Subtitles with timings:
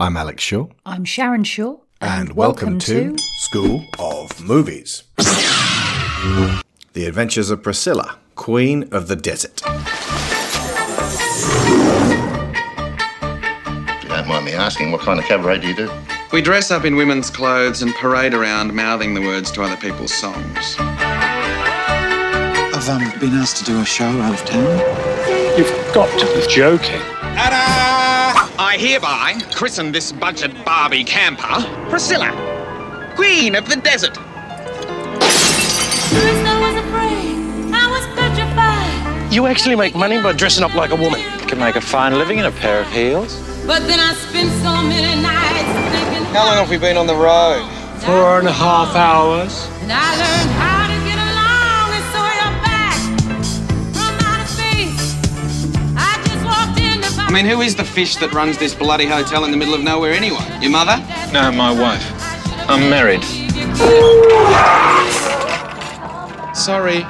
[0.00, 0.68] I'm Alex Shaw.
[0.86, 1.78] I'm Sharon Shaw.
[2.00, 5.02] And, welcome, to, School of Movies.
[5.16, 9.60] the Adventures of Priscilla, Queen of the Desert.
[9.66, 9.74] If
[14.04, 15.90] you don't mind me asking, what kind of cabaret do you do?
[16.32, 20.14] We dress up in women's clothes and parade around mouthing the words to other people's
[20.14, 20.76] songs.
[22.70, 24.78] I've um, been asked to do a show out of town.
[25.58, 27.00] You've got to be joking.
[27.20, 27.77] I
[28.78, 31.58] hereby christen this budget Barbie camper
[31.90, 32.30] Priscilla,
[33.16, 34.16] Queen of the Desert.
[34.16, 34.26] First
[36.46, 39.32] I was afraid, I was petrified.
[39.32, 41.20] You actually make money by dressing up like a woman.
[41.40, 43.36] You can make a fine living in a pair of heels.
[43.66, 46.24] But then I spent so many nights thinking.
[46.32, 47.68] How long have we been on the road?
[48.06, 49.66] Four and a half hours.
[57.28, 59.82] I mean, who is the fish that runs this bloody hotel in the middle of
[59.82, 60.48] nowhere anyway?
[60.62, 60.96] Your mother?
[61.30, 62.02] No, my wife.
[62.70, 63.22] I'm married.
[66.56, 67.04] Sorry.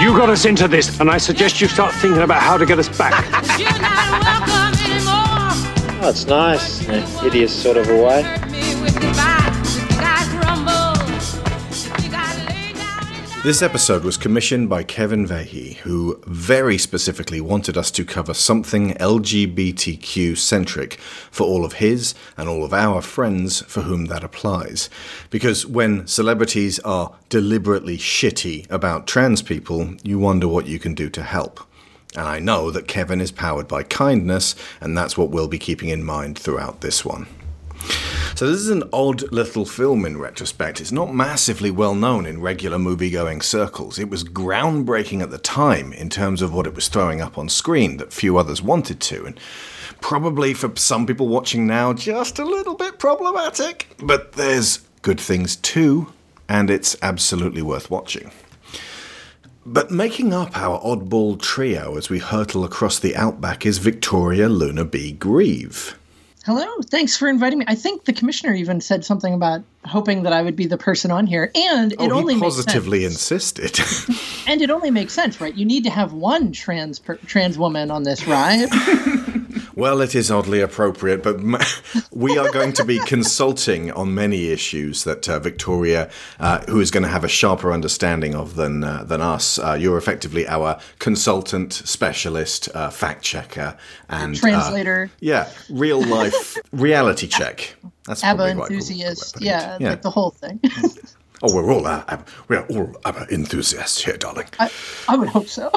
[0.00, 2.78] You got us into this, and I suggest you start thinking about how to get
[2.78, 3.24] us back.
[3.58, 6.04] You're not welcome anymore.
[6.04, 8.45] Oh, it's nice in a hideous sort of a way.
[13.46, 18.94] This episode was commissioned by Kevin Vahey, who very specifically wanted us to cover something
[18.94, 20.94] LGBTQ centric
[21.30, 24.90] for all of his and all of our friends for whom that applies.
[25.30, 31.08] Because when celebrities are deliberately shitty about trans people, you wonder what you can do
[31.10, 31.60] to help.
[32.16, 35.90] And I know that Kevin is powered by kindness, and that's what we'll be keeping
[35.90, 37.28] in mind throughout this one.
[38.34, 40.80] So this is an odd little film in retrospect.
[40.80, 43.98] It's not massively well known in regular movie-going circles.
[43.98, 47.48] It was groundbreaking at the time in terms of what it was throwing up on
[47.48, 49.40] screen that few others wanted to, and
[50.02, 53.88] probably for some people watching now, just a little bit problematic.
[54.02, 56.12] But there's good things too,
[56.46, 58.30] and it's absolutely worth watching.
[59.64, 64.84] But making up our oddball trio as we hurtle across the outback is Victoria Luna
[64.84, 65.12] B.
[65.12, 65.98] Grieve.
[66.46, 67.64] Hello, thanks for inviting me.
[67.66, 71.10] I think the commissioner even said something about hoping that I would be the person
[71.10, 73.80] on here, and it oh, only positively insisted.
[74.48, 75.52] And it only makes sense, right?
[75.56, 78.68] You need to have one trans per- trans woman on this ride.
[79.76, 81.36] well, it is oddly appropriate, but
[82.10, 86.10] we are going to be consulting on many issues that uh, Victoria,
[86.40, 89.58] uh, who is going to have a sharper understanding of than uh, than us.
[89.58, 93.76] Uh, you're effectively our consultant, specialist, uh, fact checker,
[94.08, 95.10] and uh, Translator.
[95.20, 97.76] yeah, real life reality check.
[98.06, 98.76] That's ABBA probably quite cool.
[98.76, 99.90] enthusiast, yeah, Yeah.
[99.90, 100.60] like the whole thing.
[101.48, 102.18] Oh, we're all uh,
[102.48, 104.48] we're all ABBA enthusiasts here, darling.
[104.58, 104.68] I,
[105.08, 105.70] I would hope so.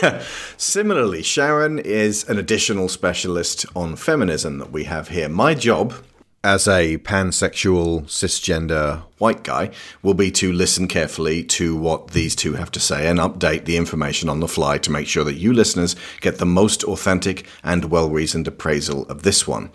[0.56, 5.28] Similarly, Sharon is an additional specialist on feminism that we have here.
[5.28, 5.94] My job
[6.42, 9.70] as a pansexual cisgender white guy
[10.02, 13.76] will be to listen carefully to what these two have to say and update the
[13.76, 17.84] information on the fly to make sure that you listeners get the most authentic and
[17.84, 19.70] well reasoned appraisal of this one.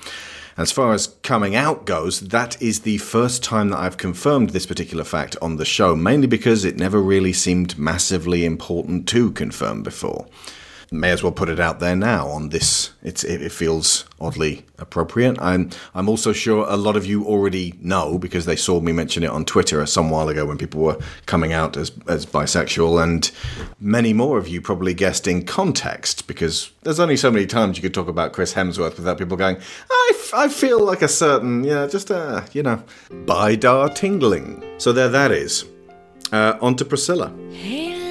[0.57, 4.65] As far as coming out goes, that is the first time that I've confirmed this
[4.65, 9.83] particular fact on the show, mainly because it never really seemed massively important to confirm
[9.83, 10.25] before.
[10.89, 12.91] May as well put it out there now on this.
[13.03, 15.37] It's, it, it feels oddly appropriate.
[15.41, 19.23] I'm, I'm also sure a lot of you already know because they saw me mention
[19.23, 23.31] it on Twitter some while ago when people were coming out as, as bisexual, and
[23.79, 27.81] many more of you probably guessed in context because there's only so many times you
[27.81, 29.57] could talk about Chris Hemsworth without people going,
[29.89, 34.63] I, f- I feel like a certain, yeah, just a, you know, bidar tingling.
[34.77, 35.65] So there that is.
[36.31, 37.33] Uh, on to Priscilla.
[37.51, 38.06] Hey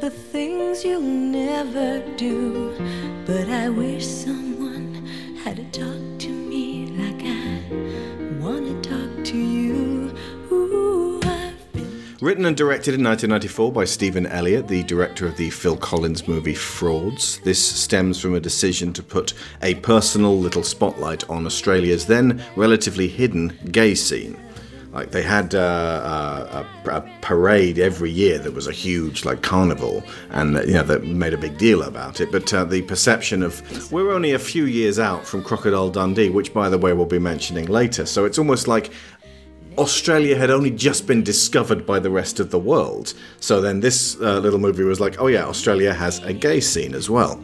[0.00, 2.74] the things you'll never do,
[3.26, 5.06] but I wish someone
[5.44, 9.60] had to talk to me like I wanna talk to you.
[12.22, 16.54] Written and directed in 1994 by Stephan Elliott, the director of the Phil Collins movie
[16.54, 19.32] Frauds, this stems from a decision to put
[19.62, 24.38] a personal little spotlight on Australia's then relatively hidden gay scene.
[24.92, 30.02] Like they had uh, a, a parade every year that was a huge like carnival,
[30.30, 32.32] and uh, you know that made a big deal about it.
[32.32, 36.52] But uh, the perception of we're only a few years out from Crocodile Dundee, which
[36.52, 38.90] by the way we'll be mentioning later, so it's almost like
[39.78, 43.14] Australia had only just been discovered by the rest of the world.
[43.38, 46.94] So then this uh, little movie was like, oh yeah, Australia has a gay scene
[46.94, 47.40] as well.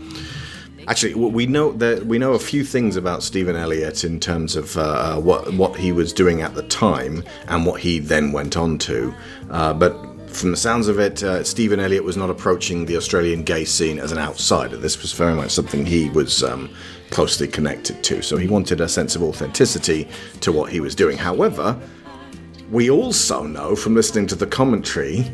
[0.89, 4.77] Actually, we know that we know a few things about Stephan Elliott in terms of
[4.77, 8.79] uh, what what he was doing at the time and what he then went on
[8.79, 9.13] to.
[9.51, 9.93] Uh, but
[10.29, 13.99] from the sounds of it, uh, Stephan Elliott was not approaching the Australian gay scene
[13.99, 14.77] as an outsider.
[14.77, 16.71] This was very much something he was um,
[17.11, 18.23] closely connected to.
[18.23, 20.09] So he wanted a sense of authenticity
[20.41, 21.17] to what he was doing.
[21.17, 21.79] However,
[22.71, 25.33] we also know from listening to the commentary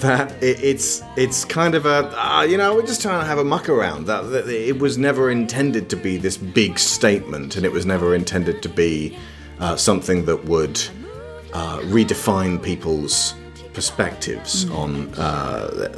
[0.00, 3.38] that it, it's it's kind of a uh, you know we're just trying to have
[3.38, 7.66] a muck around that, that it was never intended to be this big statement and
[7.66, 9.16] it was never intended to be
[9.60, 10.80] uh, something that would
[11.52, 13.34] uh, redefine people's
[13.72, 15.88] perspectives on uh,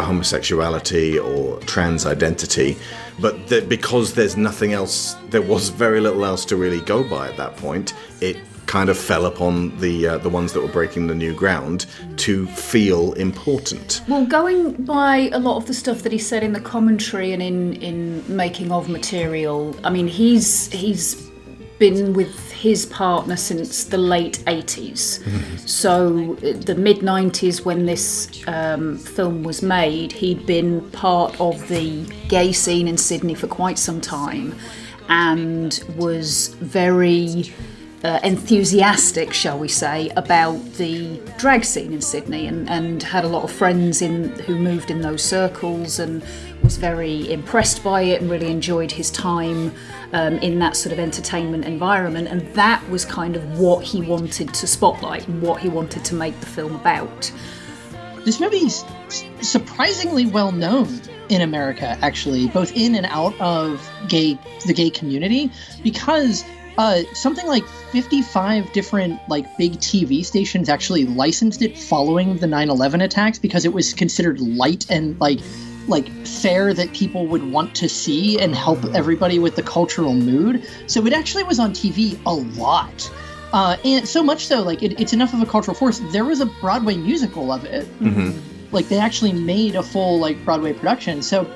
[0.00, 2.76] homosexuality or trans identity.
[3.20, 7.28] But that because there's nothing else there was very little else to really go by
[7.28, 8.36] at that point it
[8.68, 11.86] kind of fell upon the uh, the ones that were breaking the new ground
[12.18, 14.02] to feel important.
[14.06, 17.42] Well, going by a lot of the stuff that he said in the commentary and
[17.42, 21.28] in in making of material, I mean, he's he's
[21.78, 25.22] been with his partner since the late 80s.
[25.68, 32.04] So, the mid 90s, when this um, film was made, he'd been part of the
[32.28, 34.56] gay scene in Sydney for quite some time
[35.08, 37.52] and was very
[38.04, 43.28] uh, enthusiastic, shall we say, about the drag scene in Sydney, and, and had a
[43.28, 46.22] lot of friends in who moved in those circles, and
[46.62, 49.72] was very impressed by it, and really enjoyed his time
[50.12, 54.54] um, in that sort of entertainment environment, and that was kind of what he wanted
[54.54, 57.32] to spotlight, and what he wanted to make the film about.
[58.24, 58.84] This movie is
[59.40, 61.00] surprisingly well known
[61.30, 65.50] in America, actually, both in and out of gay the gay community,
[65.82, 66.44] because
[66.78, 73.02] uh, something like 55 different like big TV stations actually licensed it following the 9/11
[73.02, 75.40] attacks because it was considered light and like
[75.88, 80.64] like fair that people would want to see and help everybody with the cultural mood.
[80.86, 83.10] So it actually was on TV a lot.
[83.52, 86.00] Uh, and so much so, like it, it's enough of a cultural force.
[86.12, 87.88] There was a Broadway musical of it.
[88.70, 91.22] Like they actually made a full like Broadway production.
[91.22, 91.50] So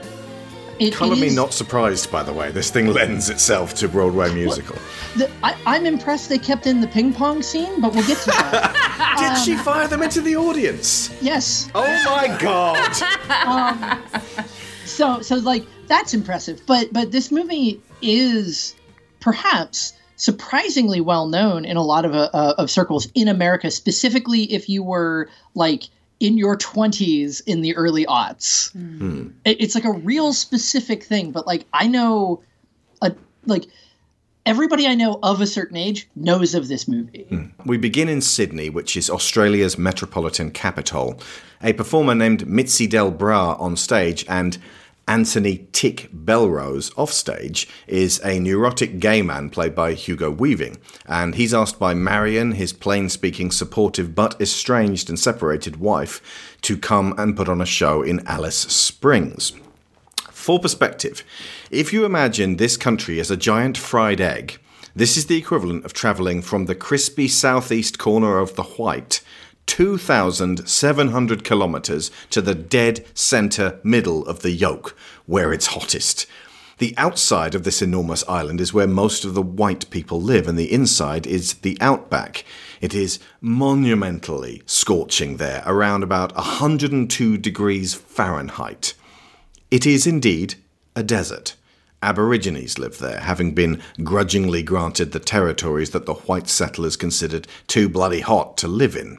[0.89, 2.51] it, Color it me is- not surprised, by the way.
[2.51, 4.77] This thing lends itself to Broadway musical.
[5.17, 8.27] The, I, I'm impressed they kept in the ping pong scene, but we'll get to
[8.31, 9.17] that.
[9.37, 11.17] Did she fire them into the audience?
[11.23, 11.71] yes.
[11.75, 13.99] Oh my god!
[14.85, 16.61] So so like that's impressive.
[16.67, 18.75] But but this movie is
[19.21, 24.69] perhaps surprisingly well known in a lot of uh, of circles in America, specifically if
[24.69, 25.85] you were like
[26.23, 28.71] in your 20s in the early aughts.
[28.73, 29.31] Hmm.
[29.45, 32.43] It- it's like a real specific thing, but like I know
[33.03, 33.13] a
[33.45, 33.67] like
[34.47, 37.27] everybody I know of a certain age knows of this movie.
[37.29, 37.47] Hmm.
[37.67, 41.21] We begin in Sydney, which is Australia's metropolitan capital.
[41.61, 44.59] A performer named Mitzi Del Bra on stage and
[45.09, 51.53] Anthony Tick Belrose offstage is a neurotic gay man played by Hugo Weaving, and he's
[51.53, 57.37] asked by Marion, his plain speaking, supportive but estranged and separated wife, to come and
[57.37, 59.53] put on a show in Alice Springs.
[60.31, 61.25] For perspective,
[61.71, 64.61] if you imagine this country as a giant fried egg,
[64.95, 69.21] this is the equivalent of travelling from the crispy southeast corner of the White
[69.67, 76.27] 2,700 kilometres to the dead centre middle of the yolk, where it's hottest.
[76.79, 80.59] The outside of this enormous island is where most of the white people live, and
[80.59, 82.45] the inside is the outback.
[82.81, 88.95] It is monumentally scorching there, around about 102 degrees Fahrenheit.
[89.71, 90.57] It is indeed
[90.97, 91.55] a desert.
[92.03, 97.89] Aborigines live there, having been grudgingly granted the territories that the white settlers considered too
[97.89, 99.19] bloody hot to live in.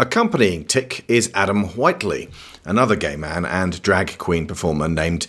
[0.00, 2.28] Accompanying Tick is Adam Whiteley,
[2.64, 5.26] another gay man and drag queen performer named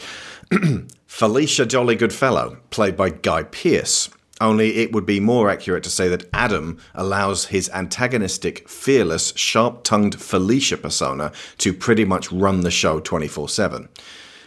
[1.07, 4.11] Felicia Jolly Goodfellow, played by Guy Pearce.
[4.39, 9.83] Only it would be more accurate to say that Adam allows his antagonistic, fearless, sharp
[9.83, 13.89] tongued Felicia persona to pretty much run the show 24 7.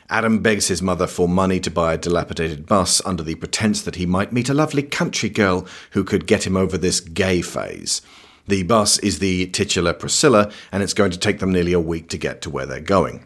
[0.08, 3.96] Adam begs his mother for money to buy a dilapidated bus under the pretense that
[3.96, 8.02] he might meet a lovely country girl who could get him over this gay phase.
[8.46, 12.08] The bus is the titular Priscilla, and it's going to take them nearly a week
[12.10, 13.24] to get to where they're going.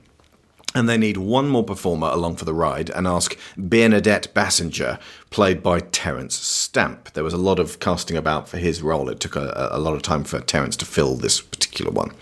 [0.75, 5.63] And they need one more performer along for the ride and ask Bernadette Bassenger, played
[5.63, 7.13] by Terence Stamp.
[7.15, 9.09] There was a lot of casting about for his role.
[9.09, 12.13] It took a, a lot of time for Terence to fill this particular one.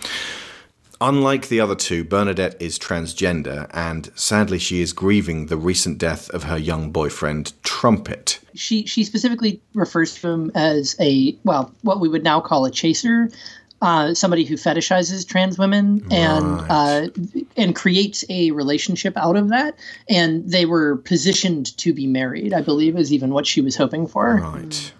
[1.00, 6.30] Unlike the other two, Bernadette is transgender, and sadly, she is grieving the recent death
[6.30, 8.38] of her young boyfriend, Trumpet.
[8.54, 12.70] She she specifically refers to him as a well, what we would now call a
[12.70, 13.28] chaser,
[13.82, 17.08] uh, somebody who fetishizes trans women and uh,
[17.56, 19.76] and creates a relationship out of that.
[20.08, 24.06] And they were positioned to be married, I believe, is even what she was hoping
[24.06, 24.36] for.
[24.36, 24.92] Right.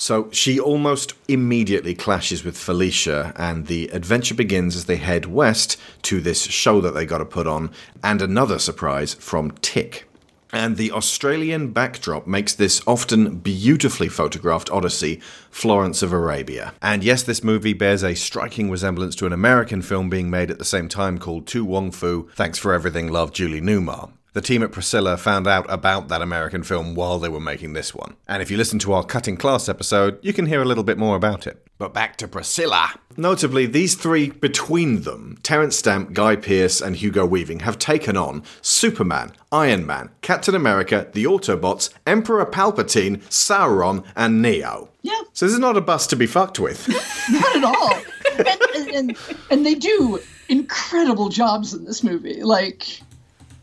[0.00, 5.76] So she almost immediately clashes with Felicia, and the adventure begins as they head west
[6.04, 7.70] to this show that they got to put on,
[8.02, 10.08] and another surprise from Tick.
[10.54, 16.72] And the Australian backdrop makes this often beautifully photographed odyssey Florence of Arabia.
[16.80, 20.58] And yes, this movie bears a striking resemblance to an American film being made at
[20.58, 24.10] the same time called To Wong Foo, Thanks for Everything, Love Julie Newmar.
[24.32, 27.92] The team at Priscilla found out about that American film while they were making this
[27.92, 28.14] one.
[28.28, 30.98] And if you listen to our Cutting Class episode, you can hear a little bit
[30.98, 31.66] more about it.
[31.78, 32.90] But back to Priscilla.
[33.16, 38.44] Notably, these three between them, Terence Stamp, Guy Pearce, and Hugo Weaving, have taken on
[38.62, 44.90] Superman, Iron Man, Captain America, the Autobots, Emperor Palpatine, Sauron, and Neo.
[45.02, 45.20] Yeah.
[45.32, 46.86] So this is not a bus to be fucked with.
[47.30, 47.94] Not at all.
[48.38, 49.16] and, and, and
[49.50, 52.42] and they do incredible jobs in this movie.
[52.42, 53.00] Like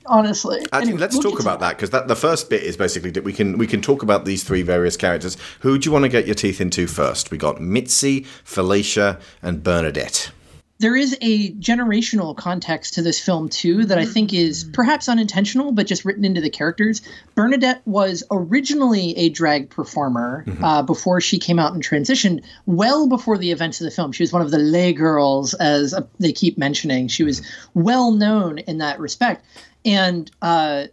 [0.07, 0.65] honestly.
[0.73, 3.33] Anyway, let's we'll talk about that because that the first bit is basically that we
[3.33, 5.37] can we can talk about these three various characters.
[5.61, 7.31] Who do you want to get your teeth into first?
[7.31, 10.31] We got Mitzi, Felicia, and Bernadette.
[10.79, 15.71] There is a generational context to this film too that I think is perhaps unintentional,
[15.71, 17.01] but just written into the characters.
[17.33, 22.43] Bernadette was originally a drag performer uh, before she came out and transitioned.
[22.65, 25.93] Well before the events of the film, she was one of the Les Girls, as
[25.93, 27.07] uh, they keep mentioning.
[27.07, 27.41] She was
[27.73, 29.45] well known in that respect,
[29.83, 30.29] and.
[30.41, 30.87] Uh,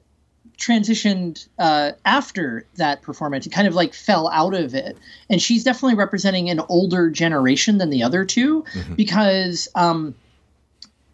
[0.58, 3.46] transitioned uh, after that performance.
[3.46, 4.96] It kind of like fell out of it.
[5.28, 8.64] And she's definitely representing an older generation than the other 2
[8.96, 10.14] because um,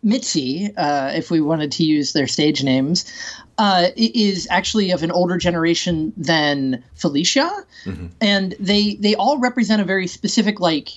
[0.02, 3.04] Mitzi, uh, if we wanted to use their stage names,
[3.58, 7.50] uh, is actually of an older generation than Felicia,
[8.20, 10.88] and they they all represent a very specific like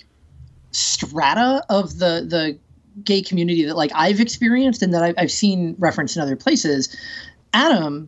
[0.71, 2.57] strata of the the
[3.03, 6.95] gay community that like I've experienced and that I've, I've seen referenced in other places.
[7.53, 8.07] Adam,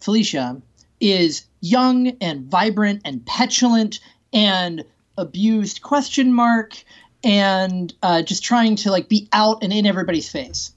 [0.00, 0.60] Felicia,
[1.00, 4.00] is young and vibrant and petulant
[4.32, 4.84] and
[5.16, 6.82] abused question mark
[7.22, 10.72] and uh, just trying to like be out and in everybody's face.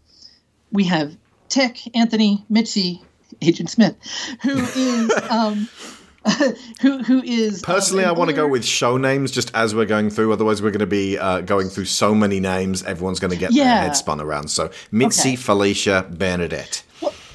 [0.71, 1.15] We have
[1.49, 3.01] Tick, Anthony, Mitzi,
[3.41, 3.95] Agent Smith,
[4.41, 5.67] who is um,
[6.81, 9.73] who who is um, Personally, an I want to go with show names just as
[9.73, 10.33] we're going through.
[10.33, 12.83] Otherwise, we're going to be uh, going through so many names.
[12.83, 14.49] Everyone's going to get their head spun around.
[14.49, 15.35] So Mitzi, Okay.
[15.37, 16.83] Felicia, Bernadette.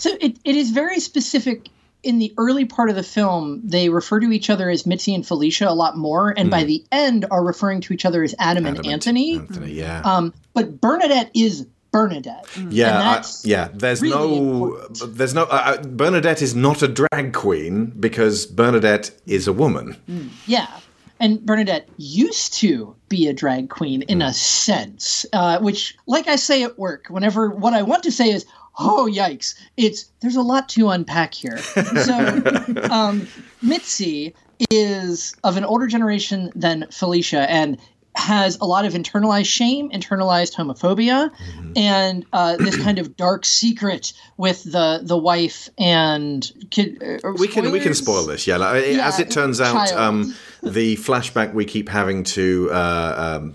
[0.05, 1.69] Well, so it, it is very specific.
[2.03, 5.25] In the early part of the film, they refer to each other as Mitzi and
[5.25, 8.67] Felicia a lot more, and by the end are referring to each other as Adam,
[8.67, 8.79] and.
[8.79, 9.37] Adam and Anthony.
[9.37, 10.01] Anthony, yeah.
[10.01, 12.45] Um, but Bernadette is Bernadette.
[12.71, 13.69] Yeah, and I, yeah.
[13.73, 15.17] There's really no, important.
[15.17, 15.45] there's no.
[15.45, 19.97] Uh, uh, Bernadette is not a drag queen because Bernadette is a woman.
[20.47, 20.67] Yeah.
[21.21, 24.27] And Bernadette used to be a drag queen in Hmm.
[24.27, 28.31] a sense, uh, which, like I say at work, whenever what I want to say
[28.31, 28.45] is,
[28.79, 31.59] oh, yikes, it's there's a lot to unpack here.
[31.59, 32.43] So,
[32.91, 33.27] um,
[33.61, 34.35] Mitzi
[34.71, 37.79] is of an older generation than Felicia and
[38.15, 41.73] has a lot of internalized shame, internalized homophobia, Mm-hmm.
[41.77, 47.03] and uh, this kind of dark secret with the the wife and kid.
[47.25, 48.59] uh, We can we can spoil this, yeah.
[48.59, 53.55] Like, Yeah, as it turns out, um, the flashback we keep having to uh, um,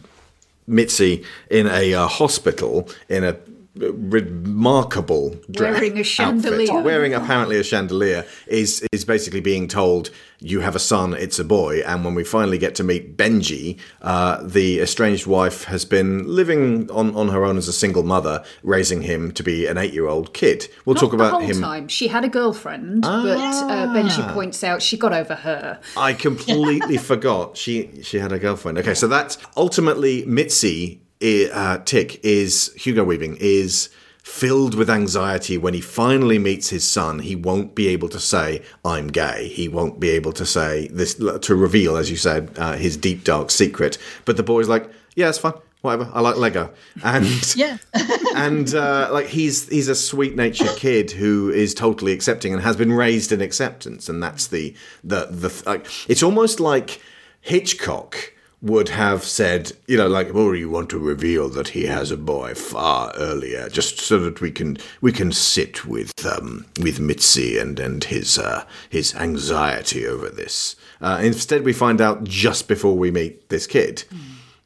[0.66, 3.38] Mitzi in a uh, hospital in a
[3.80, 6.72] remarkable Wearing a chandelier.
[6.72, 11.40] outfit, wearing apparently a chandelier, is is basically being told you have a son, it's
[11.40, 11.80] a boy.
[11.82, 16.92] And when we finally get to meet Benji, uh, the estranged wife has been living
[16.92, 20.08] on, on her own as a single mother, raising him to be an eight year
[20.08, 20.68] old kid.
[20.86, 21.60] We'll Not talk the about whole him.
[21.62, 21.88] time.
[21.88, 25.80] She had a girlfriend, but uh, Benji points out she got over her.
[25.96, 28.78] I completely forgot she she had a girlfriend.
[28.78, 31.02] Okay, so that's ultimately Mitzi.
[31.22, 33.90] Uh, Tick is Hugo Weaving is
[34.24, 37.20] filled with anxiety when he finally meets his son.
[37.20, 39.48] He won't be able to say I'm gay.
[39.48, 43.24] He won't be able to say this to reveal, as you said, uh, his deep
[43.24, 43.98] dark secret.
[44.26, 45.54] But the boy's like, yeah, it's fine.
[45.82, 46.12] Whatever.
[46.14, 47.78] I like Lego, and Yeah.
[48.36, 52.76] and uh, like he's he's a sweet natured kid who is totally accepting and has
[52.76, 57.00] been raised in acceptance, and that's the the the like it's almost like
[57.42, 62.10] Hitchcock would have said, you know, like, oh, you want to reveal that he has
[62.10, 67.00] a boy far earlier, just so that we can we can sit with um with
[67.00, 70.76] Mitzi and and his uh, his anxiety over this.
[71.00, 74.04] Uh, instead, we find out just before we meet this kid.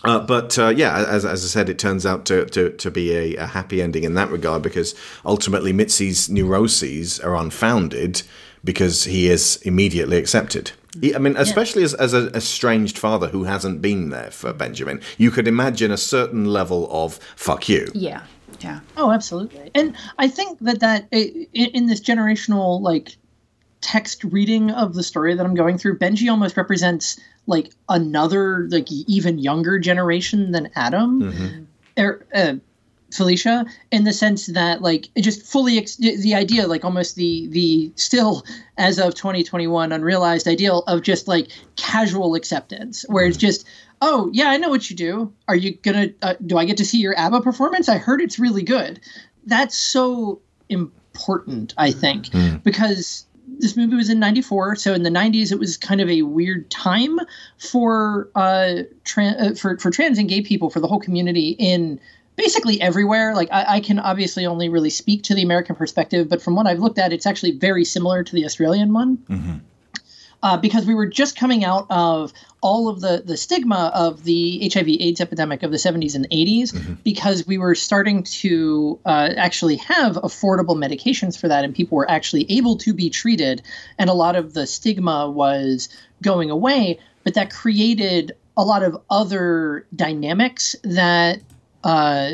[0.03, 3.13] Uh, but uh, yeah, as, as I said, it turns out to, to, to be
[3.15, 8.23] a, a happy ending in that regard because ultimately Mitzi's neuroses are unfounded
[8.63, 10.71] because he is immediately accepted.
[10.99, 15.01] He- I mean, especially as, as an estranged father who hasn't been there for Benjamin,
[15.17, 17.87] you could imagine a certain level of fuck you.
[17.93, 18.23] Yeah,
[18.59, 18.81] yeah.
[18.97, 19.71] Oh, absolutely.
[19.73, 23.15] And I think that that in, in this generational like
[23.79, 28.91] text reading of the story that I'm going through, Benji almost represents like another like
[28.91, 31.67] even younger generation than Adam.
[31.97, 32.53] Er, uh,
[33.13, 37.47] Felicia, in the sense that like it just fully ex- the idea, like almost the
[37.49, 38.43] the still
[38.77, 43.67] as of 2021 unrealized ideal of just like casual acceptance, where it's just
[44.01, 45.33] oh yeah, I know what you do.
[45.47, 46.09] Are you gonna?
[46.21, 47.89] Uh, do I get to see your ABBA performance?
[47.89, 48.99] I heard it's really good.
[49.45, 52.27] That's so important, I think,
[52.63, 53.25] because
[53.59, 56.69] this movie was in 94 so in the 90s it was kind of a weird
[56.71, 57.19] time
[57.57, 61.99] for uh, tran uh for, for trans and gay people for the whole community in
[62.41, 63.35] basically everywhere.
[63.35, 66.67] Like I, I can obviously only really speak to the american perspective but from what
[66.67, 69.19] i've looked at it's actually very similar to the australian one.
[70.43, 74.71] Uh, because we were just coming out of all of the, the stigma of the
[74.73, 79.75] HIV AIDS epidemic of the 70s and 80s, because we were starting to uh, actually
[79.75, 83.61] have affordable medications for that, and people were actually able to be treated,
[83.99, 85.89] and a lot of the stigma was
[86.23, 86.99] going away.
[87.23, 91.41] But that created a lot of other dynamics that
[91.83, 92.31] uh,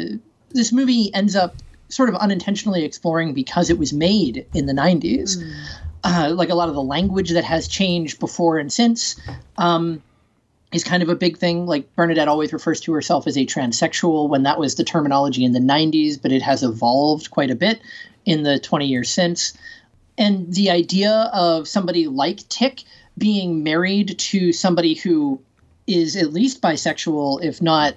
[0.50, 1.56] this movie ends up
[1.90, 5.42] sort of unintentionally exploring because it was made in the 90s
[6.04, 9.20] uh, like a lot of the language that has changed before and since
[9.58, 10.02] um,
[10.72, 11.66] is kind of a big thing.
[11.66, 15.52] Like Bernadette always refers to herself as a transsexual when that was the terminology in
[15.52, 17.82] the 90s, but it has evolved quite a bit
[18.26, 19.54] in the 20 years since.
[20.18, 22.84] And the idea of somebody like Tick
[23.18, 25.42] being married to somebody who
[25.88, 27.96] is at least bisexual, if not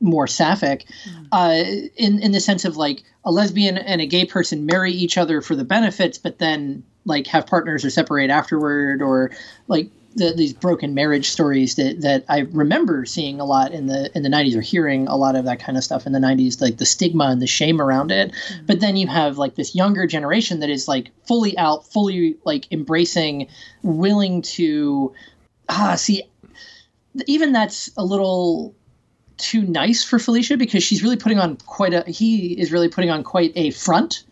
[0.00, 0.86] more sapphic,
[1.32, 1.62] uh,
[1.96, 5.40] in in the sense of like a lesbian and a gay person marry each other
[5.40, 9.30] for the benefits, but then like have partners or separate afterward, or
[9.68, 14.10] like the, these broken marriage stories that that I remember seeing a lot in the
[14.16, 16.60] in the '90s or hearing a lot of that kind of stuff in the '90s,
[16.60, 18.32] like the stigma and the shame around it.
[18.66, 22.70] But then you have like this younger generation that is like fully out, fully like
[22.72, 23.48] embracing,
[23.82, 25.14] willing to
[25.68, 26.24] ah see
[27.26, 28.74] even that's a little
[29.40, 33.10] too nice for Felicia because she's really putting on quite a he is really putting
[33.10, 34.24] on quite a front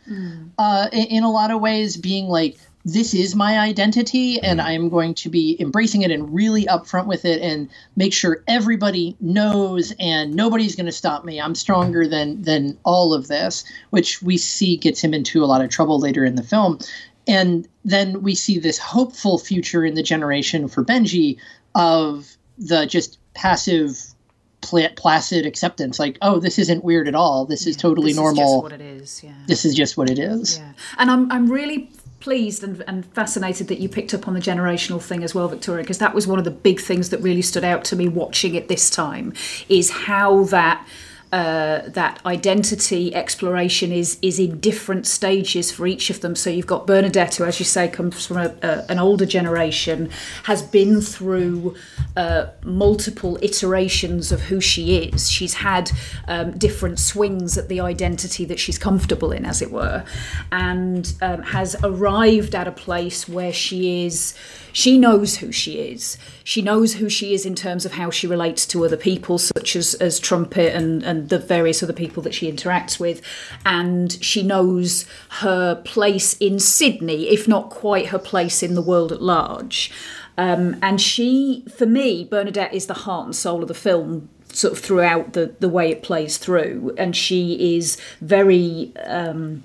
[0.59, 4.89] uh, in, in a lot of ways, being like this is my identity and I'm
[4.89, 9.93] going to be embracing it and really upfront with it and make sure everybody knows
[9.99, 11.41] and nobody's going to stop me.
[11.41, 15.63] I'm stronger than than all of this, which we see gets him into a lot
[15.63, 16.79] of trouble later in the film.
[17.27, 21.37] And then we see this hopeful future in the generation for Benji
[21.75, 24.15] of the just passive
[24.61, 28.43] pla- placid acceptance like oh this isn't weird at all this is totally This normal
[28.43, 29.25] Is just what it is.
[29.25, 29.33] Yeah.
[29.47, 30.73] this is just what it is Yeah.
[30.99, 31.91] And I'm I'm really
[32.21, 35.85] pleased and, and fascinated that you picked up on the generational thing as well, Victoria,
[35.85, 38.57] because that was one of the big things that really stood out to me watching
[38.57, 39.33] it this time
[39.69, 40.85] is how that
[41.33, 46.35] uh, that identity exploration is is in different stages for each of them.
[46.35, 50.11] So you've got Bernadette, who, as you say, comes from a, a, an older generation,
[50.45, 51.75] has been through
[52.17, 55.31] uh, multiple iterations of who she is.
[55.31, 55.91] She's had
[56.29, 60.05] um, different swings at the identity that she's comfortable in, as it were,
[60.51, 64.35] and um, has arrived at a place where she is.
[64.73, 66.19] She knows who she is.
[66.45, 69.75] She knows who she is in terms of how she relates to other people, such
[69.75, 73.23] as, as Trumpet and, and the various other people that she interacts with.
[73.65, 79.13] And she knows her place in Sydney, if not quite her place in the world
[79.13, 79.91] at large.
[80.37, 84.73] Um, and she, for me, Bernadette is the heart and soul of the film sort
[84.73, 86.95] of throughout the, the way it plays through.
[86.97, 88.93] And she is very.
[89.05, 89.65] Um,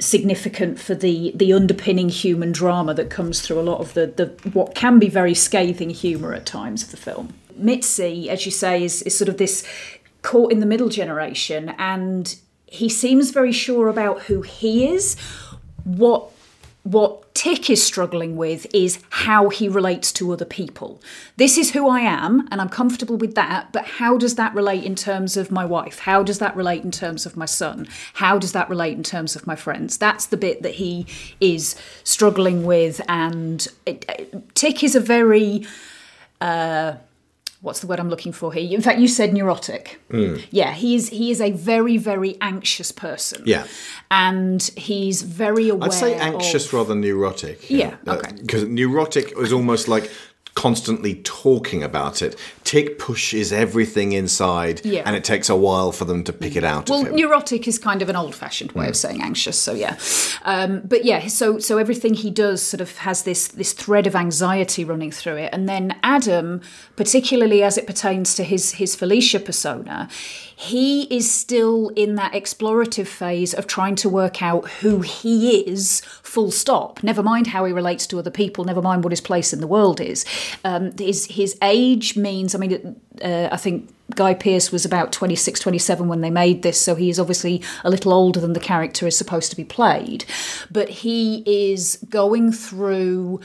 [0.00, 4.26] significant for the the underpinning human drama that comes through a lot of the the
[4.50, 7.32] what can be very scathing humor at times of the film.
[7.56, 9.66] Mitzi, as you say, is, is sort of this
[10.24, 12.34] caught in the middle generation, and
[12.66, 15.16] he seems very sure about who he is.
[15.84, 16.30] What
[16.82, 21.00] what Tick is struggling with is how he relates to other people.
[21.38, 24.84] This is who I am, and I'm comfortable with that, but how does that relate
[24.84, 26.00] in terms of my wife?
[26.00, 27.88] How does that relate in terms of my son?
[28.14, 29.96] How does that relate in terms of my friends?
[29.96, 31.06] That's the bit that he
[31.40, 35.66] is struggling with, and it, it- Tick is a very.
[36.40, 36.94] Uh,
[37.64, 38.74] What's the word I'm looking for here?
[38.76, 39.98] In fact, you said neurotic.
[40.10, 40.44] Mm.
[40.50, 41.08] Yeah, he is.
[41.08, 43.42] He is a very, very anxious person.
[43.46, 43.64] Yeah.
[44.10, 45.88] and he's very aware.
[45.88, 47.70] I'd say anxious of- rather than neurotic.
[47.70, 48.32] Yeah, uh, okay.
[48.38, 50.10] Because neurotic is almost like
[50.54, 52.36] constantly talking about it.
[52.62, 55.02] Tick pushes everything inside, Yeah.
[55.04, 58.02] and it takes a while for them to pick it out Well, neurotic is kind
[58.02, 59.58] of an old-fashioned way of saying anxious.
[59.58, 59.96] So yeah,
[60.44, 64.14] um, but yeah, so so everything he does sort of has this this thread of
[64.14, 66.60] anxiety running through it, and then Adam,
[66.96, 70.08] particularly as it pertains to his his Felicia persona,
[70.54, 76.00] he is still in that explorative phase of trying to work out who he is.
[76.34, 77.00] Full stop.
[77.04, 78.64] Never mind how he relates to other people.
[78.64, 80.24] Never mind what his place in the world is.
[80.64, 82.56] Um, his his age means.
[82.56, 86.80] I mean, uh, I think Guy Pearce was about 26, 27 when they made this,
[86.80, 90.24] so he is obviously a little older than the character is supposed to be played.
[90.72, 93.40] But he is going through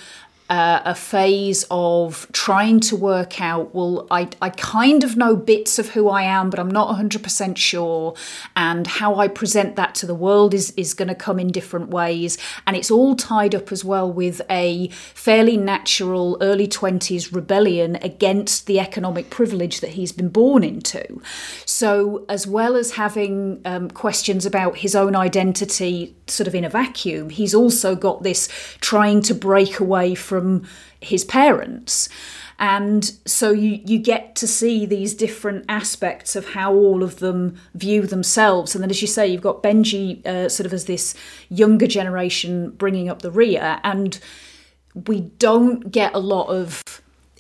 [0.49, 5.77] uh, a phase of trying to work out well, I, I kind of know bits
[5.77, 8.15] of who I am, but I'm not 100% sure.
[8.55, 11.89] And how I present that to the world is, is going to come in different
[11.89, 12.38] ways.
[12.65, 18.65] And it's all tied up as well with a fairly natural early 20s rebellion against
[18.65, 21.21] the economic privilege that he's been born into.
[21.65, 26.69] So, as well as having um, questions about his own identity sort of in a
[26.69, 28.47] vacuum, he's also got this
[28.81, 30.38] trying to break away from
[31.02, 32.10] his parents.
[32.60, 37.58] And so you, you get to see these different aspects of how all of them
[37.73, 38.75] view themselves.
[38.75, 41.15] And then, as you say, you've got Benji uh, sort of as this
[41.47, 43.80] younger generation bringing up the rear.
[43.84, 44.19] And
[45.08, 46.84] we don't get a lot of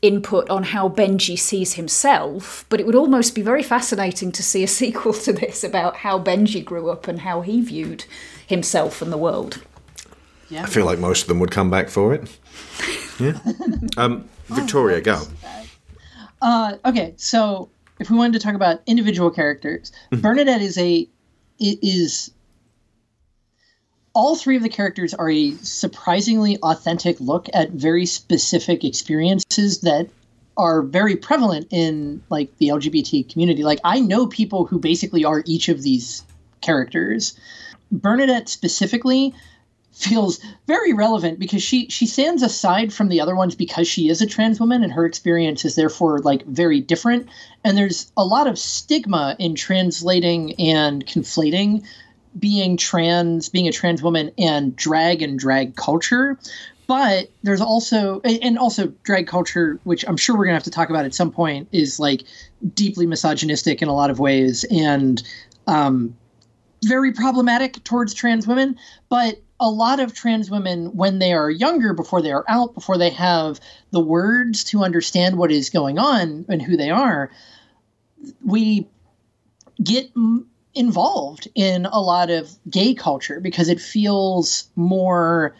[0.01, 4.63] input on how Benji sees himself, but it would almost be very fascinating to see
[4.63, 8.05] a sequel to this about how Benji grew up and how he viewed
[8.47, 9.61] himself and the world.
[10.51, 12.39] I feel like most of them would come back for it.
[13.19, 13.37] Yeah.
[13.97, 15.21] Um, Victoria, go.
[16.41, 21.05] Uh, okay, so if we wanted to talk about individual characters, Bernadette is a
[21.59, 22.31] is
[24.13, 30.09] all three of the characters are a surprisingly authentic look at very specific experiences that
[30.57, 33.63] are very prevalent in like the LGBT community.
[33.63, 36.23] Like I know people who basically are each of these
[36.61, 37.37] characters.
[37.91, 39.33] Bernadette specifically
[39.99, 44.21] feels very relevant because she she stands aside from the other ones because she is
[44.21, 47.27] a trans woman and her experience is therefore like very different.
[47.65, 51.85] And there's a lot of stigma in translating and conflating
[52.37, 56.39] being trans being a trans woman and drag and drag culture.
[56.87, 60.71] But there's also and also drag culture which i'm sure we're going to have to
[60.71, 62.23] talk about at some point is like
[62.73, 65.21] deeply misogynistic in a lot of ways and
[65.67, 66.15] um
[66.85, 68.77] very problematic towards trans women,
[69.09, 72.97] but a lot of trans women, when they are younger, before they are out, before
[72.97, 73.59] they have
[73.91, 77.31] the words to understand what is going on and who they are,
[78.43, 78.87] we
[79.83, 80.11] get
[80.73, 85.55] involved in a lot of gay culture because it feels more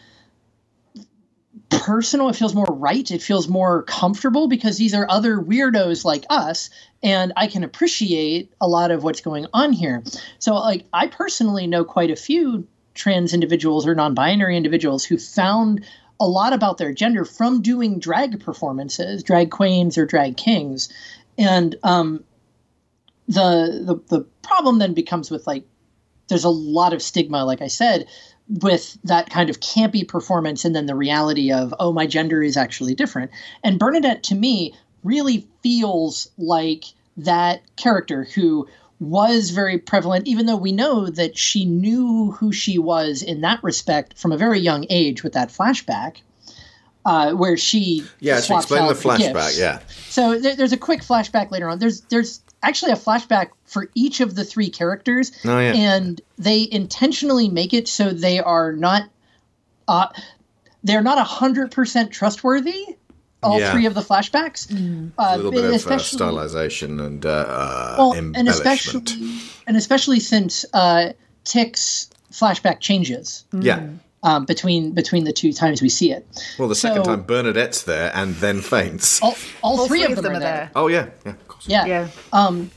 [1.69, 2.29] personal.
[2.29, 3.09] It feels more right.
[3.09, 6.69] It feels more comfortable because these are other weirdos like us,
[7.03, 10.03] and I can appreciate a lot of what's going on here.
[10.39, 15.17] So, like, I personally know quite a few trans individuals or non binary individuals who
[15.17, 15.86] found
[16.19, 20.89] a lot about their gender from doing drag performances, drag queens or drag kings.
[21.38, 22.23] And um,
[23.28, 25.63] the, the the problem then becomes with like
[26.28, 28.08] there's a lot of stigma, like I said,
[28.47, 32.58] with that kind of campy performance and then the reality of, oh, my gender is
[32.58, 33.32] actually different.
[33.63, 34.73] And Bernadette, to me,
[35.04, 36.86] really feels like
[37.17, 38.67] that character who
[38.99, 43.63] was very prevalent, even though we know that she knew who she was in that
[43.63, 46.17] respect from a very young age with that flashback.
[47.05, 49.57] Uh, where she Yeah, to swaps explain the flashback, gifts.
[49.59, 49.79] yeah.
[50.09, 51.79] So there, there's a quick flashback later on.
[51.79, 55.73] There's there's actually a flashback for each of the three characters, Oh, yeah.
[55.73, 59.09] and they intentionally make it so they are not,
[59.88, 60.07] uh,
[60.83, 62.97] they're not hundred percent trustworthy.
[63.41, 63.71] All Yeah.
[63.71, 67.95] three of the flashbacks, uh, a little bit of uh, especially stylization and uh, uh,
[67.97, 69.10] well, and embellishment.
[69.10, 71.13] especially and especially since uh,
[71.45, 73.88] Tick's flashback changes yeah.
[74.23, 76.28] um, between between the two times we see it.
[76.60, 79.21] Well, the second So- time Bernadette's there and then faints.
[79.21, 80.71] All, all, three, of them, are there.
[80.75, 81.67] Oh yeah, yeah, of course.
[81.67, 81.86] Yeah.
[81.86, 82.08] Yeah.
[82.34, 82.69] Um,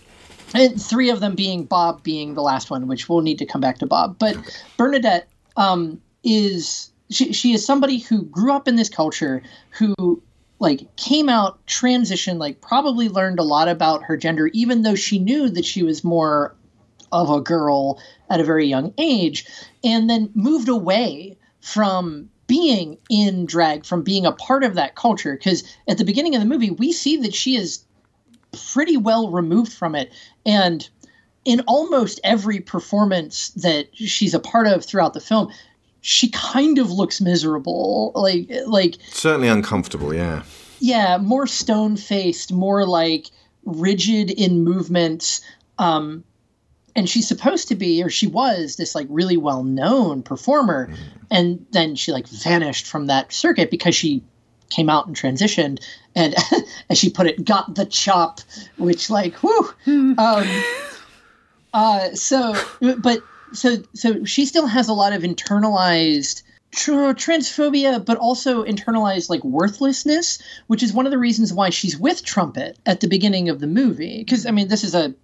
[0.54, 3.60] and three of them being Bob being the last one, which we'll need to come
[3.60, 4.16] back to Bob.
[4.18, 4.36] But
[4.76, 10.22] Bernadette um, is she, she is somebody who grew up in this culture, who
[10.62, 15.18] like came out, transitioned, like probably learned a lot about her gender, even though she
[15.18, 16.54] knew that she was more
[17.10, 19.44] of a girl at a very young age,
[19.82, 25.34] and then moved away from being in drag, from being a part of that culture.
[25.36, 27.84] Because at the beginning of the movie, we see that she is
[28.72, 30.12] pretty well removed from it.
[30.46, 30.88] And
[31.44, 35.52] in almost every performance that she's a part of throughout the film,
[36.02, 38.12] she kind of looks miserable.
[38.14, 40.12] Like like Certainly uncomfortable.
[40.12, 40.42] Yeah.
[40.80, 43.30] yeah, more stone faced, more like
[43.64, 45.40] rigid in movements.
[45.78, 46.24] Um,
[46.94, 50.92] and she's supposed to be, or she was, this like really well known performer.
[51.30, 54.22] And then she like vanished from that circuit because she
[54.68, 55.82] came out and transitioned
[56.14, 56.34] and,
[56.90, 58.40] as she put it, got the chop,
[58.76, 59.72] which like, whew.
[60.18, 60.62] Um,
[61.72, 62.54] uh, so,
[62.98, 63.20] but
[63.52, 69.44] so, so she still has a lot of internalized tr- transphobia, but also internalized like
[69.44, 73.60] worthlessness, which is one of the reasons why she's with Trumpet at the beginning of
[73.60, 74.18] the movie.
[74.18, 75.14] Because I mean, this is a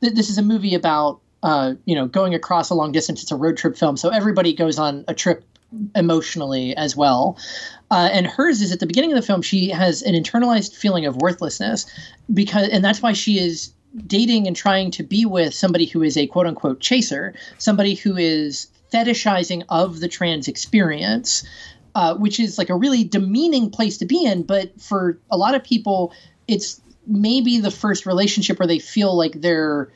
[0.00, 3.22] th- this is a movie about uh, you know going across a long distance.
[3.22, 5.44] It's a road trip film, so everybody goes on a trip
[5.94, 7.36] emotionally as well.
[7.90, 9.42] Uh, and hers is at the beginning of the film.
[9.42, 11.86] She has an internalized feeling of worthlessness
[12.32, 13.72] because, and that's why she is
[14.06, 18.16] dating and trying to be with somebody who is a quote unquote chaser, somebody who
[18.16, 21.44] is fetishizing of the trans experience,
[21.94, 24.42] uh, which is like a really demeaning place to be in.
[24.42, 26.12] But for a lot of people,
[26.48, 29.92] it's maybe the first relationship where they feel like they're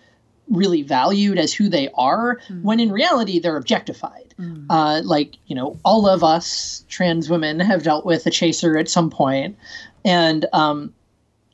[0.49, 4.35] really valued as who they are, when in reality they're objectified.
[4.71, 8.89] Uh, like, you know, all of us trans women have dealt with a chaser at
[8.89, 9.57] some point,
[10.05, 10.95] And um,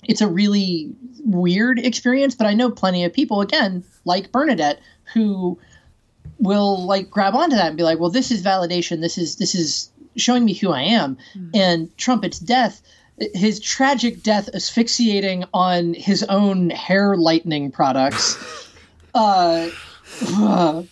[0.09, 0.91] it's a really
[1.25, 4.81] weird experience, but I know plenty of people, again, like Bernadette,
[5.13, 5.59] who
[6.39, 9.01] will like grab onto that and be like, well, this is validation.
[9.01, 11.17] This is this is showing me who I am.
[11.55, 12.83] And Trumpet's death,
[13.19, 18.69] his tragic death asphyxiating on his own hair lightening products.
[19.15, 19.71] uh,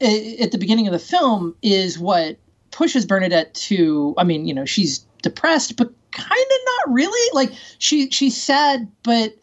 [0.00, 2.36] at the beginning of the film is what
[2.70, 7.30] pushes Bernadette to I mean, you know, she's depressed, but kind of not really.
[7.32, 9.34] Like she she's sad, but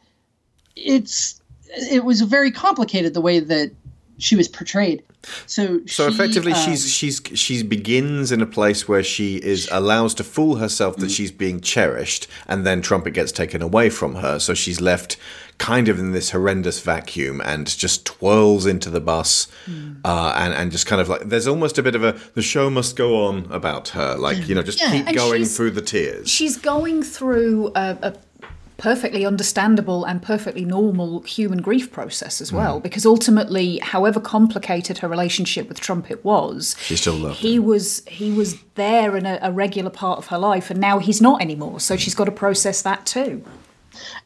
[0.75, 1.41] it's
[1.91, 3.71] it was very complicated the way that
[4.17, 5.03] she was portrayed.
[5.45, 9.67] So So she, effectively, um, she's she's she begins in a place where she is
[9.71, 14.15] allows to fool herself that she's being cherished, and then Trumpet gets taken away from
[14.15, 14.39] her.
[14.39, 15.17] So she's left
[15.57, 19.47] kind of in this horrendous vacuum and just twirls into the bus,
[20.05, 22.69] uh, and and just kind of like there's almost a bit of a the show
[22.69, 26.29] must go on about her, like you know, just Yeah, keep going through the tears.
[26.29, 28.13] She's going through a, a
[28.79, 35.07] perfectly understandable and perfectly normal human grief process as well, because ultimately, however complicated her
[35.07, 39.51] relationship with Trumpet was, She still loved he was he was there in a, a
[39.51, 41.79] regular part of her life, and now he's not anymore.
[41.79, 43.43] So she's got to process that too.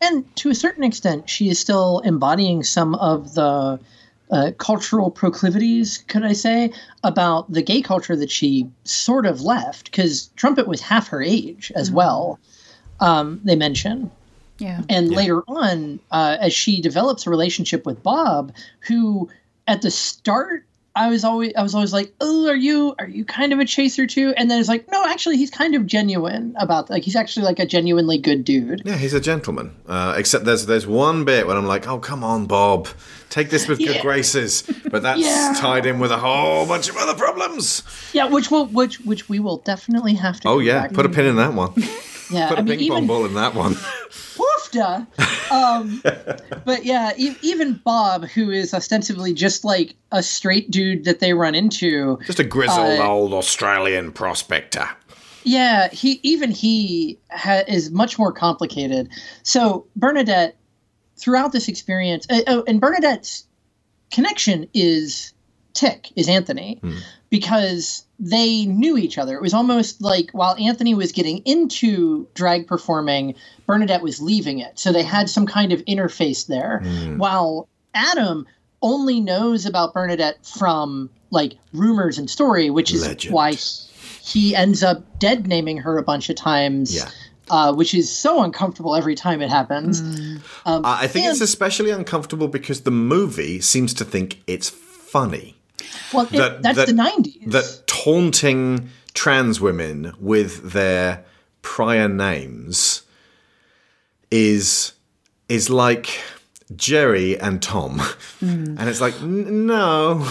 [0.01, 3.79] and to a certain extent, she is still embodying some of the
[4.31, 6.71] uh, cultural proclivities, could I say,
[7.03, 11.71] about the gay culture that she sort of left, because Trumpet was half her age
[11.75, 12.39] as well.
[12.99, 14.09] Um, they mention.
[14.59, 14.81] Yeah.
[14.89, 18.53] And later on, uh, as she develops a relationship with Bob,
[18.87, 19.29] who
[19.67, 23.25] at the start I was always I was always like, oh, are you are you
[23.25, 24.31] kind of a chaser too?
[24.37, 27.57] And then it's like, no, actually, he's kind of genuine about like he's actually like
[27.57, 28.83] a genuinely good dude.
[28.85, 29.75] Yeah, he's a gentleman.
[29.87, 32.87] Uh, except there's there's one bit when I'm like, oh come on, Bob,
[33.31, 34.61] take this with good graces.
[34.91, 35.55] But that's Yeah.
[35.57, 37.81] tied in with a whole bunch of other problems.
[38.13, 40.47] Yeah, which will which which we will definitely have to.
[40.47, 41.73] Oh yeah, put a pin in that one.
[42.33, 43.73] Yeah, Put I a mean, ping pong ball in that one.
[44.37, 45.05] Woofda.
[45.51, 46.01] Um,
[46.65, 51.33] but yeah, e- even Bob, who is ostensibly just like a straight dude that they
[51.33, 54.89] run into, Just a grizzled Uh, old Australian prospector.
[55.43, 59.09] Yeah, he even he ha- is much more complicated.
[59.43, 60.55] So Bernadette,
[61.17, 63.45] throughout this experience, uh, oh, and Bernadette's
[64.09, 65.33] connection is
[65.73, 66.79] Tick, is Anthony,
[67.33, 69.35] because they knew each other.
[69.35, 73.33] It was almost like while Anthony was getting into drag performing,
[73.65, 74.77] Bernadette was leaving it.
[74.77, 76.81] So they had some kind of interface there.
[77.17, 78.45] While Adam
[78.83, 83.33] only knows about Bernadette from like rumors and story, which is Legend.
[83.33, 83.53] why
[84.21, 86.95] he ends up dead naming her a bunch of times.
[86.95, 87.09] Yeah.
[87.49, 89.99] Uh, which is so uncomfortable every time it happens.
[90.65, 95.57] Um, I I think it's especially uncomfortable because the movie seems to think it's funny.
[96.13, 97.51] Well, it- that's the '90s.
[97.51, 101.23] That taunting trans women with their
[101.61, 103.03] prior names
[104.31, 104.93] is
[105.49, 106.07] is like
[106.75, 107.99] Jerry and Tom,
[108.39, 108.75] Hmm.
[108.77, 110.27] and it's like n- no.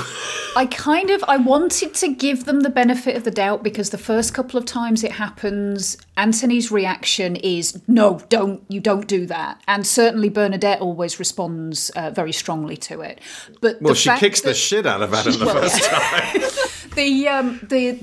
[0.54, 3.98] I kind of I wanted to give them the benefit of the doubt because the
[3.98, 9.60] first couple of times it happens, Anthony's reaction is no, don't you don't do that,
[9.66, 13.20] and certainly Bernadette always responds uh, very strongly to it.
[13.60, 15.98] But Well, she kicks the shit out of Adam the Well, first yeah.
[15.98, 16.42] time.
[16.94, 17.98] the um the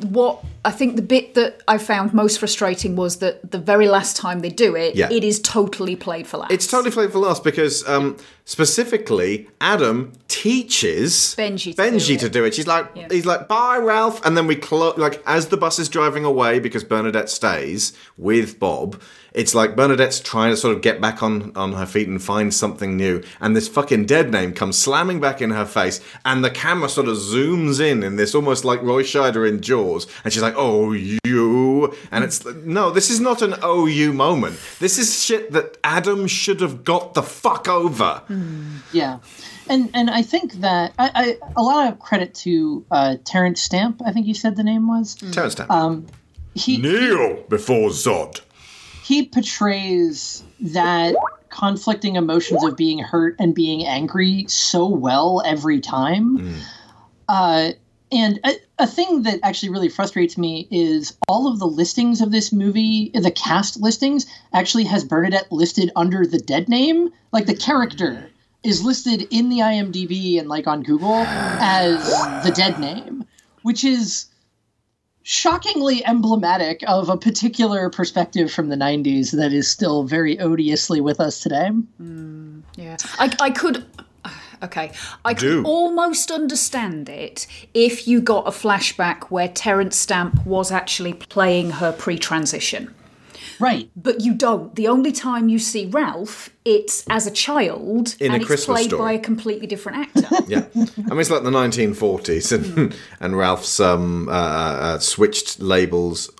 [0.00, 4.16] what I think the bit that I found most frustrating was that the very last
[4.16, 5.08] time they do it, Yeah.
[5.10, 6.52] it is totally played for laughs.
[6.54, 12.20] It's totally played for laughs because um, specifically, Adam teaches Benji to do Benji it.
[12.20, 12.54] to do it.
[12.54, 14.24] She's like, he's like, bye, Ralph.
[14.24, 18.58] And then we clo- like as the bus is driving away because Bernadette stays with
[18.58, 19.00] Bob.
[19.32, 22.52] It's like Bernadette's trying to sort of get back on, on her feet and find
[22.52, 23.22] something new.
[23.40, 26.00] And this fucking dead name comes slamming back in her face.
[26.24, 30.06] And the camera sort of zooms in in this almost like Roy Scheider in Jaws.
[30.24, 31.94] And she's like, oh, you.
[32.10, 34.58] And it's, no, this is not an oh, you moment.
[34.78, 38.22] This is shit that Adam should have got the fuck over.
[38.92, 39.18] Yeah,
[39.68, 44.02] and and I think that I, I a lot of credit to uh, Terence Stamp.
[44.04, 45.14] I think you said the name was.
[45.14, 45.70] Terence Stamp.
[45.70, 46.06] Um,
[46.54, 48.40] he Kneel before Zod.
[49.10, 51.16] He portrays that
[51.48, 56.54] conflicting emotions of being hurt and being angry so well every time.
[57.28, 57.72] Uh,
[58.12, 62.30] and a, a thing that actually really frustrates me is all of the listings of
[62.30, 67.10] this movie, the cast listings, actually has Bernadette listed under the dead name.
[67.32, 68.30] Like the character
[68.62, 72.00] is listed in the IMDb and like on Google as
[72.44, 73.24] the dead name,
[73.62, 74.26] which is
[75.22, 81.20] shockingly emblematic of a particular perspective from the 90s that is still very odiously with
[81.20, 81.70] us today.
[82.00, 83.84] Mm, yeah, I, I could.
[84.62, 84.92] Okay,
[85.24, 91.14] I could almost understand it if you got a flashback where Terence Stamp was actually
[91.14, 92.94] playing her pre-transition.
[93.60, 93.90] Right.
[93.94, 94.74] But you don't.
[94.74, 98.74] The only time you see Ralph, it's as a child, In a and it's Christmas
[98.78, 99.02] played Story.
[99.02, 100.28] by a completely different actor.
[100.48, 106.30] Yeah, I mean it's like the 1940s, and and Ralph's um uh, uh, switched labels.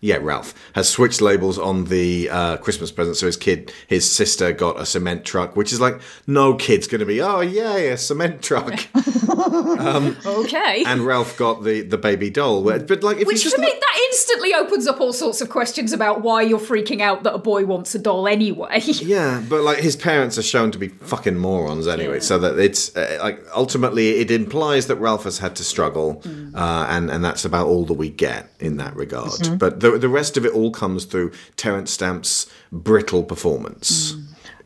[0.00, 3.16] Yeah, Ralph has switched labels on the uh, Christmas present.
[3.16, 7.00] So his kid, his sister, got a cement truck, which is like no kid's going
[7.00, 7.20] to be.
[7.20, 8.72] Oh yeah, a cement truck.
[10.26, 10.84] okay.
[10.86, 12.62] and Ralph got the the baby doll.
[12.62, 16.22] But like, if Which to me, that instantly opens up all sorts of questions about
[16.22, 18.82] why you're freaking out that a boy wants a doll anyway.
[19.00, 22.94] Yeah, but like his parents are shown to be fucking morons anyway, so that it's
[22.96, 26.22] uh, like ultimately it implies that Ralph has had to struggle,
[26.54, 29.58] uh, and and that's about all that we get in that regard.
[29.58, 34.14] But the the rest of it all comes through Terence Stamp's brittle performance.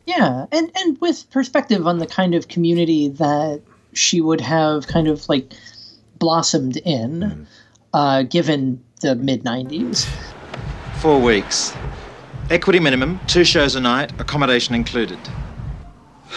[0.05, 3.61] Yeah, and and with perspective on the kind of community that
[3.93, 5.53] she would have kind of like
[6.19, 7.47] blossomed in,
[7.93, 10.07] uh, given the mid '90s.
[10.97, 11.73] Four weeks.
[12.49, 15.17] Equity minimum, two shows a night, accommodation included.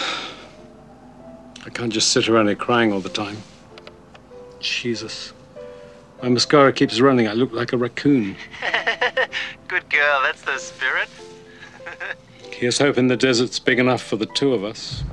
[1.66, 3.36] I can't just sit around here crying all the time.
[4.60, 5.34] Jesus.
[6.22, 7.28] My mascara keeps running.
[7.28, 8.36] I look like a raccoon.
[9.68, 11.08] Good girl, that's the spirit.
[12.52, 15.04] Here's hoping the desert's big enough for the two of us.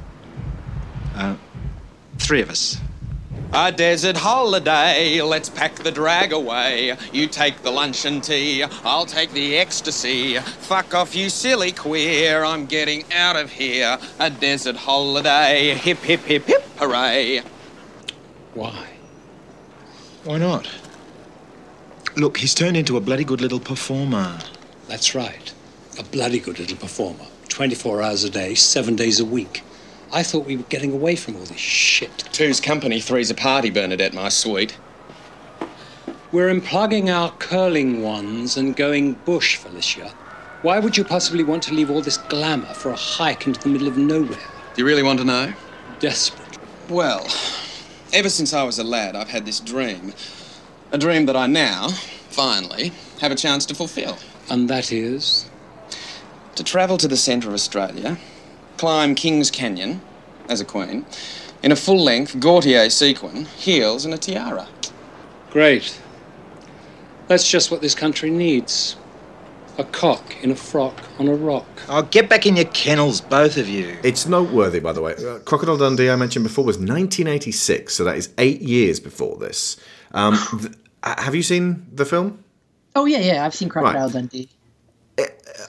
[1.14, 1.36] Uh,
[2.18, 2.78] three of us.
[3.54, 6.98] A desert holiday, let's pack the drag away.
[7.14, 10.40] You take the lunch and tea, I'll take the ecstasy.
[10.40, 13.98] Fuck off, you silly queer, I'm getting out of here.
[14.20, 17.44] A desert holiday, hip hip hip hip hooray.
[18.56, 18.88] Why?
[20.24, 20.68] Why not?
[22.18, 24.40] Look, he's turned into a bloody good little performer.
[24.88, 25.54] That's right.
[26.00, 27.26] A bloody good little performer.
[27.50, 29.64] 24 hours a day, seven days a week.
[30.14, 32.20] I thought we were getting away from all this shit.
[32.32, 34.78] Two's company, three's a party, Bernadette, my sweet.
[36.32, 40.14] We're unplugging our curling ones and going bush, Felicia.
[40.62, 43.70] Why would you possibly want to leave all this glamour for a hike into the
[43.70, 44.40] middle of nowhere?
[44.74, 45.54] Do you really want to know?
[46.00, 46.60] Desperate.
[46.88, 47.28] Well,
[48.14, 50.14] ever since I was a lad, I've had this dream.
[50.92, 51.90] A dream that I now,
[52.30, 54.18] finally, have a chance to fulfill.
[54.50, 55.50] And that is?
[56.56, 58.18] To travel to the centre of Australia,
[58.78, 60.02] climb King's Canyon
[60.48, 61.06] as a queen,
[61.64, 64.68] in a full length Gaultier sequin, heels, and a tiara.
[65.50, 66.00] Great.
[67.28, 68.96] That's just what this country needs.
[69.78, 71.66] A cock in a frock on a rock.
[71.90, 73.98] Oh, get back in your kennels, both of you.
[74.04, 75.16] It's noteworthy, by the way.
[75.16, 79.76] Uh, Crocodile Dundee, I mentioned before, was 1986, so that is eight years before this.
[80.16, 80.74] Um, th-
[81.04, 82.44] have you seen the film?
[82.96, 84.14] Oh yeah, yeah, I've seen Crocodile Right.
[84.14, 84.50] Dundee.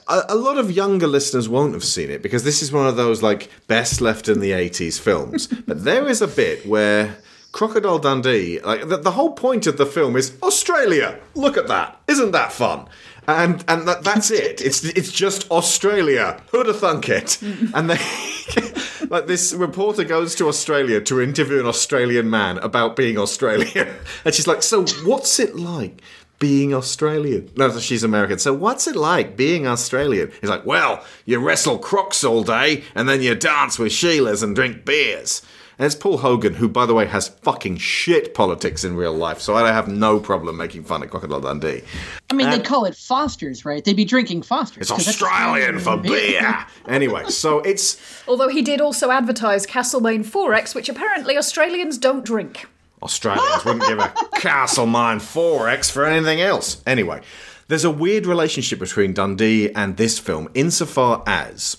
[0.07, 2.95] a, a lot of younger listeners won't have seen it because this is one of
[2.95, 7.17] those like best left in the 80s films but there is a bit where
[7.53, 11.99] crocodile dundee like the, the whole point of the film is australia look at that
[12.07, 12.85] isn't that fun
[13.27, 17.41] and and that, that's it it's it's just australia who'd have thunk it
[17.73, 17.97] and they
[19.09, 23.87] like this reporter goes to australia to interview an australian man about being australian
[24.25, 26.01] and she's like so what's it like
[26.39, 27.49] being Australian.
[27.55, 28.37] No, she's American.
[28.37, 30.31] So what's it like being Australian?
[30.39, 34.55] He's like, well, you wrestle crocs all day and then you dance with Sheilas and
[34.55, 35.41] drink beers.
[35.79, 39.39] And it's Paul Hogan, who, by the way, has fucking shit politics in real life,
[39.39, 41.83] so I have no problem making fun of Crocodile Dundee.
[42.31, 43.85] I mean, And- they call it Foster's, right?
[43.85, 44.89] They'd be drinking Foster's.
[44.89, 46.65] It's Australian for beer.
[46.87, 52.65] Anyway, so it's Although he did also advertise Castlemaine 4X, which apparently Australians don't drink.
[53.03, 56.81] Australians wouldn't give a Castlemaine 4X for anything else.
[56.87, 57.21] Anyway,
[57.67, 61.77] there's a weird relationship between Dundee and this film insofar as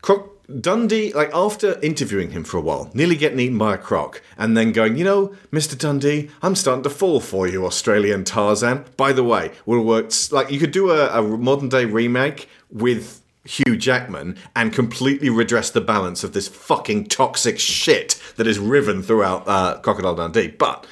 [0.00, 4.20] Croc- Dundee, like after interviewing him for a while, nearly getting eaten by a croc,
[4.36, 5.78] and then going, you know, Mr.
[5.78, 8.84] Dundee, I'm starting to fall for you, Australian Tarzan.
[8.96, 12.48] By the way, would have worked like you could do a, a modern day remake
[12.70, 18.58] with Hugh Jackman and completely redress the balance of this fucking toxic shit that is
[18.58, 20.48] riven throughout uh, Crocodile Dundee.
[20.48, 20.86] But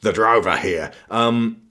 [0.00, 1.62] the drover here, um,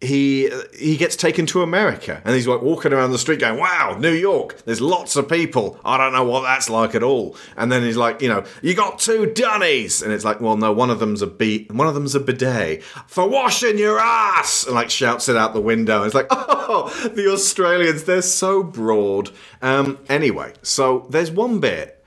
[0.00, 3.96] he he gets taken to America and he's like walking around the street going, "Wow,
[3.98, 4.62] New York!
[4.64, 5.80] There's lots of people.
[5.84, 8.74] I don't know what that's like at all." And then he's like, "You know, you
[8.74, 11.94] got two dunnies," and it's like, "Well, no, one of them's a beat, one of
[11.94, 15.98] them's a bidet for washing your ass," and like shouts it out the window.
[15.98, 19.30] And it's like, "Oh, the Australians, they're so broad."
[19.62, 22.04] Um, anyway, so there's one bit.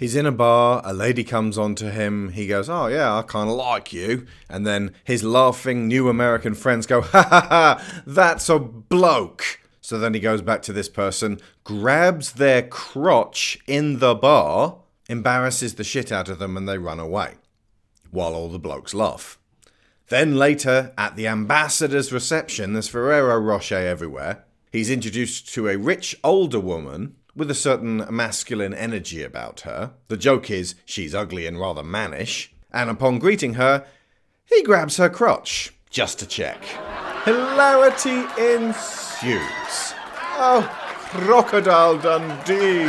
[0.00, 3.20] He's in a bar, a lady comes on to him, he goes, Oh, yeah, I
[3.20, 4.26] kind of like you.
[4.48, 9.60] And then his laughing new American friends go, Ha ha ha, that's a bloke.
[9.82, 15.74] So then he goes back to this person, grabs their crotch in the bar, embarrasses
[15.74, 17.34] the shit out of them, and they run away.
[18.10, 19.38] While all the blokes laugh.
[20.08, 24.44] Then later, at the ambassador's reception, there's Ferrero Rocher everywhere.
[24.72, 29.94] He's introduced to a rich older woman with a certain masculine energy about her.
[30.08, 32.52] The joke is she's ugly and rather mannish.
[32.70, 33.86] And upon greeting her,
[34.44, 36.62] he grabs her crotch just to check.
[37.24, 39.94] Hilarity ensues.
[40.36, 40.68] Oh,
[41.08, 42.84] Crocodile Dundee.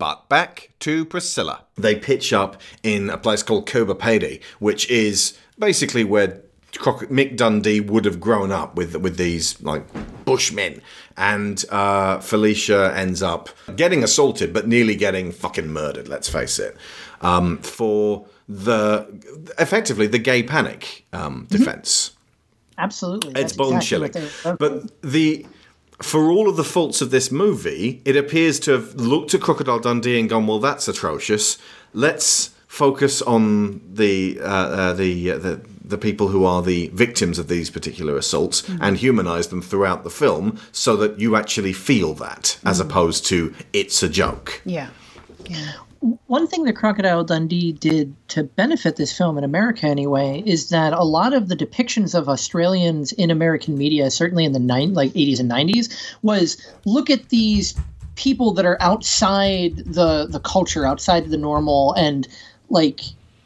[0.00, 1.66] But back to Priscilla.
[1.74, 6.40] They pitch up in a place called Coober Pedy, which is basically where
[6.78, 9.84] Mick Dundee would have grown up with with these like
[10.24, 10.82] bushmen,
[11.16, 16.08] and uh, Felicia ends up getting assaulted, but nearly getting fucking murdered.
[16.08, 16.76] Let's face it,
[17.20, 19.06] um, for the
[19.58, 22.12] effectively the gay panic um, defense.
[22.78, 23.32] Absolutely.
[23.40, 24.12] It's bone chilling.
[24.12, 25.46] they- But the
[26.02, 29.78] for all of the faults of this movie, it appears to have looked at Crocodile
[29.78, 31.56] Dundee and gone, "Well, that's atrocious.
[31.94, 37.38] Let's focus on the uh, uh, the, uh, the the people who are the victims
[37.38, 38.82] of these particular assaults Mm-hmm.
[38.84, 42.90] and humanize them throughout the film, so that you actually feel that, as Mm-hmm.
[42.90, 44.88] opposed to it's a joke." Yeah.
[46.26, 50.92] One thing that Crocodile Dundee did to benefit this film in America, anyway, is that
[50.92, 55.12] a lot of the depictions of Australians in American media, certainly in the nine, like
[55.12, 57.74] 80s and 90s, was look at these
[58.14, 62.28] people that are outside the the culture, outside the normal, and
[62.70, 63.00] like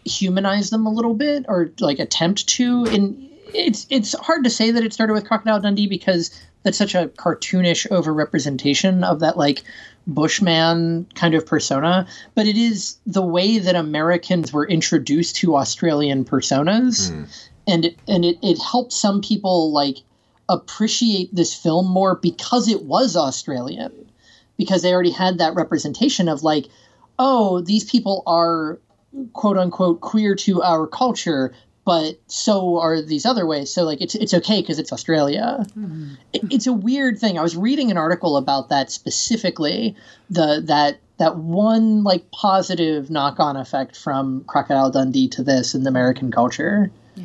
[0.04, 2.84] humanize them a little bit, or like attempt to.
[2.86, 6.30] And it's it's hard to say that it started with Crocodile Dundee because
[6.62, 9.62] that's such a cartoonish overrepresentation of that like
[10.06, 16.24] bushman kind of persona but it is the way that americans were introduced to australian
[16.24, 17.24] personas hmm.
[17.68, 19.98] and it, and it, it helped some people like
[20.48, 24.10] appreciate this film more because it was australian
[24.56, 26.66] because they already had that representation of like
[27.18, 28.78] oh these people are
[29.32, 31.52] quote unquote queer to our culture
[31.84, 33.72] but so are these other ways.
[33.72, 35.64] So like it's it's okay because it's australia.
[35.70, 36.14] Mm-hmm.
[36.32, 37.38] It, it's a weird thing.
[37.38, 39.96] I was reading an article about that specifically
[40.28, 45.90] the that that one like positive knock-on effect from crocodile dundee to this in the
[45.90, 46.90] american culture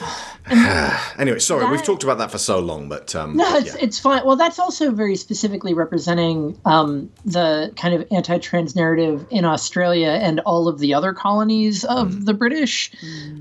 [1.18, 3.80] Anyway, sorry, we've talked about that for so long, but um, no, it's, yeah.
[3.80, 4.24] it's fine.
[4.24, 10.38] Well, that's also very specifically representing um, the kind of anti-trans narrative in Australia and
[10.40, 12.92] all of the other colonies of the British,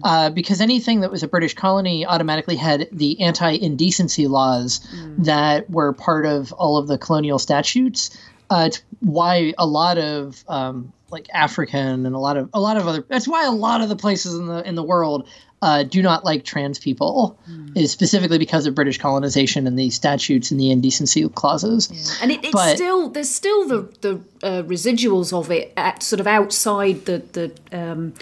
[0.04, 4.80] uh, because anything that was a British colony automatically had the anti-indecency laws
[5.20, 8.18] that were part of all of the colonial statutes.
[8.50, 12.78] Uh, it's why a lot of um, like African and a lot of a lot
[12.78, 13.04] of other.
[13.08, 15.28] That's why a lot of the places in the in the world
[15.62, 17.40] uh, do not like trans people
[17.76, 22.18] is specifically because of British colonization and the statutes and the indecency clauses.
[22.22, 26.20] And it, it's But- still there's still the the uh, residuals of it at sort
[26.20, 28.14] of outside the the um,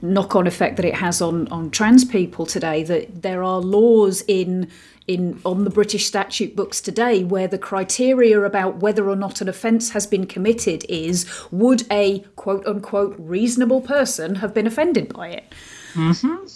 [0.00, 2.84] knock-on effect that it has on on trans people today.
[2.84, 4.68] That there are laws in
[5.08, 9.48] in on the British statute books today where the criteria about whether or not an
[9.48, 15.28] offence has been committed is would a quote unquote reasonable person have been offended by
[15.28, 15.52] it.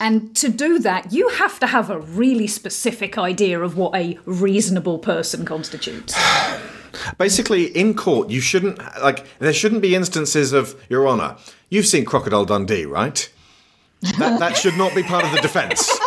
[0.01, 4.19] And to do that, you have to have a really specific idea of what a
[4.25, 6.15] reasonable person constitutes.
[7.19, 11.37] Basically, in court, you shouldn't like there shouldn't be instances of Your Honor.
[11.69, 13.31] You've seen Crocodile Dundee, right?
[14.19, 15.89] That that should not be part of the defense.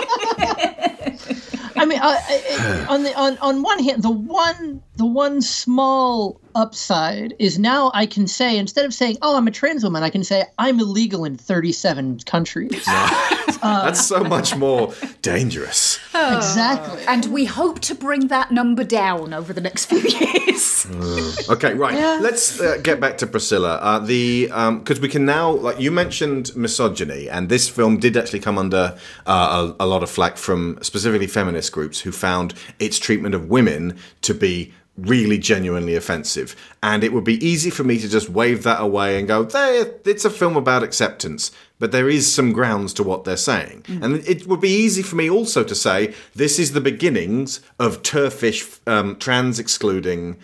[1.75, 7.35] I mean, uh, on the on on one hand, the one the one small upside
[7.39, 10.23] is now I can say instead of saying, "Oh, I'm a trans woman," I can
[10.23, 12.85] say I'm illegal in 37 countries.
[13.63, 15.99] That's so much more dangerous.
[16.13, 17.01] Exactly.
[17.07, 20.87] And we hope to bring that number down over the next few years.
[21.49, 21.93] Okay, right.
[21.93, 22.19] Yeah.
[22.21, 23.75] Let's uh, get back to Priscilla.
[23.81, 24.47] Uh, the
[24.79, 28.97] because we can now, like you mentioned, misogyny, and this film did actually come under
[29.25, 33.49] uh, a, a lot of flack from specifically feminist groups who found its treatment of
[33.49, 36.55] women to be really genuinely offensive.
[36.83, 39.91] And it would be easy for me to just wave that away and go, "There,
[40.05, 43.83] it's a film about acceptance." But there is some grounds to what they're saying.
[44.01, 48.03] And it would be easy for me also to say, this is the beginnings of
[48.03, 50.37] turfish, um, trans excluding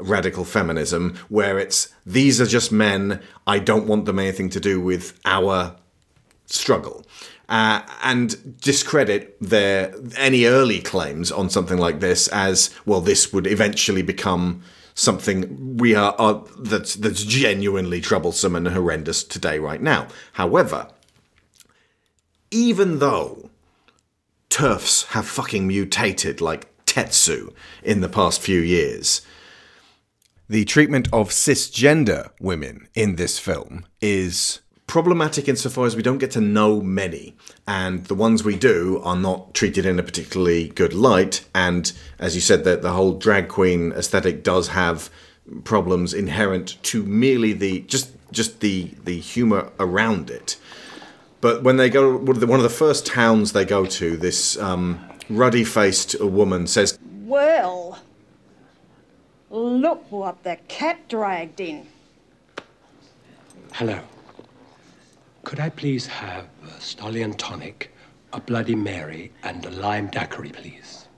[0.00, 3.20] radical feminism, where it's these are just men.
[3.46, 5.76] I don't want them anything to do with our
[6.46, 7.06] struggle.
[7.50, 13.00] Uh, and discredit their any early claims on something like this as well.
[13.00, 14.62] This would eventually become
[14.94, 20.06] something we are, are that's that's genuinely troublesome and horrendous today, right now.
[20.34, 20.88] However,
[22.52, 23.50] even though
[24.48, 29.22] turfs have fucking mutated like Tetsuo in the past few years.
[30.48, 34.60] The treatment of cisgender women in this film is
[34.90, 39.14] problematic insofar as we don't get to know many, and the ones we do are
[39.14, 41.44] not treated in a particularly good light.
[41.54, 45.08] And as you said, that the whole drag queen aesthetic does have
[45.62, 50.56] problems inherent to merely the just just the the humor around it.
[51.40, 54.16] But when they go, one of the, one of the first towns they go to,
[54.16, 58.00] this um, ruddy-faced woman says, Well,
[59.50, 61.86] look what the cat dragged in.
[63.72, 64.00] Hello.
[65.42, 67.92] Could I please have a Stallion Tonic,
[68.32, 71.08] a Bloody Mary, and a Lime Daiquiri, please?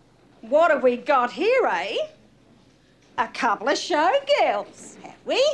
[0.43, 1.97] What have we got here, eh?
[3.19, 5.45] A couple of showgirls, have we?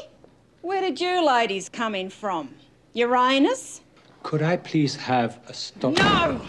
[0.61, 2.55] Where did you ladies come in from?
[2.93, 3.81] Uranus?
[4.23, 5.97] Could I please have a stop?
[5.97, 6.41] No!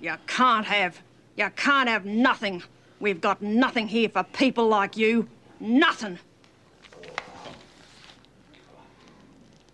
[0.00, 1.00] You can't have.
[1.36, 2.62] You can't have nothing.
[3.00, 5.28] We've got nothing here for people like you.
[5.60, 6.18] Nothing.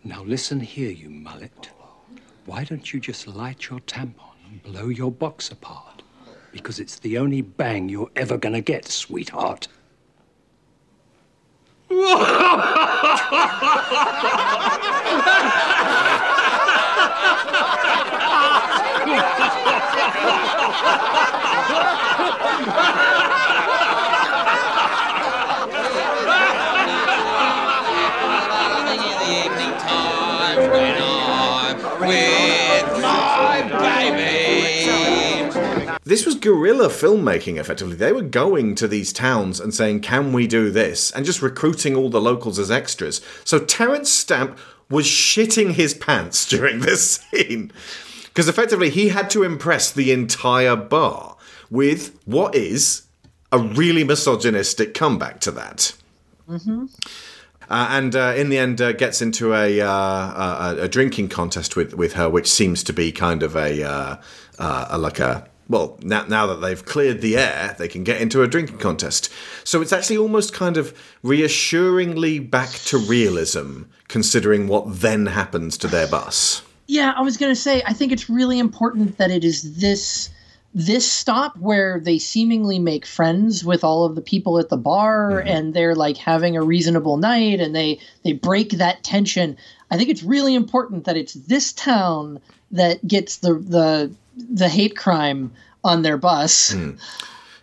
[0.04, 1.70] Now listen here, you mullet.
[2.50, 6.02] Why don't you just light your tampon and blow your box apart?
[6.50, 9.68] Because it's the only bang you're ever gonna get, sweetheart.
[36.10, 37.94] This was guerrilla filmmaking, effectively.
[37.94, 41.12] They were going to these towns and saying, Can we do this?
[41.12, 43.20] And just recruiting all the locals as extras.
[43.44, 44.58] So Terence Stamp
[44.90, 47.70] was shitting his pants during this scene.
[48.24, 51.36] Because effectively, he had to impress the entire bar
[51.70, 53.02] with what is
[53.52, 55.94] a really misogynistic comeback to that.
[56.48, 56.86] Mm-hmm.
[57.68, 61.76] Uh, and uh, in the end, uh, gets into a, uh, a a drinking contest
[61.76, 64.16] with, with her, which seems to be kind of a, uh,
[64.58, 68.20] uh, a like a well now now that they've cleared the air, they can get
[68.20, 69.32] into a drinking contest.
[69.64, 70.92] So it's actually almost kind of
[71.22, 76.62] reassuringly back to realism, considering what then happens to their bus.
[76.88, 80.28] Yeah, I was gonna say I think it's really important that it is this
[80.74, 85.32] this stop where they seemingly make friends with all of the people at the bar
[85.32, 85.48] mm-hmm.
[85.48, 89.56] and they're like having a reasonable night and they they break that tension.
[89.90, 92.40] I think it's really important that it's this town
[92.70, 94.14] that gets the the
[94.48, 95.52] the hate crime
[95.84, 96.74] on their bus.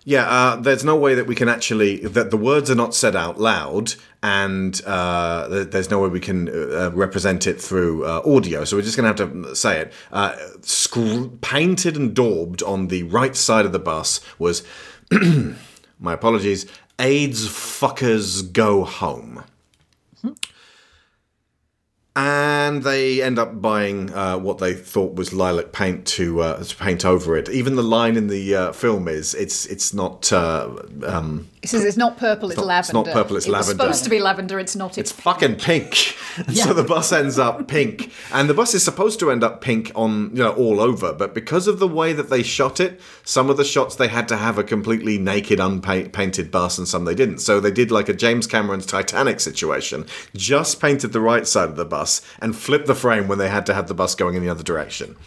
[0.04, 3.14] Yeah, uh, there's no way that we can actually that the words are not said
[3.14, 8.64] out loud, and uh, there's no way we can uh, represent it through uh, audio.
[8.64, 9.94] So we're just gonna have to say it.
[10.10, 14.64] Uh, scr- painted and daubed on the right side of the bus was,
[16.00, 16.66] my apologies,
[17.00, 19.44] AIDS fuckers go home.
[22.20, 26.76] And they end up buying uh, what they thought was lilac paint to, uh, to
[26.76, 27.48] paint over it.
[27.48, 30.68] Even the line in the uh, film is it's it's not uh,
[31.06, 33.10] um, He says it's not purple, it's, not- it's lavender.
[33.10, 33.84] not purple, it's it was lavender.
[33.84, 34.98] supposed to be lavender, it's not.
[34.98, 36.16] It's, fucking pink.
[36.38, 39.60] And So the bus ends up pink, and the bus is supposed to end up
[39.60, 43.02] pink on you know all over, but because of the way that they shot it,
[43.26, 47.04] some of the shots they had to have a completely naked, unpainted bus, and some
[47.04, 47.40] they didn't.
[47.40, 50.06] So they did like a James Cameron's Titanic situation,
[50.36, 53.66] just painted the right side of the bus and flipped the frame when they had
[53.66, 55.18] to have the bus going in the other direction.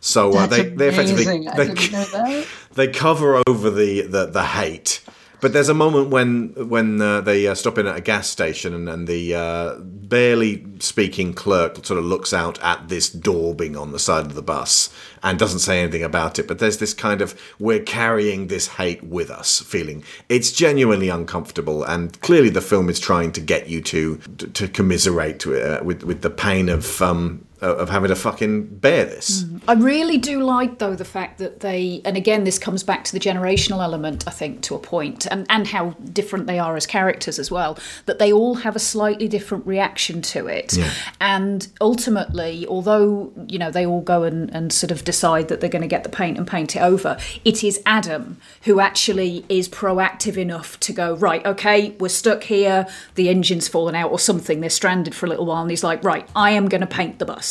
[0.00, 2.46] So uh, they they effectively they, didn't know that.
[2.74, 5.02] they cover over the, the, the hate.
[5.40, 8.74] But there's a moment when when uh, they uh, stop in at a gas station
[8.74, 13.92] and, and the uh, barely speaking clerk sort of looks out at this daubing on
[13.92, 16.48] the side of the bus and doesn't say anything about it.
[16.48, 20.04] But there's this kind of we're carrying this hate with us feeling.
[20.28, 24.16] It's genuinely uncomfortable, and clearly the film is trying to get you to
[24.54, 29.42] to commiserate uh, with with the pain of um, of having to fucking bear this.
[29.42, 29.70] Mm-hmm.
[29.70, 33.12] I really do like, though, the fact that they, and again, this comes back to
[33.12, 36.86] the generational element, I think, to a point, and, and how different they are as
[36.86, 40.76] characters as well, that they all have a slightly different reaction to it.
[40.76, 40.92] Yeah.
[41.20, 45.70] And ultimately, although, you know, they all go and, and sort of decide that they're
[45.70, 49.66] going to get the paint and paint it over, it is Adam who actually is
[49.66, 54.60] proactive enough to go, right, okay, we're stuck here, the engine's fallen out or something,
[54.60, 57.18] they're stranded for a little while, and he's like, right, I am going to paint
[57.18, 57.45] the bus.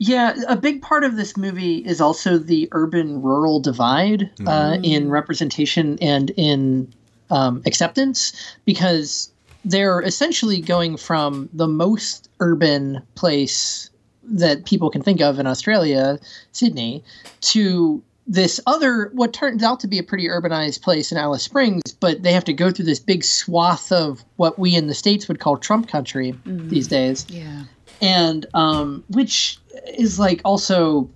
[0.00, 4.84] Yeah, a big part of this movie is also the urban rural divide uh, Mm.
[4.84, 6.92] in representation and in
[7.30, 8.32] um, acceptance
[8.64, 9.30] because
[9.64, 13.90] they're essentially going from the most urban place
[14.22, 16.18] that people can think of in Australia,
[16.52, 17.02] Sydney,
[17.40, 18.00] to
[18.30, 22.22] this other, what turns out to be a pretty urbanized place in Alice Springs, but
[22.22, 25.40] they have to go through this big swath of what we in the States would
[25.40, 26.68] call Trump country Mm.
[26.68, 27.64] these days Yeah.
[28.02, 29.58] and um, which
[29.96, 31.08] is like also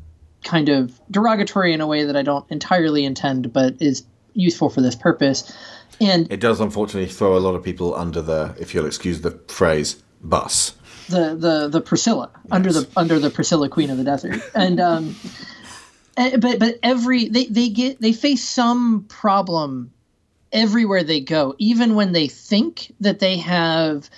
[0.42, 4.04] kind of derogatory in a way that I don't entirely intend, but is
[4.34, 5.52] useful for this purpose.
[6.00, 9.38] And It does unfortunately throw a lot of people under the, if you'll excuse the
[9.48, 10.74] phrase, bus.
[11.10, 15.14] the the the Priscilla under the under the Priscilla Queen of the Desert, and um,
[16.16, 19.92] but but every they they get they face some problem
[20.52, 24.10] everywhere they go, even when they think that they have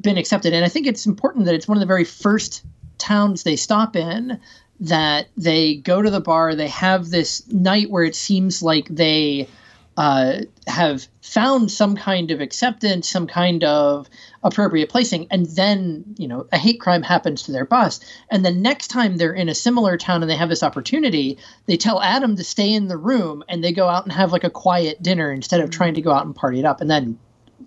[0.00, 0.52] been accepted.
[0.52, 2.64] And I think it's important that it's one of the very first
[2.98, 4.40] towns they stop in
[4.80, 6.54] that they go to the bar.
[6.54, 9.48] They have this night where it seems like they
[9.96, 14.08] uh, have found some kind of acceptance, some kind of
[14.42, 18.00] appropriate placing, and then you know a hate crime happens to their bus.
[18.30, 21.76] And the next time they're in a similar town and they have this opportunity, they
[21.76, 24.50] tell Adam to stay in the room and they go out and have like a
[24.50, 25.78] quiet dinner instead of mm-hmm.
[25.78, 26.80] trying to go out and party it up.
[26.80, 27.18] And then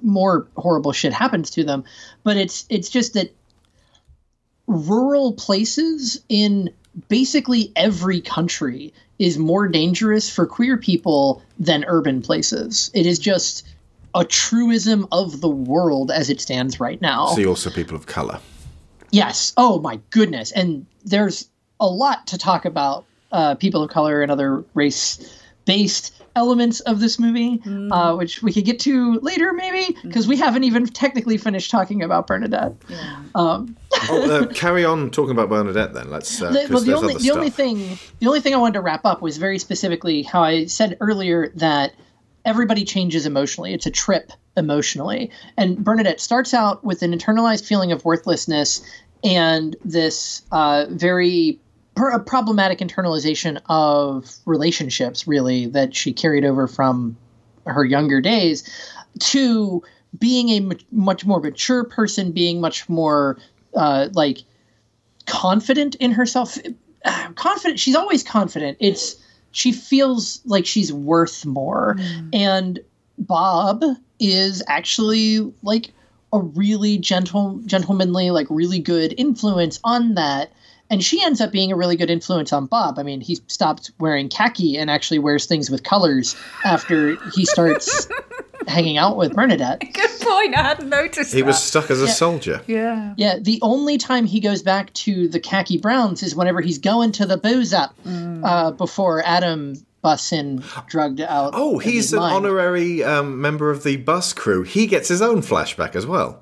[0.01, 1.83] more horrible shit happens to them.
[2.23, 3.33] But it's it's just that
[4.67, 6.69] rural places in
[7.07, 12.89] basically every country is more dangerous for queer people than urban places.
[12.93, 13.67] It is just
[14.15, 17.27] a truism of the world as it stands right now.
[17.27, 18.39] See also people of colour.
[19.11, 19.53] Yes.
[19.57, 20.51] Oh my goodness.
[20.51, 21.49] And there's
[21.79, 26.99] a lot to talk about uh, people of color and other race based elements of
[26.99, 31.37] this movie, uh, which we could get to later, maybe, because we haven't even technically
[31.37, 32.73] finished talking about Bernadette.
[33.35, 33.75] Um,
[34.09, 36.09] oh, uh, carry on talking about Bernadette then.
[36.09, 36.41] Let's.
[36.41, 38.73] Uh, the, 'cause well, the only other the only thing the only thing I wanted
[38.75, 41.93] to wrap up was very specifically how I said earlier that
[42.49, 43.73] everybody changes emotionally.
[43.73, 48.81] It's a trip emotionally, and Bernadette starts out with an internalized feeling of worthlessness
[49.23, 51.59] and this uh, very
[51.95, 57.15] pr- problematic internalization of relationships, really that she carried over from
[57.67, 58.67] her younger days
[59.19, 59.83] to
[60.17, 63.37] being a much more mature person, being much more
[63.75, 64.39] uh, like
[65.27, 66.57] confident in herself.
[67.05, 67.79] Uh, Confident.
[67.79, 68.77] She's always confident.
[68.79, 69.15] It's
[69.51, 72.29] she feels like she's worth more, mm.
[72.33, 72.79] and
[73.17, 73.83] Bob
[74.19, 75.91] is actually like
[76.31, 80.51] a really gentle, gentlemanly, like really good influence on that.
[80.91, 82.97] And she ends up being a really good influence on Bob.
[82.97, 86.35] I mean, he stopped wearing khaki and actually wears things with colors
[86.65, 88.07] after he starts
[88.69, 89.79] hanging out with Bernadette.
[89.93, 90.55] Good point.
[90.55, 91.33] I hadn't noticed.
[91.33, 92.11] He was stuck as a Yeah.
[92.11, 92.61] soldier.
[92.67, 93.13] Yeah.
[93.17, 97.11] Yeah, the only time he goes back to the khaki browns is whenever he's going
[97.13, 101.51] to the booze up uh, before Adam busts in, drugged out.
[101.53, 102.35] Oh, he's an mind.
[102.35, 104.63] honorary um, member of the bus crew.
[104.63, 106.41] He gets his own flashback as well.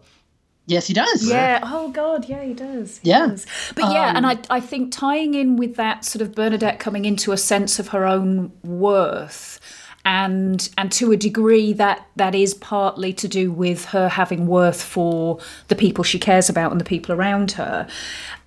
[0.70, 1.28] Yes, he does.
[1.28, 1.62] Yeah.
[1.64, 2.28] Oh God.
[2.28, 2.98] Yeah, he does.
[2.98, 3.28] He Yeah.
[3.28, 3.46] does.
[3.74, 7.06] But yeah, Um, and I I think tying in with that sort of Bernadette coming
[7.06, 9.62] into a sense of her own worth
[10.08, 14.82] and and to a degree that that is partly to do with her having worth
[14.82, 15.38] for
[15.68, 17.86] the people she cares about and the people around her.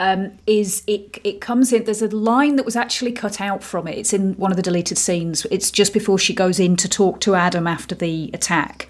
[0.00, 1.84] Um, is it it comes in?
[1.84, 3.98] There's a line that was actually cut out from it.
[3.98, 5.46] It's in one of the deleted scenes.
[5.50, 8.89] It's just before she goes in to talk to Adam after the attack.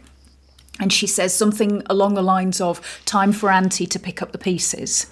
[0.80, 4.38] And she says something along the lines of "Time for Auntie to pick up the
[4.38, 5.06] pieces."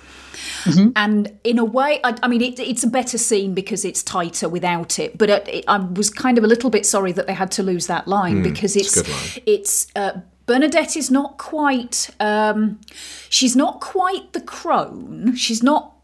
[0.97, 4.49] And in a way, I, I mean, it, it's a better scene because it's tighter
[4.49, 5.19] without it.
[5.19, 7.87] But it, I was kind of a little bit sorry that they had to lose
[7.87, 9.43] that line Mm, because it's it's line.
[9.47, 10.13] it's uh,
[10.47, 12.11] Bernadette is not quite.
[12.21, 12.81] Um,
[13.29, 15.35] she's not quite the crone.
[15.37, 15.95] She's not.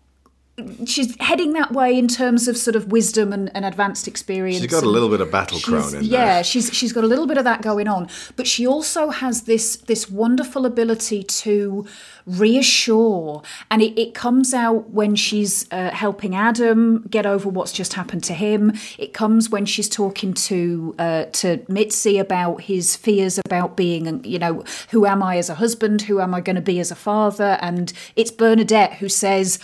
[0.87, 4.61] She's heading that way in terms of sort of wisdom and, and advanced experience.
[4.61, 6.45] She's got a little bit of battle crone in yeah, there.
[6.45, 9.75] she's she's got a little bit of that going on, but she also has this
[9.75, 11.87] this wonderful ability to
[12.25, 17.95] reassure, and it, it comes out when she's uh, helping Adam get over what's just
[17.95, 18.73] happened to him.
[18.97, 24.39] It comes when she's talking to uh, to Mitzi about his fears about being, you
[24.39, 26.03] know, who am I as a husband?
[26.03, 27.59] Who am I going to be as a father?
[27.61, 29.59] And it's Bernadette who says.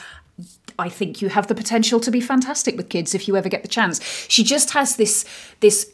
[0.80, 3.62] I think you have the potential to be fantastic with kids if you ever get
[3.62, 4.02] the chance.
[4.28, 5.24] She just has this
[5.60, 5.92] this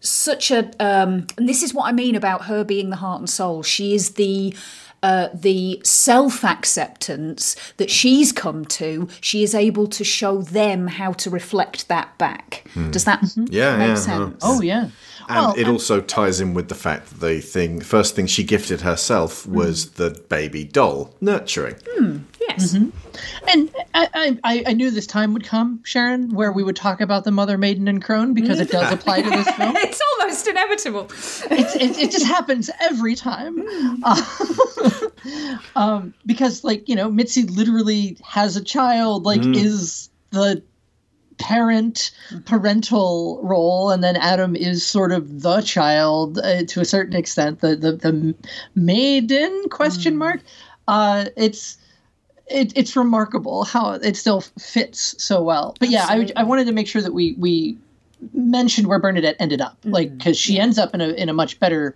[0.00, 3.30] such a um and this is what I mean about her being the heart and
[3.30, 3.62] soul.
[3.62, 4.54] She is the
[5.02, 11.12] uh, the self acceptance that she's come to, she is able to show them how
[11.12, 12.64] to reflect that back.
[12.74, 12.90] Hmm.
[12.90, 14.42] Does that Yeah, make yeah, sense?
[14.42, 14.88] Oh yeah.
[15.28, 18.42] And Well, it also ties in with the fact that the thing, first thing she
[18.44, 21.76] gifted herself was the baby doll, nurturing.
[22.40, 22.74] yes.
[23.46, 27.00] And I, I- I, I knew this time would come, Sharon, where we would talk
[27.00, 29.74] about the Mother, Maiden, and Crone because it does apply to this film.
[29.76, 31.06] it's almost inevitable.
[31.50, 33.62] It's, it, it just happens every time.
[34.02, 34.22] Uh,
[35.76, 39.56] um, because, like, you know, Mitzi literally has a child, like, Mm.
[39.56, 40.62] is the
[41.38, 42.10] parent
[42.44, 47.60] parental role and then adam is sort of the child uh, to a certain extent
[47.60, 48.34] the the, the
[48.74, 50.40] maiden question mark.
[50.86, 51.78] Uh it's
[52.50, 55.76] it, it's remarkable how it still fits so well.
[55.78, 57.78] But yeah I, I wanted to make sure that we we
[58.34, 61.60] mentioned where bernadette ended up like because she ends up in a in a much
[61.60, 61.94] better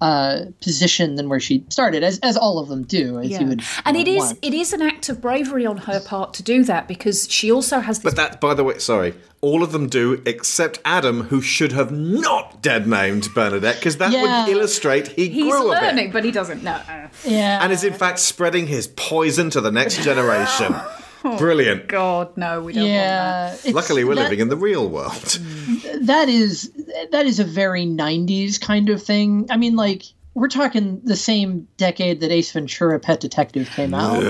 [0.00, 3.40] uh position than where she started as as all of them do as Yeah.
[3.40, 4.38] you would and you it know, is want.
[4.42, 7.80] it is an act of bravery on her part to do that because she also
[7.80, 11.40] has this But that, by the way, sorry, all of them do except Adam, who
[11.42, 14.46] should have not dead named Bernadette, because that Yeah.
[14.46, 15.82] would illustrate he he's grew a bit.
[15.82, 16.80] learning but he doesn't know
[17.26, 20.74] yeah And is in fact spreading his poison to the next generation.
[21.24, 21.82] Oh, Brilliant.
[21.84, 25.12] Oh, god no we don't yeah it's- Luckily, we're that- living in the real world.
[26.02, 26.70] that is
[27.12, 30.02] that is a very 90s kind of thing i mean like
[30.38, 34.20] we're talking the same decade that ace ventura pet detective came out.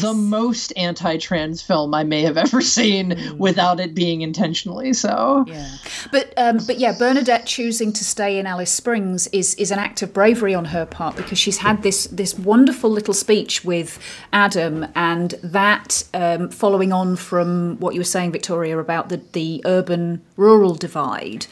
[0.00, 5.44] The most anti-trans film i may have ever seen without it being intentionally so.
[5.46, 5.68] Yeah.
[6.12, 10.02] But um, but yeah, Bernadette choosing to stay in Alice Springs is is an act
[10.02, 13.98] of bravery on her part because she's had this this wonderful little speech with
[14.32, 19.62] Adam, and that um, following on from what you were saying, Victoria, about the the
[19.64, 21.46] urban rural divide.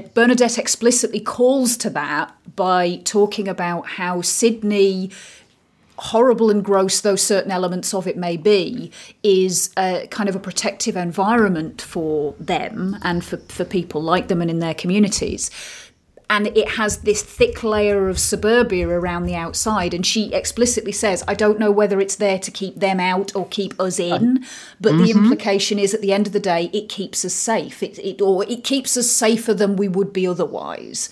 [0.00, 5.10] Bernadette explicitly calls to that by talking about how Sydney
[5.98, 8.90] horrible and gross though certain elements of it may be,
[9.22, 14.40] is a kind of a protective environment for them and for, for people like them
[14.40, 15.50] and in their communities.
[16.28, 19.94] And it has this thick layer of suburbia around the outside.
[19.94, 23.46] And she explicitly says, I don't know whether it's there to keep them out or
[23.46, 24.44] keep us in,
[24.80, 25.16] but the Mhm.
[25.16, 27.80] implication is at the end of the day, it keeps us safe.
[27.82, 31.08] It, it, or it keeps us safer than we would be otherwise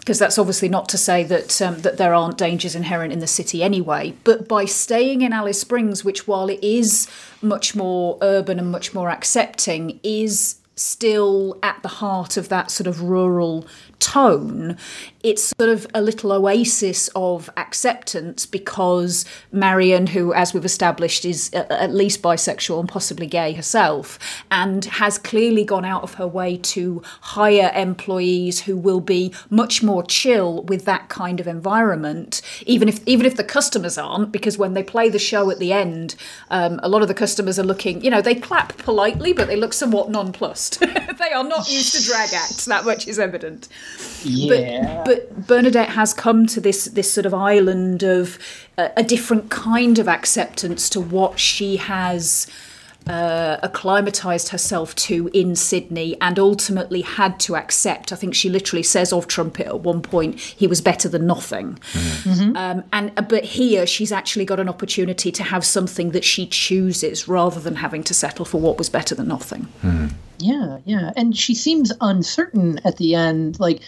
[0.00, 3.26] because that's obviously not to say that um, that there aren't dangers inherent in the
[3.26, 4.12] city anyway.
[4.24, 7.06] But by staying in Alice Springs, which while it is
[7.40, 12.86] much more urban and much more accepting, is still at the heart of that sort
[12.86, 13.66] of rural
[13.98, 14.76] tone,
[15.22, 21.50] it's sort of a little oasis of acceptance because Marion, who, as we've established, is
[21.54, 24.18] at least bisexual and possibly gay herself,
[24.50, 29.82] and has clearly gone out of her way to hire employees who will be much
[29.82, 34.58] more chill with that kind of environment, even if even if the customers aren't, because
[34.58, 36.16] when they play the show at the end,
[36.50, 39.56] um, a lot of the customers are looking, you know, they clap politely, but they
[39.56, 40.80] look somewhat nonplussed.
[41.18, 42.64] they are not used to drag acts.
[42.64, 43.68] That much is evident.
[44.24, 45.02] Yeah.
[45.04, 45.11] But, but
[45.46, 48.38] Bernadette has come to this this sort of island of
[48.78, 52.46] a, a different kind of acceptance to what she has
[53.06, 58.12] uh, acclimatized herself to in Sydney and ultimately had to accept.
[58.12, 61.74] I think she literally says of Trumpet at one point, he was better than nothing.
[61.92, 62.30] Mm-hmm.
[62.30, 62.56] Mm-hmm.
[62.56, 66.46] Um, and uh, but here she's actually got an opportunity to have something that she
[66.46, 69.66] chooses rather than having to settle for what was better than nothing.
[69.82, 70.08] Mm-hmm.
[70.38, 71.12] Yeah, yeah.
[71.16, 73.84] And she seems uncertain at the end, like a-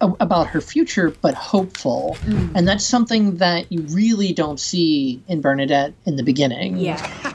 [0.00, 2.16] about her future, but hopeful.
[2.22, 2.52] Mm.
[2.54, 6.78] And that's something that you really don't see in Bernadette in the beginning.
[6.78, 6.98] Yeah.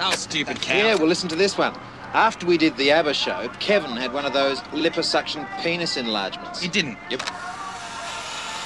[0.00, 0.76] Oh, stupid cow.
[0.76, 1.72] Yeah, well, listen to this one.
[2.14, 6.60] After we did the ABBA show, Kevin had one of those liposuction penis enlargements.
[6.60, 6.98] He didn't.
[7.10, 7.20] Yep.
[7.20, 7.26] Do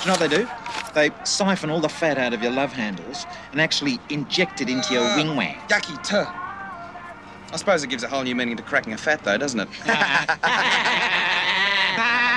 [0.01, 0.49] you know what they do?
[0.95, 4.95] They siphon all the fat out of your love handles and actually inject it into
[4.95, 5.57] your wing wang.
[5.69, 6.25] Yucky, tuh.
[7.53, 9.69] I suppose it gives a whole new meaning to cracking a fat, though, doesn't it?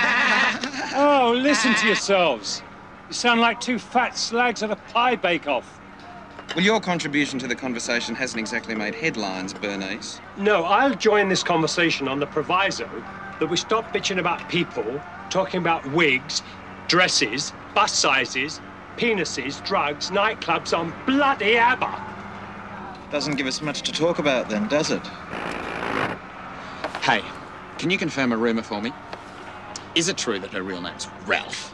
[0.94, 1.86] Oh, listen to ah.
[1.86, 2.62] yourselves.
[3.08, 5.80] You sound like two fat slags at a pie bake-off.
[6.54, 10.20] well, your contribution to the conversation hasn't exactly made headlines, Bernice.
[10.36, 12.88] No, I'll join this conversation on the proviso
[13.38, 16.42] that we stop bitching about people, talking about wigs,
[16.88, 18.60] dresses, bus sizes,
[18.96, 22.12] penises, drugs, nightclubs on bloody ABBA.
[23.10, 25.06] Doesn't give us much to talk about then, does it?
[27.02, 27.22] Hey,
[27.78, 28.92] can you confirm a rumour for me?
[29.94, 31.68] Is it true that her real name's Ralph?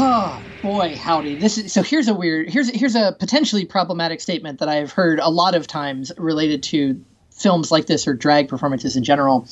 [0.00, 1.34] Oh boy, howdy!
[1.34, 1.82] This is so.
[1.82, 2.48] Here's a weird.
[2.48, 7.02] Here's here's a potentially problematic statement that I've heard a lot of times related to
[7.32, 9.48] films like this or drag performances in general.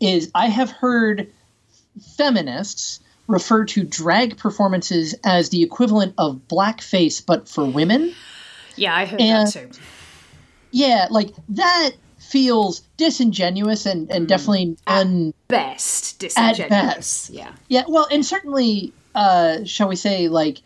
[0.00, 1.30] Is I have heard
[2.16, 8.14] feminists refer to drag performances as the equivalent of blackface, but for women.
[8.76, 9.70] Yeah, I heard And- that too.
[10.72, 11.90] Yeah, like that
[12.30, 16.68] feels disingenuous and, and definitely un Best at disingenuous.
[16.70, 17.30] best.
[17.30, 17.52] Yeah.
[17.68, 20.62] Yeah, well, and certainly, uh, shall we say, like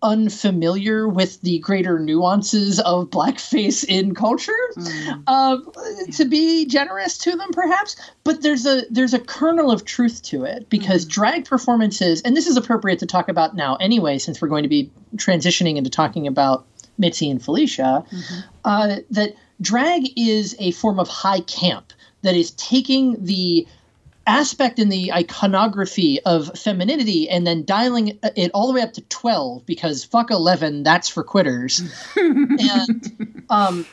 [0.00, 4.52] unfamiliar with the greater nuances of blackface in culture.
[5.26, 5.56] Uh,
[6.12, 10.44] to be generous to them, perhaps, but there's a there's a kernel of truth to
[10.44, 14.48] it because drag performances, and this is appropriate to talk about now anyway, since we're
[14.48, 16.64] going to be transitioning into talking about
[16.96, 18.04] Mitzi and Felicia,
[18.64, 21.92] uh, that drag is a form of high camp
[22.22, 23.66] that is taking the
[24.28, 29.00] aspect in the iconography of femininity and then dialing it all the way up to
[29.00, 31.82] 12 because fuck 11 that's for quitters.
[32.16, 33.86] And um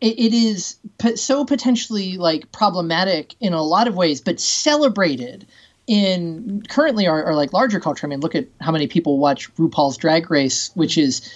[0.00, 5.46] it, it is p- so potentially like problematic in a lot of ways but celebrated
[5.86, 8.06] in currently our, our like larger culture.
[8.06, 11.30] I mean look at how many people watch rupaul's drag race which is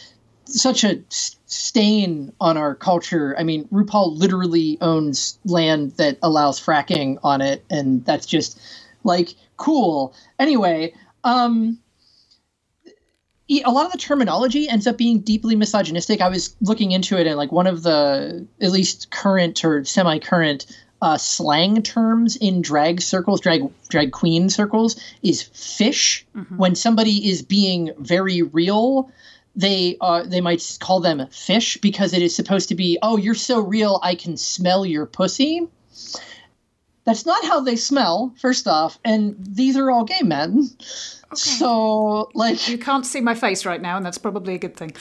[0.47, 1.03] such a
[1.47, 3.35] stain on our culture.
[3.39, 8.61] I mean, RuPaul literally owns land that allows fracking on it, and that's just
[9.05, 10.15] like cool.
[10.39, 10.93] Anyway,
[11.25, 11.79] um,
[13.49, 16.21] a lot of the terminology ends up being deeply misogynistic.
[16.21, 20.67] I was looking into it, and like one of the at least current or semi-current
[21.01, 26.27] uh, slang terms in drag circles, drag drag queen circles, is fish.
[26.57, 29.11] When somebody is being very real,
[29.57, 32.99] they uh, they might call them fish because it is supposed to be.
[33.03, 35.67] Oh, you're so real, I can smell your pussy.
[37.05, 40.69] That's not how they smell, first off, and these are all gay men.
[41.35, 44.93] So, like, You can't see my face right now, and that's probably a good thing.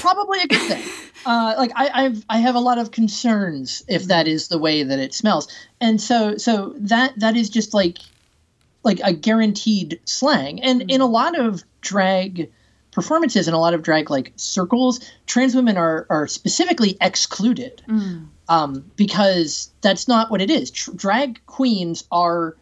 [0.00, 0.84] probably a good thing.
[1.24, 4.82] Uh, like I, I've I have a lot of concerns if that is the way
[4.82, 5.46] that it smells,
[5.80, 7.98] and so so that that is just like
[8.82, 10.60] like a guaranteed slang.
[10.64, 12.50] And in a lot of drag
[12.92, 17.82] performances in a lot of drag like circles, trans women are are specifically excluded
[18.48, 20.70] um, because that's not what it is.
[20.70, 22.56] Tr- drag queens are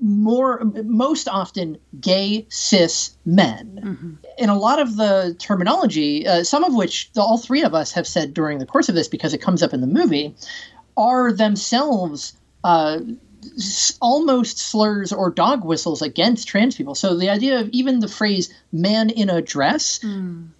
[0.00, 4.18] more most often gay cis men.
[4.38, 7.92] In a lot of the terminology uh, some of which the, all three of us
[7.92, 10.34] have said during the course of this because it comes up in the movie
[10.96, 13.00] are themselves uh,
[14.00, 18.52] almost slurs or dog whistles against trans people so the idea of even the phrase
[18.72, 20.00] man in a dress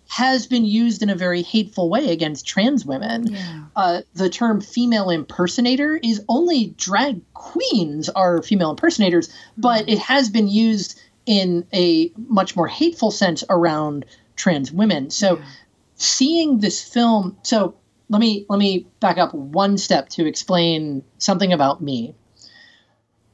[0.08, 3.36] has been used in a very hateful way against trans women.
[3.74, 10.30] Uh, the term female impersonator is only drag queens are female impersonators, but it has
[10.30, 14.04] been used in a much more hateful sense around
[14.36, 15.10] trans women.
[15.10, 15.40] So
[15.96, 17.74] seeing this film, so
[18.08, 22.14] let me let me back up one step to explain something about me.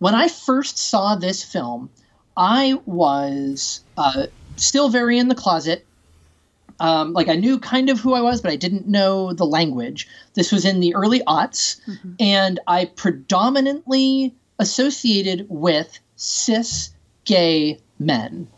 [0.02, 1.88] When I first saw this film,
[2.36, 4.26] I was uh,
[4.56, 5.86] still very in the closet
[6.80, 10.08] um, like I knew kind of who I was, but I didn't know the language.
[10.34, 11.80] This was in the early aughts,
[12.18, 16.90] and I predominantly associated with cis
[17.24, 18.48] gay men.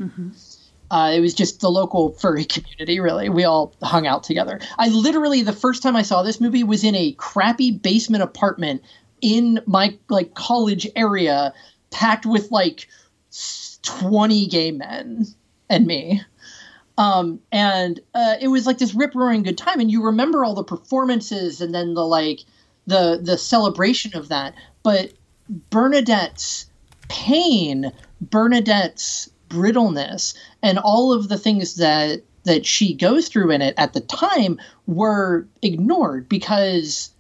[0.90, 3.28] Uh, it was just the local furry community, really.
[3.28, 4.59] We all hung out together.
[4.78, 8.82] I literally, the first time I saw this movie was in a crappy basement apartment
[9.25, 11.55] in my like college area,
[11.91, 12.87] packed with like
[13.83, 15.27] 20 gay men
[15.70, 16.20] and me.
[16.99, 19.81] Um, and uh, it was like this rip roaring good time.
[19.81, 22.41] And you remember all the performances and then the like
[22.87, 25.12] the the celebration of that, but
[25.70, 26.66] Bernadette's
[27.09, 33.75] pain, Bernadette's brittleness, and all of the things that that she goes through in it
[33.79, 37.14] at the time were ignored because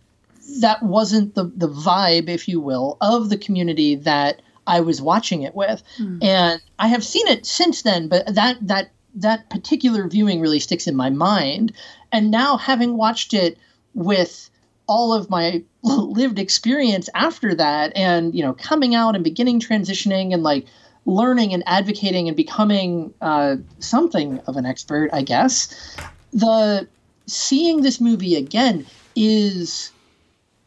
[0.60, 5.42] that wasn't the the vibe, if you will, of the community that I was watching
[5.42, 5.82] it with.
[6.22, 10.86] And I have seen it since then, but that that that particular viewing really sticks
[10.86, 11.72] in my mind.
[12.12, 13.58] And now having watched it
[13.94, 14.50] with
[14.86, 20.32] all of my lived experience after that and you know coming out and beginning transitioning
[20.32, 20.66] and like
[21.06, 25.96] learning and advocating and becoming uh, something of an expert i guess
[26.32, 26.86] the
[27.26, 28.86] seeing this movie again
[29.16, 29.90] is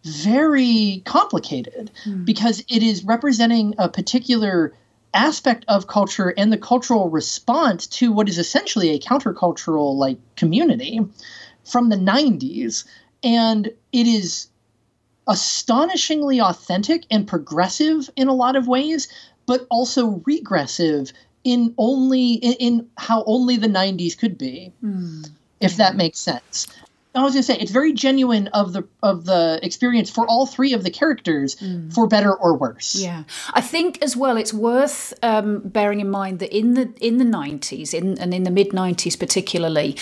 [0.08, 2.24] very complicated hmm.
[2.24, 4.74] because it is representing a particular
[5.14, 11.00] aspect of culture and the cultural response to what is essentially a countercultural like community
[11.64, 12.86] from the 90s
[13.24, 14.48] and it is
[15.28, 19.08] astonishingly authentic and progressive in a lot of ways
[19.46, 21.12] but also regressive
[21.44, 25.22] in only in, in how only the 90s could be hmm.
[25.60, 26.68] if that makes sense
[27.18, 30.74] I was gonna say it's very genuine of the of the experience for all three
[30.74, 31.58] of the characters,
[31.94, 32.96] for better or worse.
[32.96, 37.18] Yeah, I think as well it's worth um, bearing in mind that in the in
[37.18, 39.98] the nineties, in and in the mid nineties particularly,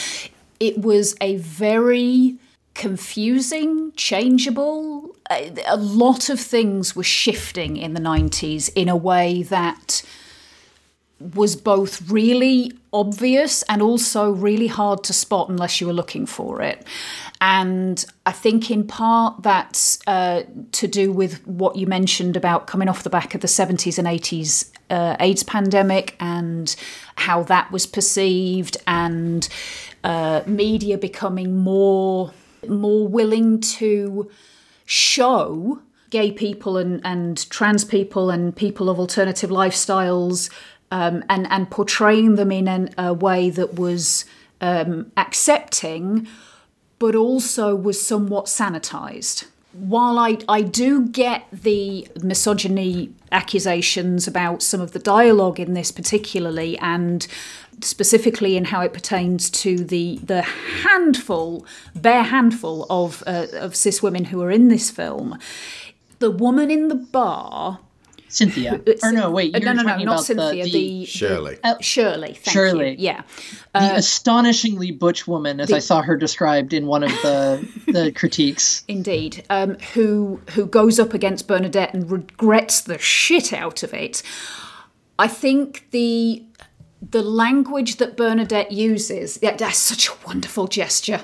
[0.59, 2.38] it was a very
[2.74, 5.16] confusing, changeable.
[5.32, 10.03] A, a lot of things were shifting in the nineties in a way that
[11.20, 16.61] was both really obvious and also really hard to spot unless you were looking for
[16.61, 16.86] it.
[17.39, 20.43] And I think in part that's uh,
[20.74, 24.07] to do with what you mentioned about coming off the back of the 70s and
[24.07, 26.76] 80s uh, AIDS pandemic and
[27.16, 29.47] how that was perceived, and
[30.03, 32.32] uh, media becoming more
[32.68, 34.30] more willing to
[34.86, 40.49] show gay people and, and trans people and people of alternative lifestyles
[40.96, 44.24] um, and, and portraying them in an, a way that was
[44.62, 46.26] um, accepting,
[47.00, 49.46] but also was somewhat sanitized.
[49.74, 55.91] While I, I do get the misogyny accusations about some of the dialogue in this,
[55.91, 57.28] particularly, and
[57.82, 64.02] specifically in how it pertains to the the handful, bare handful of uh, of cis
[64.02, 65.38] women who are in this film,
[66.20, 67.80] the woman in the bar
[68.28, 68.82] Cynthia.
[69.04, 70.64] Or no, wait, Uh, you're no, no, no, talking not about Cynthia.
[70.66, 71.58] the, The, the, Shirley.
[71.64, 72.34] uh, Shirley.
[72.34, 72.90] Thank Shirley.
[72.92, 72.96] You.
[73.00, 73.22] Yeah.
[73.74, 77.66] the Uh, astonishingly butch woman, as the- I saw her described in one of the
[77.88, 78.84] the critiques.
[78.88, 84.22] Indeed, um, who who goes up against Bernadette and regrets the shit out of it.
[85.18, 86.44] I think the
[87.12, 91.22] the language that Bernadette uses, yeah, that's such a wonderful gesture.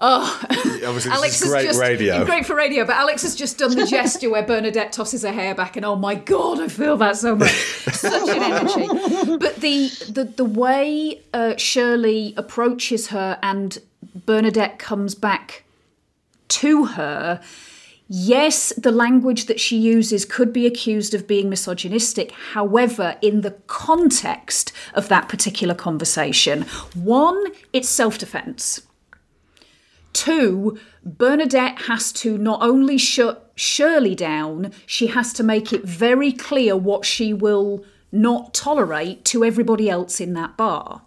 [0.00, 2.24] Oh, Obviously, Alex is great just radio.
[2.26, 5.54] great for radio, but Alex has just done the gesture where Bernadette tosses her hair
[5.54, 7.50] back, and oh my god, I feel that so much,
[7.92, 9.36] such an energy.
[9.38, 13.78] But the the the way uh, Shirley approaches her and
[14.26, 15.64] Bernadette comes back
[16.48, 17.40] to her.
[18.06, 22.32] Yes, the language that she uses could be accused of being misogynistic.
[22.32, 26.62] However, in the context of that particular conversation,
[26.94, 27.42] one,
[27.72, 28.82] it's self defense.
[30.14, 36.32] Two, Bernadette has to not only shut Shirley down, she has to make it very
[36.32, 41.02] clear what she will not tolerate to everybody else in that bar.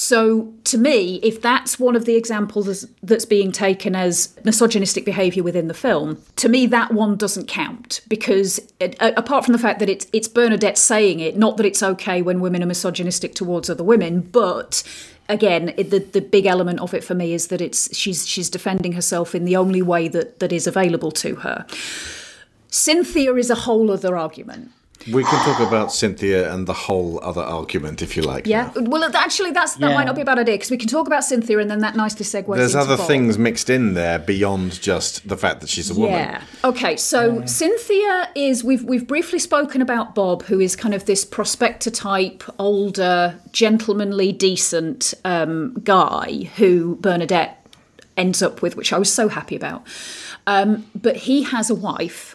[0.00, 5.42] So, to me, if that's one of the examples that's being taken as misogynistic behaviour
[5.42, 9.80] within the film, to me that one doesn't count because, uh, apart from the fact
[9.80, 13.68] that it's it's Bernadette saying it, not that it's okay when women are misogynistic towards
[13.68, 14.84] other women, but
[15.28, 18.50] again, it, the the big element of it for me is that it's she's she's
[18.50, 21.66] defending herself in the only way that that is available to her.
[22.70, 24.70] Cynthia is a whole other argument.
[25.06, 28.46] We can talk about Cynthia and the whole other argument if you like.
[28.46, 28.72] Yeah.
[28.76, 29.94] Well, actually, that's that Yeah.
[29.94, 31.96] might not be a bad idea because we can talk about Cynthia and then that
[31.96, 32.56] nicely segues.
[32.56, 33.06] There's into other Bob.
[33.06, 36.10] things mixed in there beyond just the fact that she's a woman.
[36.18, 36.42] Yeah.
[36.64, 36.96] Okay.
[36.96, 41.90] So Cynthia is we've we've briefly spoken about Bob, who is kind of this prospector
[41.90, 47.54] type, older, gentlemanly, decent um, guy who Bernadette
[48.16, 49.86] ends up with, which I was so happy about.
[50.46, 52.34] Um, but he has a wife.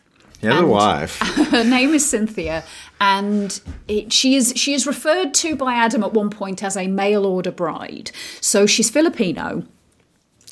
[0.51, 1.17] A wife.
[1.51, 2.63] Her name is Cynthia,
[2.99, 6.87] and it, she is she is referred to by Adam at one point as a
[6.87, 8.11] mail order bride.
[8.41, 9.63] So she's Filipino.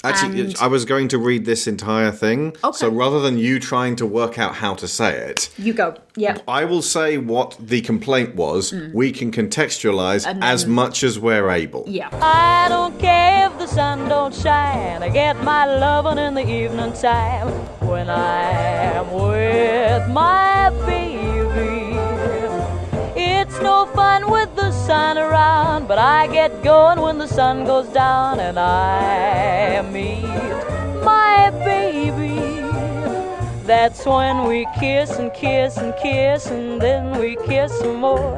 [0.04, 2.56] Actually, And- I was going to read this entire thing.
[2.64, 2.78] Okay.
[2.78, 5.96] So rather than you trying to work out how to say it, You go.
[6.16, 6.38] Yeah.
[6.48, 8.72] I will say what the complaint was.
[8.72, 8.94] Mm.
[8.94, 11.86] We can contextualize And as much as we're able.
[11.88, 12.10] Yeah.
[12.22, 15.04] I don't care if the sun don't shine.
[15.04, 17.48] I get my lovin' in the evening time
[17.88, 21.91] when I'm with my baby.
[23.62, 28.40] No fun with the sun around, but I get going when the sun goes down
[28.40, 30.24] and I meet
[31.04, 32.40] my baby.
[33.66, 38.38] That's when we kiss and kiss and kiss and then we kiss some more.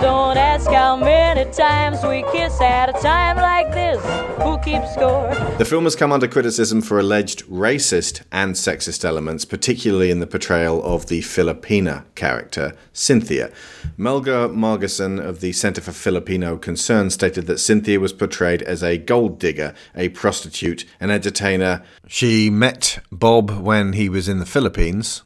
[0.00, 4.00] Don't ask how many times we kiss at a time like this.
[4.42, 5.34] Who keeps score?
[5.56, 10.26] The film has come under criticism for alleged racist and sexist elements, particularly in the
[10.26, 13.50] portrayal of the Filipina character, Cynthia.
[13.96, 18.98] Melba Marginson of the Center for Filipino Concern stated that Cynthia was portrayed as a
[18.98, 21.82] gold digger, a prostitute, an entertainer.
[22.06, 25.22] She met Bob when he was in the Philippines.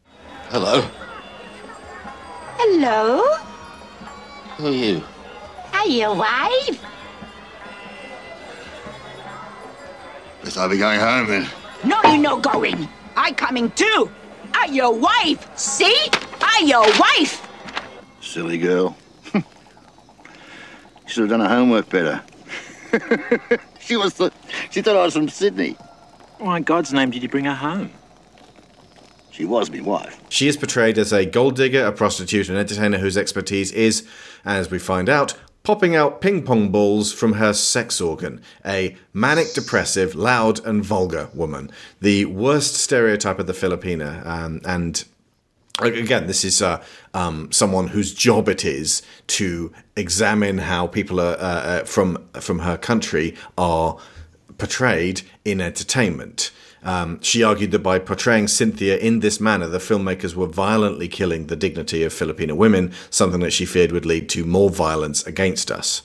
[0.50, 0.82] Hello.
[2.56, 3.22] Hello?
[4.58, 5.02] Who are you?
[5.72, 6.84] Are you wife?
[10.44, 11.48] Guess I'll be going home then.
[11.84, 12.88] No, you no going.
[13.16, 14.10] I'm coming too.
[14.54, 15.56] I your wife.
[15.58, 16.08] See?
[16.40, 17.47] I your wife.
[18.28, 18.94] Silly girl.
[19.34, 19.42] you
[21.06, 22.22] should have done her homework better.
[23.80, 24.30] she was the,
[24.68, 25.78] she thought I was from Sydney.
[26.36, 27.90] Why in God's name did you bring her home?
[29.30, 30.20] She was my wife.
[30.28, 34.06] She is portrayed as a gold digger, a prostitute, an entertainer whose expertise is,
[34.44, 38.42] as we find out, popping out ping pong balls from her sex organ.
[38.62, 41.70] A manic depressive, loud, and vulgar woman.
[42.02, 44.24] The worst stereotype of the Filipina.
[44.26, 45.02] Um, and
[45.80, 46.82] again, this is uh,
[47.18, 52.60] um, someone whose job it is to examine how people are, uh, uh, from, from
[52.60, 53.98] her country are
[54.56, 56.52] portrayed in entertainment.
[56.84, 61.48] Um, she argued that by portraying Cynthia in this manner, the filmmakers were violently killing
[61.48, 65.72] the dignity of Filipino women, something that she feared would lead to more violence against
[65.72, 66.02] us.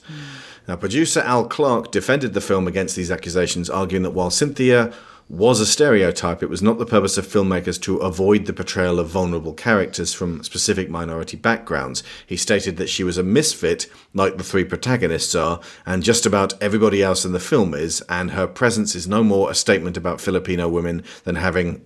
[0.66, 4.92] Now, producer Al Clark defended the film against these accusations, arguing that while Cynthia
[5.28, 9.08] was a stereotype, it was not the purpose of filmmakers to avoid the portrayal of
[9.08, 12.02] vulnerable characters from specific minority backgrounds.
[12.26, 16.62] He stated that she was a misfit, like the three protagonists are, and just about
[16.62, 20.20] everybody else in the film is, and her presence is no more a statement about
[20.20, 21.80] Filipino women than having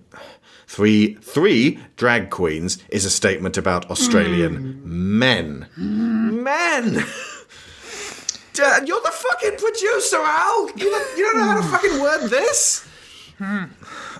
[0.67, 5.67] three three drag queens is a statement about Australian men.
[5.77, 6.93] Men!
[8.53, 10.69] Dad, you're the fucking producer, Al!
[10.75, 12.85] You don't know how to fucking word this?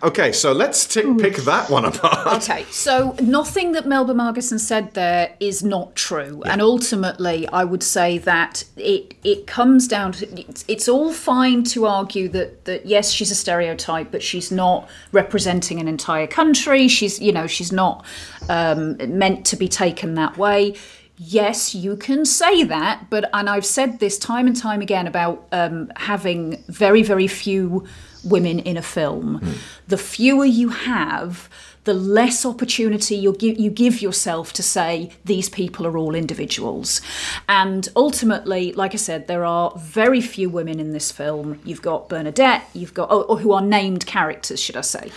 [0.01, 2.49] Okay, so let's t- pick that one apart.
[2.49, 7.83] Okay, so nothing that Melba Marginson said there is not true, and ultimately, I would
[7.83, 12.85] say that it it comes down to it's, it's all fine to argue that that
[12.85, 16.87] yes, she's a stereotype, but she's not representing an entire country.
[16.87, 18.05] She's you know she's not
[18.47, 20.75] um, meant to be taken that way.
[21.21, 25.45] Yes, you can say that, but and I've said this time and time again about
[25.51, 27.85] um, having very very few
[28.23, 29.41] women in a film.
[29.89, 31.49] The fewer you have,
[31.83, 37.01] the less opportunity you give you give yourself to say these people are all individuals.
[37.49, 41.59] And ultimately, like I said, there are very few women in this film.
[41.65, 45.11] You've got Bernadette, you've got oh, or who are named characters, should I say?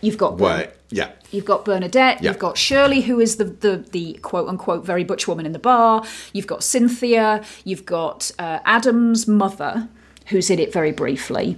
[0.00, 1.10] You've got Bern- yeah.
[1.30, 2.30] You've got Bernadette, Yeah.
[2.30, 5.58] you've got Shirley, who is the, the, the quote unquote very butch woman in the
[5.60, 9.88] bar, you've got Cynthia, you've got uh, Adam's mother,
[10.26, 11.56] who's in it very briefly,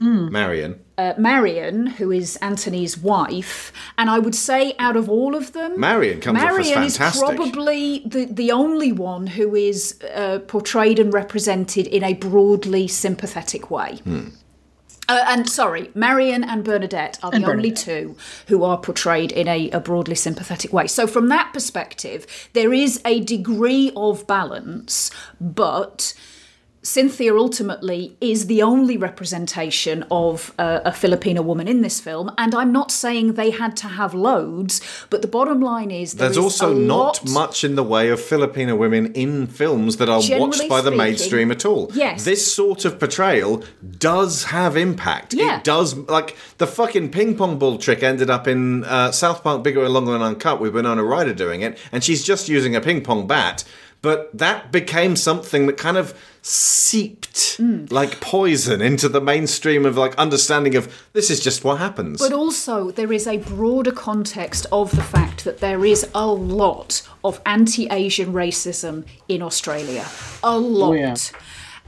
[0.00, 0.80] Marion.
[0.98, 5.78] uh, Marion, who is Anthony's wife, and I would say out of all of them,
[5.80, 10.98] Marion comes off as Marion is probably the, the only one who is uh, portrayed
[10.98, 13.96] and represented in a broadly sympathetic way.
[14.04, 14.28] Hmm.
[15.08, 18.16] Uh, and sorry, Marion and Bernadette are the And only two
[18.48, 20.86] who are portrayed in a, a broadly sympathetic way.
[20.86, 26.14] So, from that perspective, there is a degree of balance, but
[26.84, 32.30] Cynthia ultimately is the only representation of uh, a Filipino woman in this film.
[32.36, 36.28] And I'm not saying they had to have loads, but the bottom line is there
[36.28, 40.20] There's is also not much in the way of Filipino women in films that are
[40.38, 41.90] watched by the mainstream at all.
[41.94, 42.24] yes.
[42.26, 43.64] This sort of portrayal
[43.98, 45.32] does have impact.
[45.32, 45.58] Yeah.
[45.58, 49.62] It does, like, the fucking ping pong ball trick ended up in uh, South Park
[49.62, 52.80] Bigger and Longer and Uncut with Winona Ryder doing it, and she's just using a
[52.82, 53.64] ping pong bat.
[54.02, 56.12] But that became something that kind of
[56.46, 57.86] seeped Hmm.
[57.90, 62.20] like poison into the mainstream of like understanding of this is just what happens.
[62.20, 67.02] But also, there is a broader context of the fact that there is a lot
[67.24, 70.04] of anti Asian racism in Australia.
[70.42, 70.92] A lot.
[70.94, 71.16] yeah.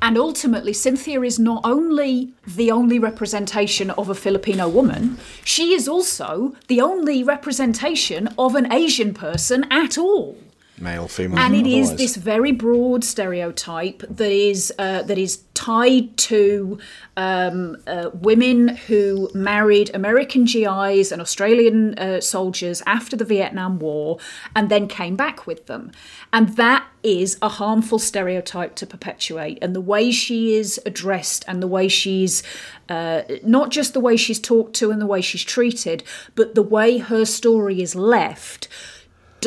[0.03, 5.89] And ultimately, Cynthia is not only the only representation of a Filipino woman, she is
[5.89, 10.37] also the only representation of an Asian person at all.
[10.79, 16.15] Male, female, and it is this very broad stereotype that is uh, that is tied
[16.19, 16.79] to
[17.17, 24.19] um, uh, women who married American GIs and Australian uh, soldiers after the Vietnam War
[24.55, 25.93] and then came back with them,
[26.31, 29.59] and that is a harmful stereotype to perpetuate.
[29.63, 32.43] And the way she is addressed and the way she's
[32.91, 36.05] uh, not just the way she's talked to and the way she's treated,
[36.35, 38.69] but the way her story is left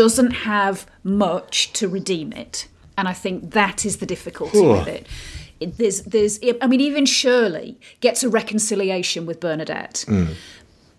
[0.04, 2.68] doesn't have much to redeem it.
[2.98, 4.72] And I think that is the difficulty Ooh.
[4.72, 5.06] with it.
[5.60, 10.28] It- There's, there's, I mean, even Shirley gets a reconciliation with Bernadette, Mm.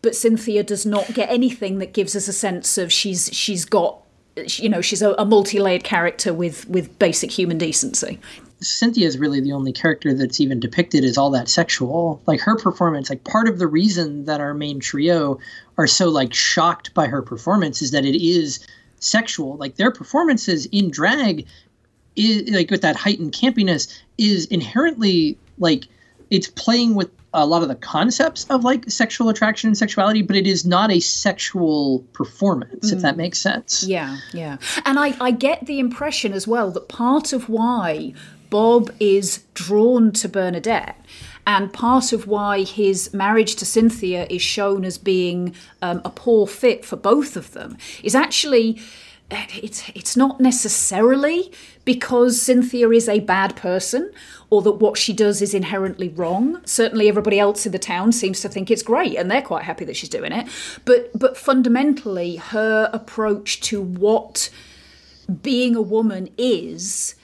[0.02, 3.93] but Cynthia does not get anything that gives us a sense of she's she's got,
[4.59, 8.18] you know, she's a, a multi-layered character with with basic human decency.
[8.62, 12.20] Cynthia is really the only character that's even depicted as all that sexual.
[12.27, 15.39] Like her performance, like part of the reason that our main trio
[15.78, 18.60] are so like shocked by her performance is that it is
[19.01, 19.56] sexual.
[19.56, 21.47] Like their performances in drag
[22.16, 25.86] is like with that heightened campiness is inherently like
[26.31, 30.35] it's playing with a lot of the concepts of like sexual attraction and sexuality, but
[30.35, 33.18] it is not a sexual performance, if that Mm.
[33.18, 33.85] makes sense.
[33.85, 34.56] Yeah, yeah.
[34.85, 38.14] And I, I get the impression as well that part of why
[38.51, 40.97] Bob is drawn to Bernadette
[41.51, 45.52] and part of why his marriage to Cynthia is shown as being
[45.82, 48.81] um, a poor fit for both of them is actually
[49.32, 51.52] it's it's not necessarily
[51.85, 54.12] because Cynthia is a bad person
[54.51, 56.60] or that what she does is inherently wrong.
[56.64, 59.85] Certainly everybody else in the town seems to think it's great and they're quite happy
[59.86, 60.47] that she's doing it.
[60.85, 64.51] But but fundamentally her approach to what
[65.43, 67.16] being a woman is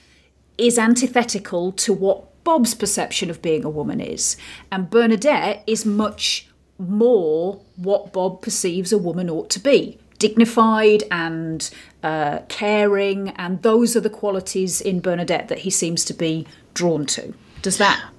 [0.57, 4.37] is antithetical to what Bob's perception of being a woman is.
[4.71, 6.47] And Bernadette is much
[6.79, 11.69] more what Bob perceives a woman ought to be dignified and
[12.03, 17.05] uh, caring, and those are the qualities in Bernadette that he seems to be drawn
[17.07, 17.33] to.
[17.63, 18.11] Does that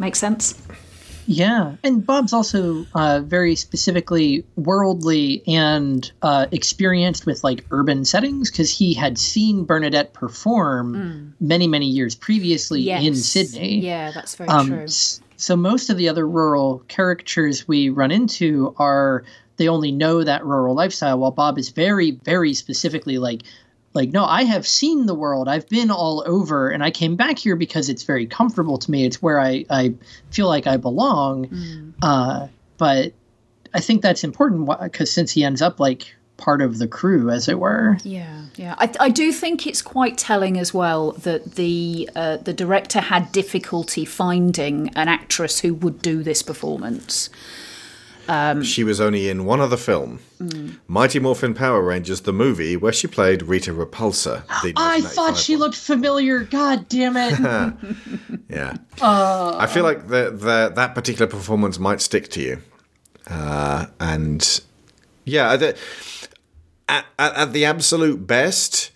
[0.00, 0.60] make sense?
[1.26, 8.50] Yeah, and Bob's also uh, very specifically worldly and uh, experienced with like urban settings
[8.50, 13.80] because he had seen Bernadette perform many, many years previously in Sydney.
[13.80, 14.86] Yeah, that's very Um, true.
[15.36, 19.24] So most of the other rural caricatures we run into are
[19.56, 23.42] they only know that rural lifestyle, while Bob is very, very specifically like,
[23.94, 25.48] like no, I have seen the world.
[25.48, 29.04] I've been all over, and I came back here because it's very comfortable to me.
[29.04, 29.94] It's where I I
[30.30, 31.94] feel like I belong.
[32.02, 32.48] Uh,
[32.78, 33.12] but
[33.74, 37.48] I think that's important because since he ends up like part of the crew, as
[37.48, 37.96] it were.
[38.02, 38.74] Yeah, yeah.
[38.78, 43.30] I, I do think it's quite telling as well that the uh, the director had
[43.32, 47.30] difficulty finding an actress who would do this performance.
[48.28, 50.78] Um, She was only in one other film, Mm.
[50.88, 54.42] Mighty Morphin Power Rangers, the movie, where she played Rita Repulsa.
[54.76, 56.40] I thought she looked familiar.
[56.40, 57.38] God damn it.
[58.48, 58.76] yeah.
[59.00, 62.58] uh, I feel like the, the, that particular performance might stick to you.
[63.28, 64.60] Uh, and
[65.24, 65.76] yeah, the,
[66.88, 68.90] at, at, at the absolute best,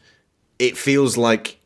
[0.59, 1.59] it feels like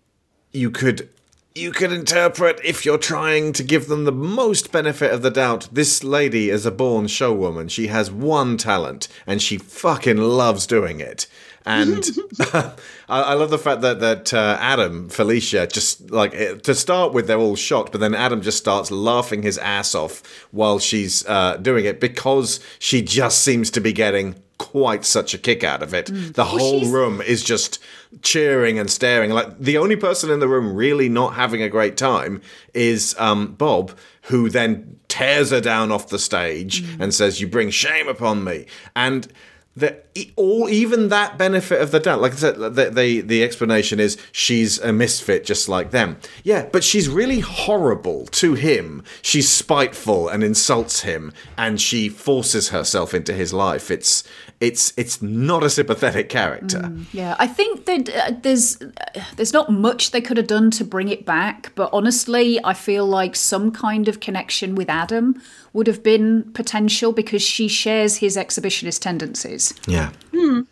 [0.52, 1.08] you could
[1.54, 5.68] you could interpret if you're trying to give them the most benefit of the doubt.
[5.72, 7.70] This lady is a born showwoman.
[7.70, 11.26] She has one talent, and she fucking loves doing it.
[11.66, 12.08] And
[12.40, 12.72] I,
[13.08, 17.26] I love the fact that that uh, Adam, Felicia, just like eh, to start with,
[17.26, 21.56] they're all shocked, but then Adam just starts laughing his ass off while she's uh,
[21.56, 25.94] doing it because she just seems to be getting quite such a kick out of
[25.94, 26.06] it.
[26.06, 27.78] The Well, whole she's- room is just
[28.20, 29.30] cheering and staring.
[29.30, 32.42] Like the only person in the room really not having a great time
[32.74, 37.70] is um, Bob, who then tears her down off the stage and says, "You bring
[37.70, 39.28] shame upon me." And
[39.80, 43.42] the e- all even that benefit of the doubt, like I said, the, the the
[43.42, 46.18] explanation is she's a misfit just like them.
[46.44, 49.02] Yeah, but she's really horrible to him.
[49.22, 53.90] She's spiteful and insults him, and she forces herself into his life.
[53.90, 54.22] It's
[54.60, 56.92] it's it's not a sympathetic character.
[57.12, 60.84] Yeah, I think that uh, there's uh, there's not much they could have done to
[60.84, 65.40] bring it back, but honestly, I feel like some kind of connection with Adam
[65.72, 69.74] would have been potential because she shares his exhibitionist tendencies.
[69.86, 70.10] Yeah.
[70.32, 70.62] Hmm.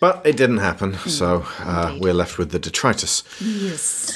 [0.00, 3.22] But it didn't happen, so uh, we're left with the detritus.
[3.40, 4.14] Yes.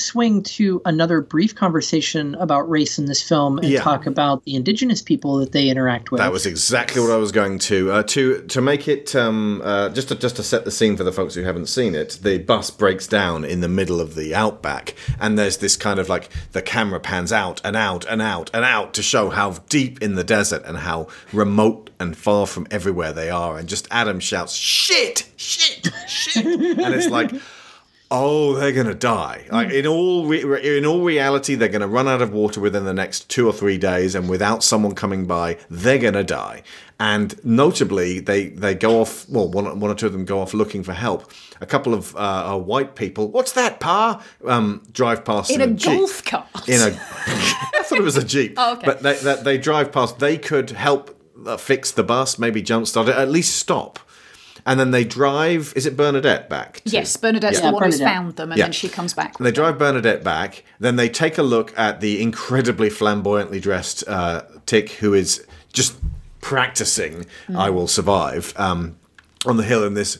[0.00, 3.82] Swing to another brief conversation about race in this film and Yeah.
[3.82, 6.20] talk about the indigenous people that they interact with.
[6.20, 9.88] That was exactly what I was going to uh, to to make it um, uh,
[9.90, 12.18] just to just to set the scene for the folks who haven't seen it.
[12.22, 16.08] The bus breaks down in the middle of the outback, and there's this kind of
[16.08, 20.00] like the camera pans out and out and out and out to show how deep
[20.02, 23.58] in the desert and how remote and far from everywhere they are.
[23.58, 25.28] And just Adam shouts, "Shit!
[25.36, 25.88] Shit!
[26.08, 26.44] Shit!"
[26.78, 27.32] and it's like.
[28.10, 29.44] Oh, they're gonna die!
[29.52, 32.94] Like in all re- in all reality, they're gonna run out of water within the
[32.94, 36.62] next two or three days, and without someone coming by, they're gonna die.
[36.98, 39.28] And notably, they they go off.
[39.28, 41.30] Well, one one or two of them go off looking for help.
[41.60, 43.28] A couple of uh, white people.
[43.30, 44.22] What's that, Pa?
[44.44, 45.98] Um, drive past In in, a jeep.
[45.98, 46.68] golf cart.
[46.68, 46.86] In a,
[47.26, 48.54] I thought it was a jeep.
[48.56, 48.86] Oh, okay.
[48.86, 50.18] But they, they they drive past.
[50.18, 51.14] They could help
[51.46, 53.98] uh, fix the bus, maybe jumpstart it, at least stop.
[54.68, 55.72] And then they drive.
[55.74, 56.82] Is it Bernadette back?
[56.84, 57.68] to- Yes, Bernadette's Yeah.
[57.68, 58.66] the one who's found them, and Yeah.
[58.66, 59.34] then she comes back.
[59.38, 60.62] And they drive Bernadette back.
[60.78, 65.42] Then they take a look at the incredibly flamboyantly dressed uh, Tick, who is
[65.72, 65.94] just
[66.42, 67.24] practicing
[67.56, 68.96] "I Will Survive" um,
[69.46, 70.18] on the hill in this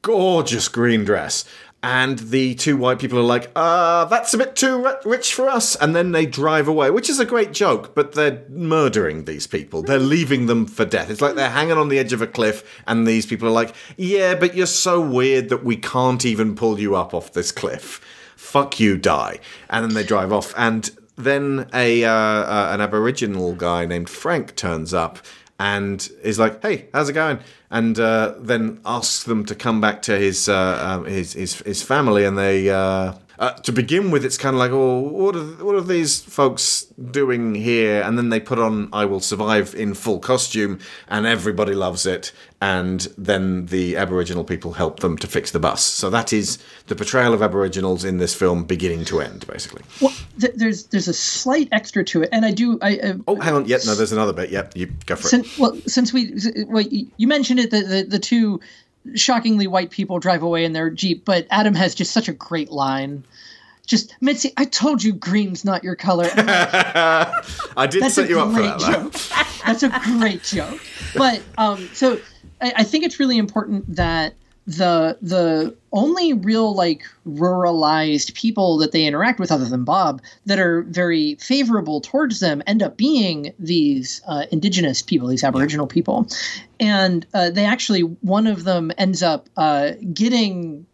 [0.00, 1.44] gorgeous green dress.
[1.82, 5.76] And the two white people are like, "Uh, that's a bit too rich for us."
[5.76, 7.94] And then they drive away, which is a great joke.
[7.94, 9.82] But they're murdering these people.
[9.82, 11.08] They're leaving them for death.
[11.08, 13.74] It's like they're hanging on the edge of a cliff, and these people are like,
[13.96, 18.00] "Yeah, but you're so weird that we can't even pull you up off this cliff."
[18.40, 19.38] fuck you, die.
[19.68, 20.52] And then they drive off.
[20.56, 25.18] And then a uh, uh, an Aboriginal guy named Frank turns up
[25.60, 27.38] and is like, "Hey, how's it going?"
[27.70, 31.82] And uh, then asks them to come back to his uh, um, his, his his
[31.82, 32.24] family.
[32.24, 35.74] And they uh, uh, to begin with, it's kind of like, "Oh, what are what
[35.74, 40.18] are these folks doing here?" And then they put on "I Will Survive" in full
[40.18, 42.32] costume, and everybody loves it.
[42.60, 45.80] And then the Aboriginal people help them to fix the bus.
[45.82, 46.58] So that is
[46.88, 49.82] the portrayal of Aboriginals in this film, beginning to end, basically.
[50.02, 52.78] Well, th- there's there's a slight extra to it, and I do.
[52.82, 53.64] I, I Oh, hang on.
[53.66, 54.50] Yep, no, there's another bit.
[54.50, 55.58] Yep, you go for it.
[55.58, 56.34] well, since we
[56.66, 58.60] well, you you mentioned it, the, the the two
[59.14, 62.70] shockingly white people drive away in their jeep, but Adam has just such a great
[62.70, 63.24] line.
[63.86, 66.28] Just Mitzi, I told you green's not your color.
[66.36, 68.78] I did That's set you up for that.
[68.78, 69.12] joke.
[69.66, 70.80] That's a great joke.
[71.16, 72.20] But um, so
[72.60, 74.34] I, I think it's really important that
[74.66, 80.58] the the only real like ruralized people that they interact with, other than Bob, that
[80.58, 86.28] are very favorable towards them, end up being these uh, indigenous people, these Aboriginal people,
[86.78, 90.86] and uh, they actually one of them ends up uh, getting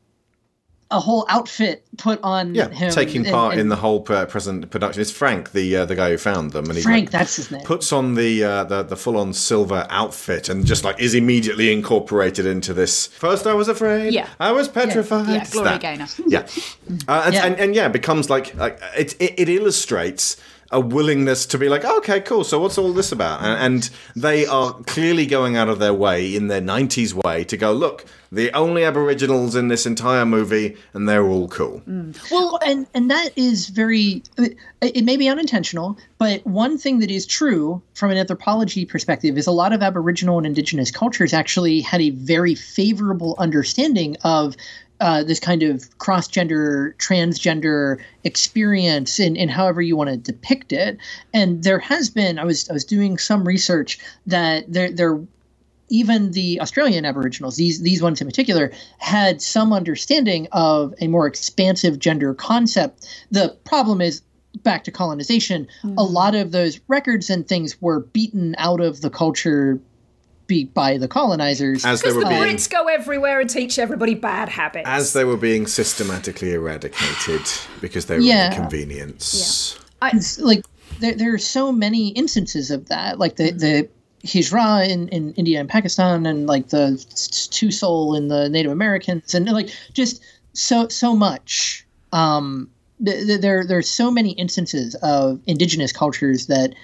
[0.90, 5.02] a whole outfit put on Yeah, him, taking and- part in the whole present production.
[5.02, 7.50] It's Frank, the uh, the guy who found them, and he Frank, like, that's his
[7.50, 7.62] name.
[7.62, 11.72] puts on the uh, the, the full on silver outfit and just like is immediately
[11.72, 13.08] incorporated into this.
[13.08, 14.14] First, I was afraid.
[14.14, 14.28] Yeah.
[14.38, 15.26] I was petrified.
[15.28, 15.78] Yeah, It's Gloria.
[15.78, 16.06] Gaynor.
[16.28, 16.46] Yeah,
[17.08, 17.46] uh, and, Yeah.
[17.46, 20.36] And, and yeah, it becomes like like it, it it illustrates
[20.72, 22.42] a willingness to be like, okay, cool.
[22.42, 23.40] So what's all this about?
[23.40, 27.56] And, and they are clearly going out of their way in their '90s way to
[27.56, 28.04] go look.
[28.36, 31.80] The only Aboriginals in this entire movie, and they're all cool.
[32.30, 34.22] Well, and and that is very.
[34.36, 39.38] It, it may be unintentional, but one thing that is true from an anthropology perspective
[39.38, 44.54] is a lot of Aboriginal and Indigenous cultures actually had a very favorable understanding of.
[44.98, 50.96] Uh, this kind of cross-gender, transgender experience, in, in however you want to depict it,
[51.34, 52.38] and there has been.
[52.38, 55.20] I was I was doing some research that there there
[55.88, 61.26] even the Australian Aboriginals, these these ones in particular, had some understanding of a more
[61.26, 63.06] expansive gender concept.
[63.30, 64.22] The problem is
[64.62, 65.68] back to colonization.
[65.84, 66.10] A mm.
[66.10, 69.80] lot of those records and things were beaten out of the culture
[70.46, 71.84] beat by the colonizers.
[71.84, 74.88] As they Because were the being Brits go everywhere and teach everybody bad habits.
[74.88, 77.42] as they were being systematically eradicated
[77.80, 78.50] because they were Yeah.
[78.50, 79.76] inconvenience.
[80.02, 80.64] It's like
[81.00, 83.58] there, there are so many instances of that, like the mm.
[83.58, 83.88] the
[84.26, 87.02] Hijra in, in India and Pakistan, and like the
[87.50, 90.22] Two Soul in the Native Americans, and like just
[90.52, 91.86] so so much.
[92.12, 92.70] Um,
[93.04, 96.74] th- th- there there's so many instances of indigenous cultures that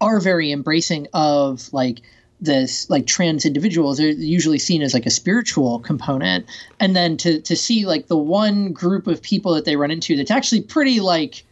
[0.00, 2.00] are very embracing of like
[2.40, 6.46] this like trans individuals are usually seen as like a spiritual component
[6.78, 10.16] and then to to see like the one group of people that they run into
[10.16, 11.44] that's actually pretty like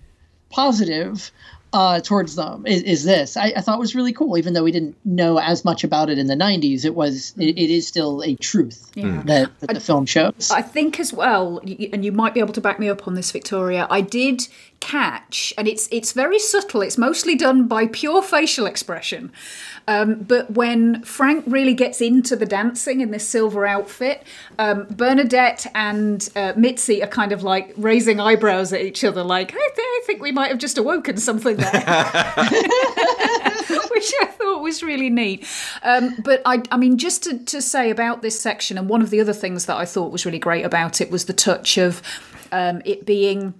[0.51, 1.33] positive
[1.77, 4.73] uh, towards them is, is this I, I thought was really cool even though we
[4.73, 8.23] didn't know as much about it in the 90s it was it, it is still
[8.23, 9.23] a truth Yeah.
[9.27, 11.61] that, that the film shows I think as well,
[11.93, 13.87] and you might be able to back me up on this, Victoria.
[13.91, 14.49] I did
[14.81, 16.81] catch, and it's it's very subtle.
[16.83, 19.33] It's mostly done by pure facial expression.
[19.89, 24.25] Um, but when Frank really gets into the dancing in this silver outfit,
[24.59, 29.53] um, Bernadette and uh, Mitzi are kind of like raising eyebrows at each other, like,
[29.53, 31.71] I, th- I think we might have just awoken something there.
[33.97, 35.47] which I thought was really neat.
[35.83, 39.11] Um, but I, I mean, just to, to say about this section, and one of
[39.11, 42.03] the other things that I thought was really great about it was the touch of
[42.53, 43.55] um, it being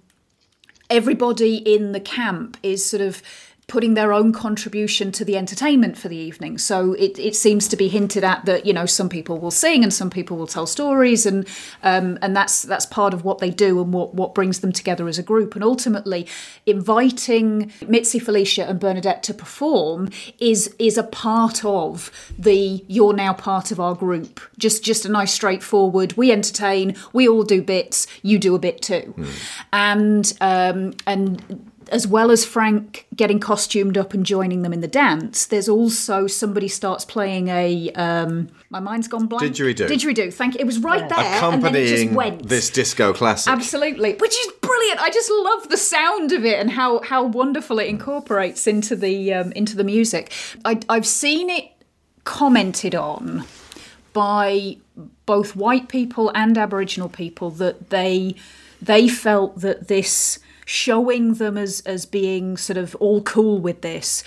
[0.91, 3.23] everybody in the camp is sort of
[3.69, 6.57] putting their own contribution to the entertainment for the evening.
[6.57, 9.83] So it, it seems to be hinted at that you know some people will sing
[9.83, 11.47] and some people will tell stories and
[11.83, 15.09] um, and that's that's part of what they do and what what brings them together
[15.09, 15.57] as a group.
[15.57, 16.29] And ultimately,
[16.65, 23.33] inviting Mitzi, Felicia, and Bernadette to perform is is a part of the you're now
[23.33, 24.41] part of our group.
[24.59, 26.17] Just just a nice straightforward.
[26.17, 26.95] We entertain.
[27.13, 28.07] We all do bits.
[28.23, 29.13] You do a bit too,
[29.73, 34.89] and um, and as well as Frank getting costumed up and joining them in the
[34.89, 37.91] dance, there's also somebody starts playing a.
[37.93, 39.53] Um, my mind's gone blank.
[39.53, 39.89] Didgeridoo.
[39.89, 40.33] Didgeridoo.
[40.33, 40.61] Thank you.
[40.61, 42.49] It was right there, and then it just Accompanying went.
[42.49, 43.53] this disco classic.
[43.53, 45.01] Absolutely, which is brilliant.
[45.01, 49.33] I just love the sound of it and how how wonderful it incorporates into the
[49.33, 50.33] um, into the music.
[50.65, 51.73] I, I've seen it
[52.25, 53.45] commented on
[54.13, 54.77] by
[55.27, 58.35] both white people and Aboriginal people that they
[58.81, 64.23] they felt that this showing them as as being sort of all cool with this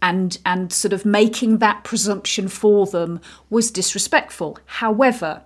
[0.00, 4.58] and and sort of making that presumption for them was disrespectful.
[4.66, 5.42] However,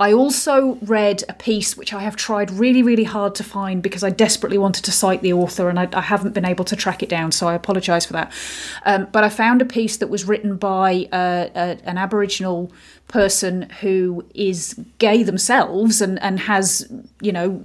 [0.00, 4.04] I also read a piece which I have tried really, really hard to find because
[4.04, 7.02] I desperately wanted to cite the author and I, I haven't been able to track
[7.02, 8.32] it down, so I apologise for that.
[8.86, 12.70] Um, but I found a piece that was written by uh, a, an Aboriginal
[13.08, 16.88] person who is gay themselves and, and has,
[17.20, 17.60] you know,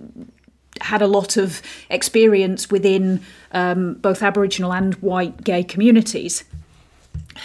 [0.82, 3.22] had a lot of experience within
[3.52, 6.44] um, both Aboriginal and white gay communities,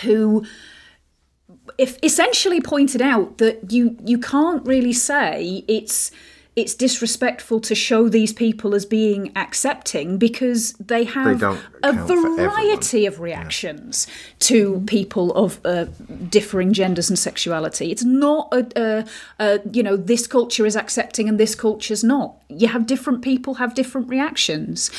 [0.03, 0.45] who
[1.77, 6.11] if essentially pointed out that you you can't really say it's
[6.59, 13.07] it's disrespectful to show these people as being accepting because they have don't a variety
[13.07, 14.09] of reactions
[14.41, 15.85] to people of uh,
[16.29, 17.93] differing genders and sexuality.
[17.93, 19.05] It's not a, a,
[19.39, 22.35] a you know this culture is accepting and this culture's not.
[22.49, 24.91] You have different people have different reactions.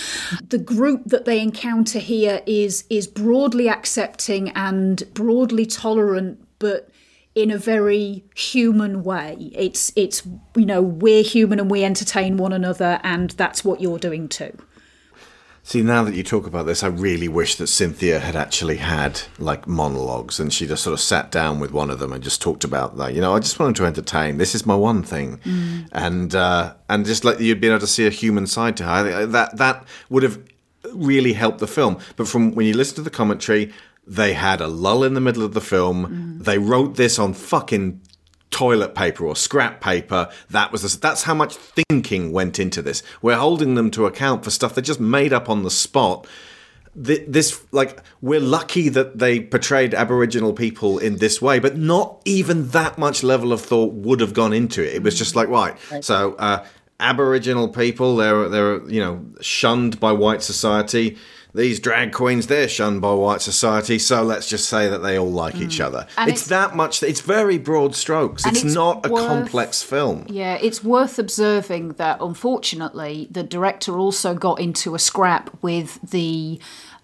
[0.48, 6.90] The group that they encounter here is is broadly accepting and broadly tolerant, but
[7.36, 9.52] in a very human way.
[9.54, 10.26] It's it's
[10.56, 14.58] you know we're human and we entertain one another, and that's what you're doing too.
[15.62, 19.22] See, now that you talk about this, I really wish that Cynthia had actually had
[19.38, 22.42] like monologues and she just sort of sat down with one of them and just
[22.42, 23.14] talked about that.
[23.14, 24.38] You know, I just wanted to entertain.
[24.38, 25.88] This is my one thing, Mm.
[25.92, 28.90] and uh, and just like you'd been able to see a human side to her.
[28.92, 30.40] I think That that would have
[30.94, 32.00] really helped the film.
[32.16, 33.72] But from when you listen to the commentary,
[34.10, 36.40] they had a lull in the middle of the film.
[36.42, 38.02] They wrote this on fucking
[38.50, 40.28] toilet paper or scrap paper.
[40.50, 43.04] That was the, that's how much thinking went into this.
[43.22, 46.26] We're holding them to account for stuff they just made up on the spot.
[47.06, 52.20] Th- This like we're lucky that they portrayed Aboriginal people in this way, but not
[52.26, 54.96] even that much level of thought would have gone into it.
[54.96, 56.66] It was just like right, so uh,
[57.00, 61.16] Aboriginal people they're they're you know shunned by white society.
[61.54, 63.98] These drag queens they're shunned by white society.
[63.98, 65.86] So let's just say that they all like each mm.
[65.86, 66.08] other.
[66.18, 67.02] And it's, it's- that much.
[67.02, 68.46] It's very broad strokes.
[68.46, 70.26] It's, it's not a complex film.
[70.30, 76.60] Yeah, it's worth observing that unfortunately the director also got into a scrap with the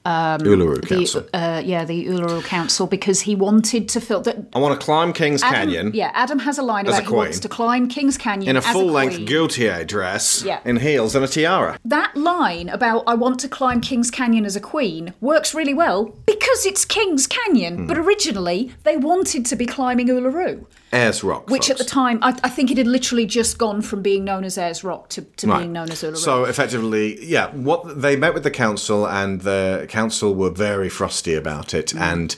[0.06, 1.26] um, Uluru the, Council.
[1.34, 4.38] Uh, yeah, the Uluru Council because he wanted to film that.
[4.53, 7.10] I want to climb Kings Adam, Canyon Yeah, Adam has a line As a about
[7.10, 9.26] he wants to climb Kings Canyon in a full length queen.
[9.27, 10.60] Gaultier dress, Yeah.
[10.65, 11.80] in heels and a tiara.
[11.84, 16.14] That line about I want to climb Kings Canyon as a queen works really well
[16.26, 17.88] because it's Kings Canyon, Hmm.
[17.88, 20.65] but originally they wanted to be climbing Uluru.
[20.94, 21.49] Ayers Rock.
[21.49, 24.45] Which at the time, I, I think it had literally just gone from being known
[24.45, 25.60] as Ayers Rock to, to Right.
[25.60, 26.18] being known as Uluru.
[26.18, 31.34] So effectively, yeah, what they met with the council, and the council were very frosty
[31.43, 32.01] about it, Mm.
[32.11, 32.30] and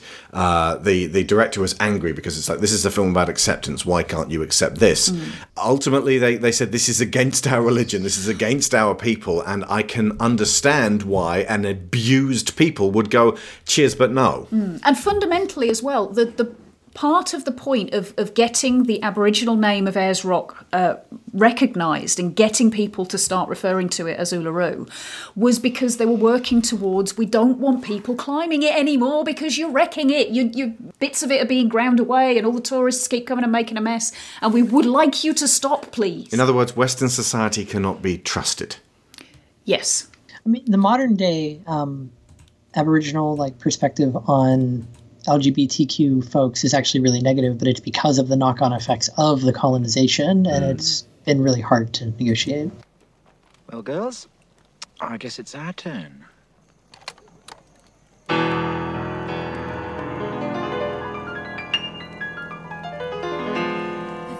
[0.42, 3.80] uh, the the director was angry because it's like this is a film about acceptance.
[3.92, 5.00] Why can't you accept this?
[5.10, 5.18] Mm.
[5.74, 9.60] Ultimately, they they said this is against our religion, this is against our people, and
[9.78, 13.36] I can understand why an abused people would go
[13.72, 14.30] cheers, but no.
[14.52, 14.80] Mm.
[14.86, 16.46] And fundamentally as well, the, the
[16.98, 20.96] part of the point of, of getting the Aboriginal name of Ayers Rock uh,
[21.32, 24.90] recognised and getting people to start referring to it as Uluru
[25.36, 29.70] was because they were working towards we don't want people climbing it anymore because you're
[29.70, 30.30] wrecking it.
[30.30, 33.44] You, you bits of it are being ground away and all the tourists keep coming
[33.44, 34.10] and making a mess.
[34.42, 36.32] And we would like you to stop, please.
[36.32, 38.74] In other words, Western society cannot be trusted.
[39.64, 40.08] Yes.
[40.44, 42.10] I mean, the modern day um,
[42.74, 44.88] Aboriginal like perspective on
[45.28, 49.52] LGBTQ folks is actually really negative, but it's because of the knock-on effects of the
[49.52, 50.70] colonization, and mm.
[50.70, 52.70] it's been really hard to negotiate.
[53.70, 54.26] Well, girls,
[55.00, 56.24] I guess it's our turn.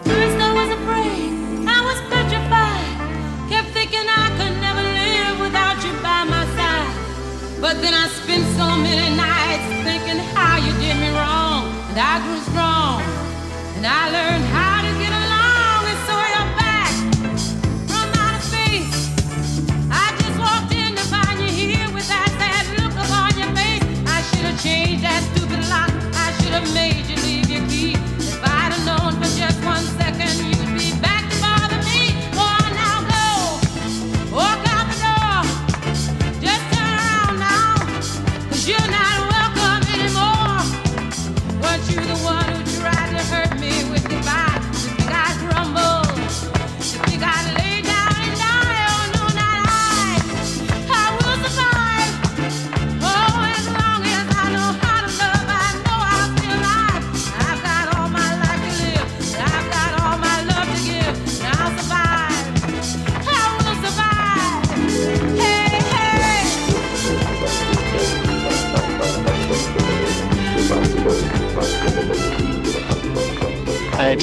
[0.04, 3.50] First I was afraid, I was petrified.
[3.50, 7.60] Kept thinking I could never live without you by my side.
[7.60, 9.17] But then I spent so many
[13.78, 14.37] And I learned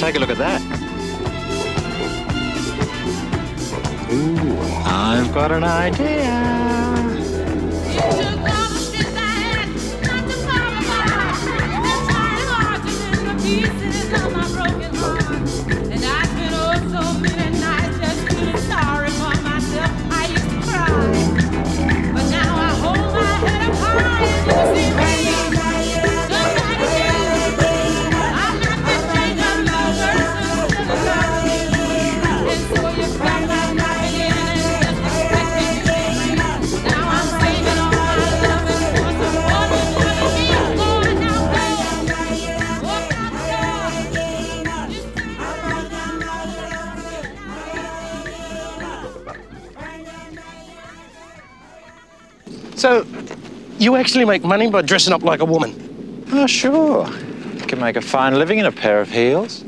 [0.06, 0.62] take a look at that.
[4.12, 6.85] Ooh, I've got an idea.
[53.86, 55.72] You actually make money by dressing up like a woman?
[56.32, 57.06] Oh, sure.
[57.54, 59.62] You can make a fine living in a pair of heels.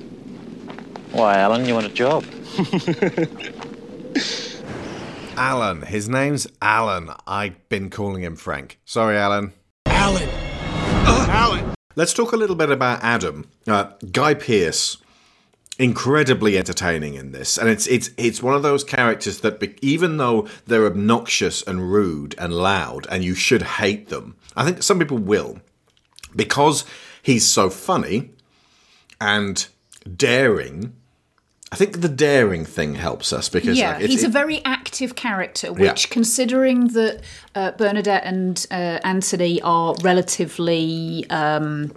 [1.12, 2.24] Why, Alan, you want a job?
[5.36, 5.82] Alan.
[5.82, 7.10] His name's Alan.
[7.28, 8.80] I've been calling him Frank.
[8.84, 9.52] Sorry, Alan.
[9.86, 10.28] Alan.
[11.30, 11.74] Alan.
[11.94, 13.48] Let's talk a little bit about Adam.
[13.68, 14.96] Uh, Guy Pearce,
[15.78, 20.16] incredibly entertaining in this, and it's it's it's one of those characters that, be, even
[20.16, 24.98] though they're obnoxious and rude and loud, and you should hate them, I think some
[24.98, 25.60] people will,
[26.34, 26.84] because
[27.22, 28.30] he's so funny
[29.20, 29.66] and
[30.16, 30.94] daring.
[31.70, 35.66] I think the daring thing helps us because yeah, like, he's a very active character,
[35.66, 35.90] Yeah.
[35.90, 37.20] which, considering that
[37.54, 41.92] uh, Bernadette and uh, Anthony are relatively um,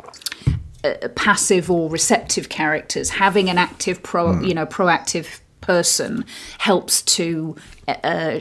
[0.83, 4.43] uh, passive or receptive characters, having an active, pro, Hmm.
[4.43, 6.25] you know, proactive person
[6.57, 7.55] helps to
[7.87, 8.39] uh,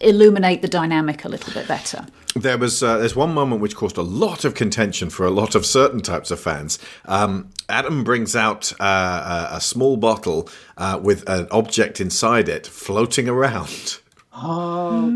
[0.00, 2.04] illuminate the dynamic a little bit better.
[2.36, 5.54] There was uh, there's one moment which caused a lot of contention for a lot
[5.54, 6.78] of certain types of fans.
[7.06, 12.66] Um, Adam brings out uh, a, a small bottle uh, with an object inside it
[12.66, 13.98] floating around.
[14.34, 15.10] Oh.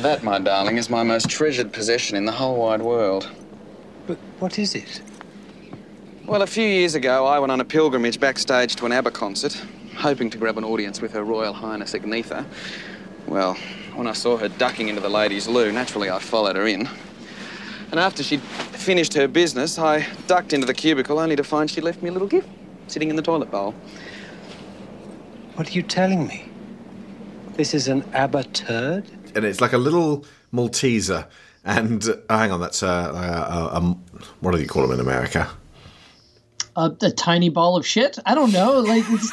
[0.00, 3.30] That, my darling, is my most treasured possession in the whole wide world.
[4.06, 5.00] But what is it?
[6.26, 9.60] Well, a few years ago, I went on a pilgrimage backstage to an ABBA concert,
[9.96, 12.44] hoping to grab an audience with Her Royal Highness Agnetha.
[13.26, 13.54] Well,
[13.94, 16.88] when I saw her ducking into the ladies' loo, naturally I followed her in.
[17.90, 21.84] And after she'd finished her business, I ducked into the cubicle only to find she'd
[21.84, 22.48] left me a little gift
[22.86, 23.74] sitting in the toilet bowl.
[25.56, 26.44] What are you telling me?
[27.54, 29.10] This is an ABBA turd?
[29.34, 31.26] and it's like a little Malteser.
[31.64, 33.96] And uh, hang on, that's a, a, a, a
[34.40, 35.50] what do you call them in America?
[36.76, 38.18] A, a tiny ball of shit.
[38.26, 38.80] I don't know.
[38.80, 39.32] Like it's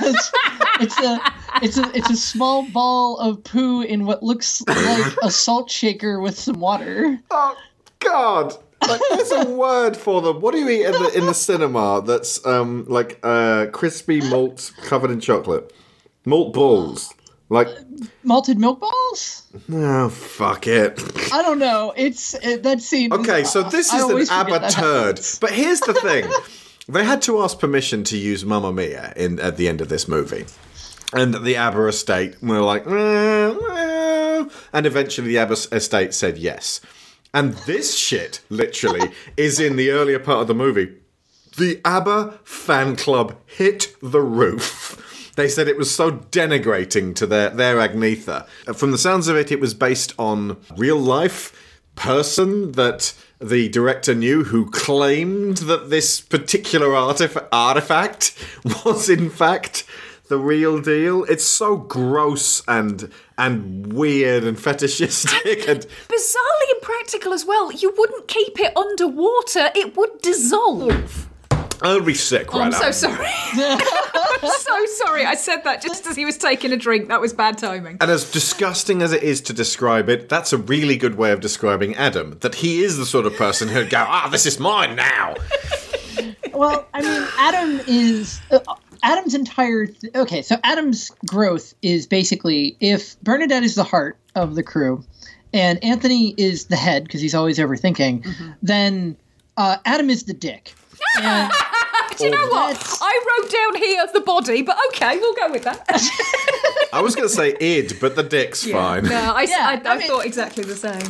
[0.00, 0.32] it's,
[0.80, 1.20] it's a
[1.62, 6.20] it's a it's a small ball of poo in what looks like a salt shaker
[6.20, 7.18] with some water.
[7.30, 7.56] Oh
[8.00, 8.54] God!
[8.88, 10.40] Like, there's a word for them.
[10.40, 12.02] What do you eat in the in the cinema?
[12.04, 15.72] That's um like uh crispy malt covered in chocolate,
[16.24, 17.12] malt balls.
[17.50, 17.66] Like
[18.22, 19.42] Malted milk balls?
[19.72, 21.02] oh fuck it.
[21.32, 21.92] I don't know.
[21.96, 23.12] It's it, that scene.
[23.12, 25.20] Okay, so this is an ABBA turd.
[25.40, 26.30] But here's the thing:
[26.88, 30.06] they had to ask permission to use Mamma Mia in at the end of this
[30.06, 30.46] movie,
[31.12, 36.80] and the ABBA estate were like, "Eh, well," and eventually the ABBA estate said yes.
[37.34, 40.96] And this shit, literally, is in the earlier part of the movie.
[41.58, 45.04] The ABBA fan club hit the roof.
[45.36, 48.46] They said it was so denigrating to their, their Agnetha.
[48.74, 51.56] From the sounds of it, it was based on real life
[51.94, 58.34] person that the director knew who claimed that this particular artif- artifact
[58.84, 59.84] was in fact
[60.28, 61.24] the real deal.
[61.24, 67.72] It's so gross and and weird and fetishistic and Bizarrely impractical as well.
[67.72, 71.29] You wouldn't keep it underwater, it would dissolve.
[71.82, 72.78] I'll be sick right I'm now.
[72.78, 73.26] so sorry.
[73.54, 75.24] I'm so sorry.
[75.24, 77.08] I said that just as he was taking a drink.
[77.08, 77.98] That was bad timing.
[78.00, 81.40] And as disgusting as it is to describe it, that's a really good way of
[81.40, 82.38] describing Adam.
[82.40, 85.34] That he is the sort of person who'd go, ah, this is mine now.
[86.52, 88.58] well, I mean, Adam is uh,
[89.02, 89.86] Adam's entire.
[89.86, 95.02] Th- okay, so Adam's growth is basically if Bernadette is the heart of the crew,
[95.52, 98.26] and Anthony is the head because he's always overthinking,
[98.62, 99.16] then
[99.56, 100.74] uh, Adam is the dick.
[101.20, 101.52] And
[102.16, 102.98] Do you know what?
[103.00, 105.86] I wrote down here the body, but okay, we'll go with that.
[106.92, 109.04] I was going to say id, but the dick's fine.
[109.04, 111.00] No, I, I, I thought exactly the same.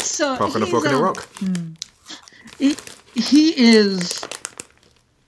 [0.00, 1.28] so Cock and a he's, fork and a um, rock.
[2.58, 2.76] he,
[3.14, 4.24] he is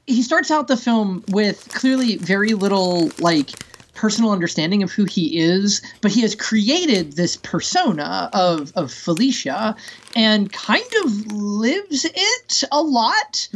[0.07, 3.51] he starts out the film with clearly very little like
[3.97, 9.75] personal understanding of who he is but he has created this persona of of felicia
[10.15, 13.49] and kind of lives it a lot.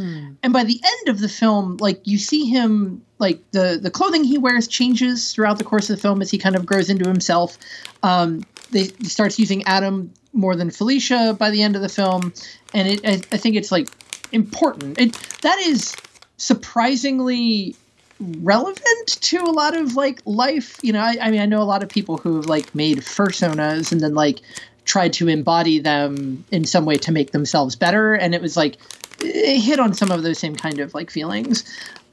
[0.43, 4.25] And by the end of the film like you see him like the the clothing
[4.25, 7.09] he wears changes throughout the course of the film as he kind of grows into
[7.09, 7.59] himself.
[8.03, 12.33] Um they, he starts using adam more than felicia by the end of the film.
[12.73, 13.89] And it i, I think it's like
[14.33, 14.99] important.
[14.99, 15.13] It
[15.43, 15.95] that is
[16.37, 17.77] surprisingly
[18.21, 21.01] relevant to a lot of like life you know?
[21.01, 24.01] I, I mean i know a lot of people who have like made fursonas and
[24.01, 24.41] then like
[24.85, 28.77] tried to embody them in some way to make themselves better and it was like
[29.21, 31.65] it hit on some of those same kind of like feelings.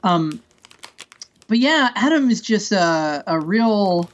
[0.02, 0.42] Um
[1.46, 4.10] but yeah adam is just a, a real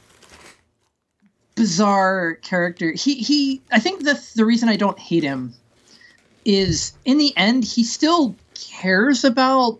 [1.55, 2.91] bizarre character.
[2.91, 5.53] He he i think the the reason i don't hate him
[6.43, 9.79] is in the end he still cares about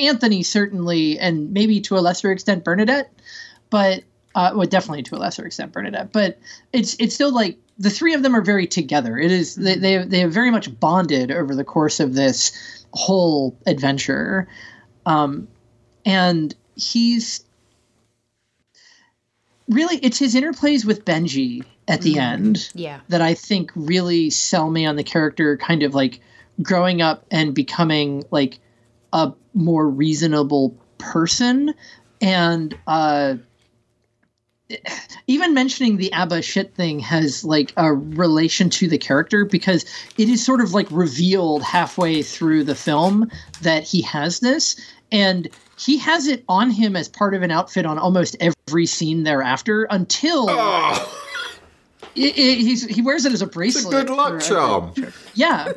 [0.00, 3.12] Anthony certainly, and maybe to a lesser extent Bernadette,
[3.70, 4.02] but
[4.34, 6.12] uh, well, definitely to a lesser extent Bernadette.
[6.12, 6.38] But
[6.72, 9.18] it's it's still like the three of them are very together.
[9.18, 13.56] It is they they they have very much bonded over the course of this whole
[13.66, 14.48] adventure,
[15.06, 15.48] um,
[16.04, 17.44] and he's
[19.68, 23.00] really it's his interplays with Benji at the end Yeah.
[23.08, 26.20] that I think really sell me on the character kind of like
[26.62, 28.60] growing up and becoming like
[29.12, 31.74] a more reasonable person
[32.20, 33.34] and uh
[35.26, 39.84] even mentioning the ABBA shit thing has like a relation to the character because
[40.16, 43.28] it is sort of like revealed halfway through the film
[43.62, 47.84] that he has this and he has it on him as part of an outfit
[47.84, 48.36] on almost
[48.68, 50.46] every scene thereafter until
[52.14, 53.90] it, it- he's, he wears it as a bracelet.
[54.06, 54.92] good luck charm.
[55.34, 55.72] yeah.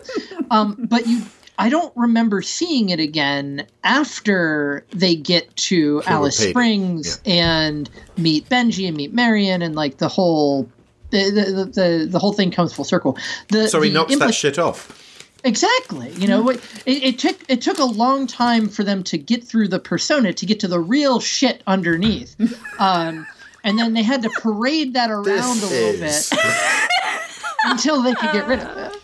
[0.52, 1.24] Um, but you,
[1.60, 8.88] I don't remember seeing it again after they get to Alice Springs and meet Benji
[8.88, 10.70] and meet Marion and like the whole.
[11.12, 13.20] The, the, the, the whole thing comes full circle.
[13.50, 15.00] The, So he the knocks that shit off.
[15.44, 16.10] Exactly.
[16.14, 19.68] You know, it, it took it took a long time for them to get through
[19.68, 22.36] the persona to get to the real shit underneath.
[22.80, 23.28] Um,
[23.64, 26.40] and then they had to parade that around a little is- bit
[27.66, 29.03] until they could get rid of it.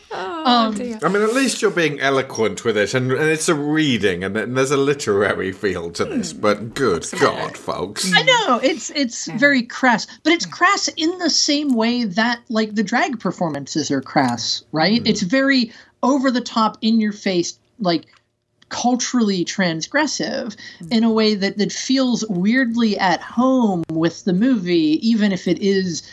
[0.49, 4.23] Um, I mean, at least you're being eloquent with it, and, and it's a reading,
[4.23, 6.31] and, and there's a literary feel to this.
[6.31, 6.41] Hmm.
[6.41, 8.11] But good God, folks.
[8.13, 12.75] I know it's it's very crass, but it's crass in the same way that like
[12.75, 15.01] the drag performances are crass, right?
[15.01, 15.07] Hmm.
[15.07, 15.71] It's very
[16.01, 18.05] over the top, in your face, like
[18.69, 20.87] culturally transgressive hmm.
[20.91, 25.59] in a way that that feels weirdly at home with the movie, even if it
[25.59, 26.03] is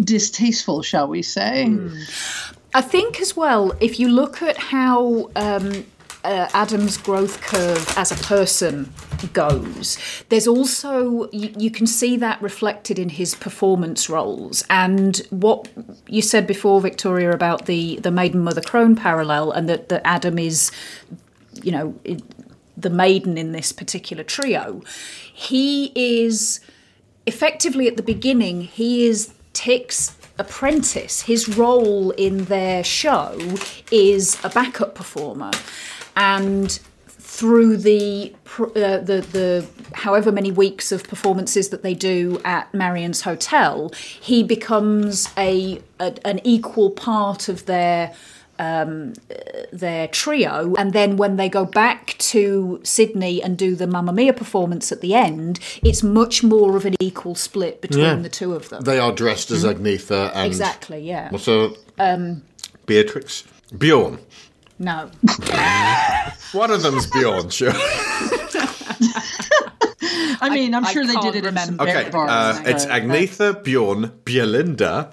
[0.00, 1.68] distasteful, shall we say?
[2.74, 5.84] I think as well, if you look at how um,
[6.24, 8.92] uh, Adam's growth curve as a person
[9.34, 9.98] goes,
[10.30, 15.68] there's also you, you can see that reflected in his performance roles and what
[16.06, 20.38] you said before, Victoria, about the the maiden mother crone parallel, and that that Adam
[20.38, 20.70] is,
[21.62, 21.94] you know.
[22.74, 24.82] The maiden in this particular trio,
[25.32, 26.58] he is
[27.26, 31.22] effectively at the beginning, he is Tick's apprentice.
[31.22, 33.38] His role in their show
[33.90, 35.52] is a backup performer.
[36.16, 36.78] And
[37.08, 43.22] through the uh, the the however many weeks of performances that they do at Marion's
[43.22, 43.90] hotel,
[44.20, 48.14] he becomes a, a an equal part of their
[48.62, 49.34] um, uh,
[49.72, 54.32] their trio, and then when they go back to Sydney and do the Mamma Mia
[54.32, 58.14] performance at the end, it's much more of an equal split between Yeah.
[58.16, 58.84] the two of them.
[58.84, 61.28] They are dressed as Agnetha and exactly, yeah.
[61.30, 61.70] What's her?
[61.98, 62.42] Um,
[62.86, 63.44] Beatrix.
[63.76, 64.18] Bjorn.
[64.78, 65.10] no.
[66.52, 67.72] One of them's Bjorn, sure.
[70.44, 72.30] I mean, I'm I sure they did can't it in some Okay, bars.
[72.58, 75.12] uh, it's Agnetha, Bjorn, Bjelinda.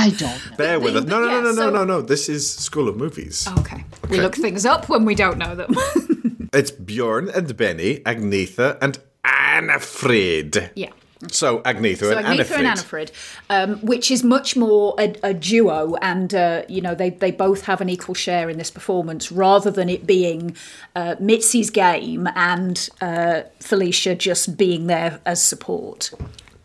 [0.00, 0.56] I don't.
[0.56, 1.04] Bear with us.
[1.04, 2.00] No, no, no, yeah, no, no, so- no, no.
[2.02, 3.48] This is School of Movies.
[3.58, 3.84] Okay.
[4.08, 5.74] We look things up when we don't know them.
[6.52, 10.70] It's Bjorn and Benny, Agnetha and Anni-Frid.
[10.76, 10.90] yeah.
[11.32, 13.10] So Agnetha So and Agnetha and Anni-Frid.
[13.10, 13.10] Anni-Frid,
[13.50, 17.64] um, which is much more a, a duo, and uh, you know they they both
[17.66, 20.56] have an equal share in this performance, rather than it being
[20.94, 26.12] uh, Mitzi's game and uh, Felicia just being there as support.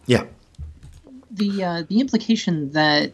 [0.05, 0.25] Yeah.
[1.31, 3.11] the uh, the implication that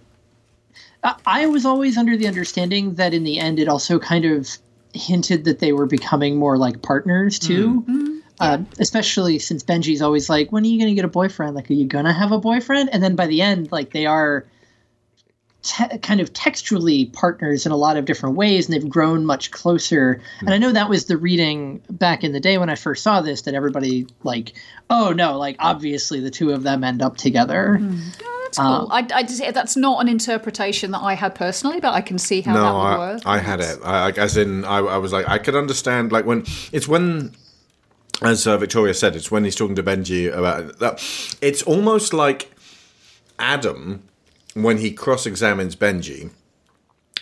[1.04, 4.50] I, I was always under the understanding that in the end it also kind of
[4.94, 7.82] hinted that they were becoming more like partners too.
[7.82, 7.86] Mm.
[7.86, 8.16] Mm-hmm.
[8.42, 11.56] Uh, especially since Benji's always like, "When are you going to get a boyfriend?
[11.56, 14.06] Like, are you going to have a boyfriend?" And then by the end, like they
[14.06, 14.46] are
[15.62, 19.52] te- kind of textually partners in a lot of different ways, and they've grown much
[19.52, 20.22] closer.
[20.40, 23.20] And I know that was the reading back in the day when I first saw
[23.20, 24.54] this that everybody like,
[24.90, 28.39] "Oh no, like obviously the two of them end up together." Mm-hmm.
[28.50, 28.88] That's cool.
[28.92, 32.42] I, I just, that's not an interpretation that I had personally, but I can see
[32.42, 33.22] how that no, would I, work.
[33.26, 33.80] I had it.
[33.84, 36.12] I, as in, I, I was like, I could understand.
[36.12, 37.34] Like when it's when,
[38.22, 41.04] as uh, Victoria said, it's when he's talking to Benji about that.
[41.42, 42.52] It's almost like
[43.38, 44.04] Adam
[44.54, 46.32] when he cross-examines Benji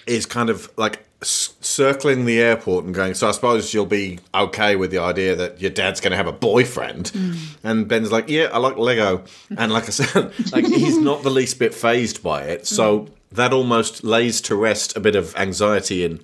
[0.05, 3.13] is kind of like circling the airport and going.
[3.15, 6.27] So I suppose you'll be okay with the idea that your dad's going to have
[6.27, 7.11] a boyfriend.
[7.11, 7.37] Mm.
[7.63, 9.23] And Ben's like, yeah, I like Lego.
[9.57, 12.67] And like I said, like he's not the least bit phased by it.
[12.67, 13.09] So mm.
[13.31, 16.23] that almost lays to rest a bit of anxiety in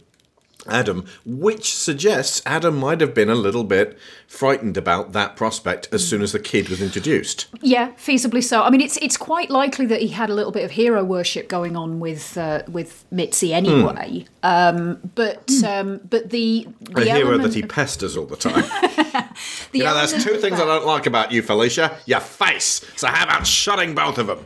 [0.68, 6.08] Adam, which suggests Adam might have been a little bit frightened about that prospect as
[6.08, 7.48] soon as the kid was introduced.
[7.62, 8.64] Yeah, feasibly so.
[8.64, 11.48] I mean, it's it's quite likely that he had a little bit of hero worship
[11.48, 14.26] going on with uh, with Mitzi anyway.
[14.42, 18.64] Um, but um, but the the a hero that he pesters all the time.
[18.64, 19.30] the
[19.78, 21.98] you know, there's two of things I don't like about you, Felicia.
[22.06, 22.86] Your face.
[22.96, 24.46] So how about shutting both of them?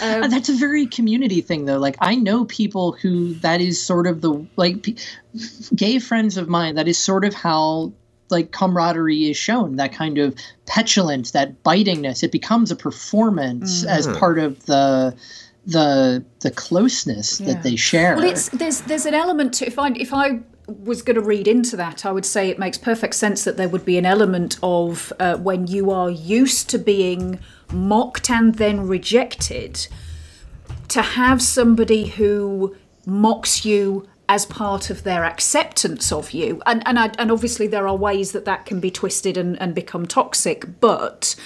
[0.00, 4.06] And that's a very community thing though like i know people who that is sort
[4.06, 4.96] of the like p-
[5.74, 7.92] gay friends of mine that is sort of how
[8.30, 10.34] like camaraderie is shown that kind of
[10.66, 14.18] petulance that bitingness it becomes a performance as Mhm.
[14.18, 15.14] part of the
[15.66, 17.46] the the closeness Yeah.
[17.48, 20.40] that they share Well, it's there's there's an element to if I if I
[20.90, 23.68] was going to read into that, I would say it makes perfect sense that there
[23.68, 27.38] would be an element of uh, when you are used to being
[27.70, 29.86] mocked and then rejected,
[30.88, 32.74] to have somebody who
[33.04, 37.86] mocks you as part of their acceptance of you and and, I, and obviously there
[37.86, 41.36] are ways that that can be twisted and, and become toxic but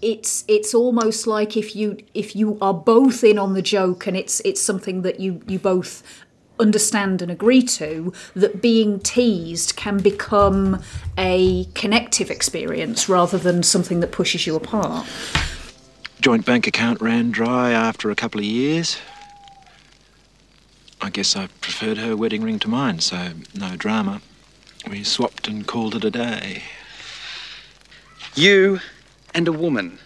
[0.00, 4.16] it's it's almost like if you if you are both in on the joke and
[4.16, 6.02] it's it's something that you you both
[6.60, 10.82] understand and agree to that being teased can become
[11.16, 15.06] a connective experience rather than something that pushes you apart
[16.20, 18.98] Joint bank account ran dry after a couple of years.
[21.00, 24.20] I guess I preferred her wedding ring to mine, so no drama.
[24.88, 26.62] We swapped and called it a day.
[28.34, 28.80] You
[29.34, 29.98] and a woman.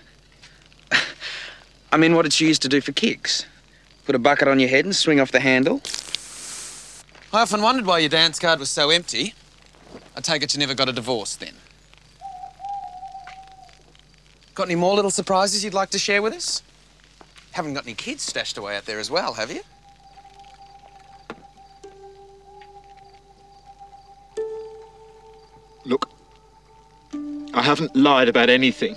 [1.92, 3.46] I mean, what did she used to do for kicks?
[4.04, 5.80] Put a bucket on your head and swing off the handle?
[7.32, 9.34] I often wondered why your dance card was so empty.
[10.16, 11.54] I take it you never got a divorce then.
[14.54, 16.62] Got any more little surprises you'd like to share with us?
[17.52, 19.62] Haven't got any kids stashed away out there as well, have you?
[27.54, 28.96] I haven't lied about anything.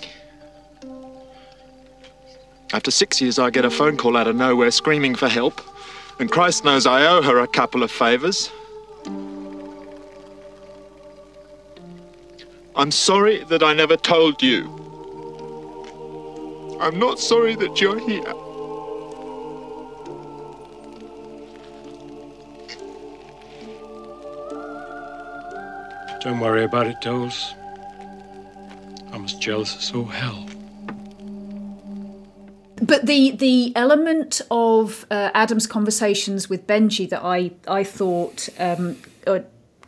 [2.72, 5.60] After six years, I get a phone call out of nowhere screaming for help,
[6.18, 8.50] and Christ knows I owe her a couple of favours.
[12.74, 14.68] I'm sorry that I never told you.
[16.80, 18.32] I'm not sorry that you're here.
[26.22, 27.54] Don't worry about it, Doles.
[29.16, 30.46] I'm as jealous as all hell.
[32.82, 38.98] But the the element of uh, Adam's conversations with Benji that I I thought um,
[39.26, 39.40] uh,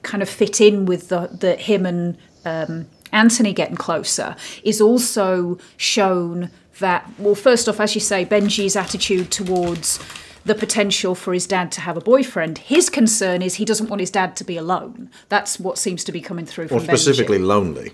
[0.02, 4.34] kind of fit in with the, the him and um, Anthony getting closer
[4.64, 10.00] is also shown that well first off as you say Benji's attitude towards
[10.46, 14.00] the potential for his dad to have a boyfriend his concern is he doesn't want
[14.00, 17.38] his dad to be alone that's what seems to be coming through from Or specifically
[17.38, 17.46] Benji.
[17.46, 17.92] lonely.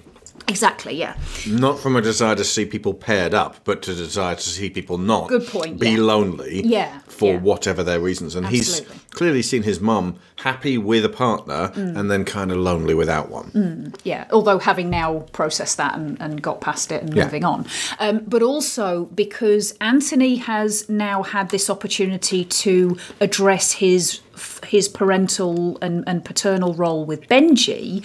[0.49, 1.17] Exactly yeah
[1.49, 4.99] Not from a desire to see people paired up, but to desire to see people
[4.99, 5.99] not Good point, be yeah.
[5.99, 7.41] lonely Yeah, for yeah.
[7.41, 8.35] whatever their reasons.
[8.35, 8.93] And Absolutely.
[8.95, 11.97] he's clearly seen his mum happy with a partner Mm.
[11.99, 13.51] and then kind of lonely without one.
[13.53, 17.25] Mm, yeah, although having now processed that and, and got past it and Yeah.
[17.25, 17.67] moving on.
[17.99, 24.21] Um, but also because Anthony has now had this opportunity to address his
[24.67, 28.03] his parental and, and paternal role with Benji,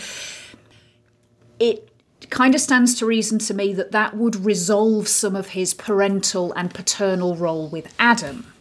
[1.60, 1.89] it
[2.30, 6.54] kind of stands to reason to me that that would resolve some of his parental
[6.54, 8.54] and paternal role with Adam.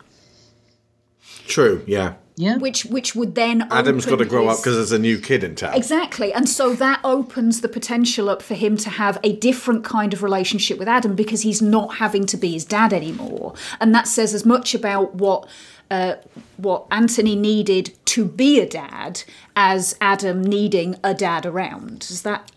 [1.47, 2.15] True, yeah.
[2.39, 2.57] Yeah.
[2.57, 5.57] Which which would then Adam's got to grow up because there's a new kid in
[5.57, 5.74] town.
[5.74, 6.32] Exactly.
[6.32, 10.23] And so that opens the potential up for him to have a different kind of
[10.23, 13.55] relationship with Adam because he's not having to be his dad anymore.
[13.81, 15.49] And that says as much about what
[15.90, 16.15] uh,
[16.59, 19.24] what Anthony needed to be a dad
[19.57, 22.01] as Adam needing a dad around.
[22.01, 22.53] Does that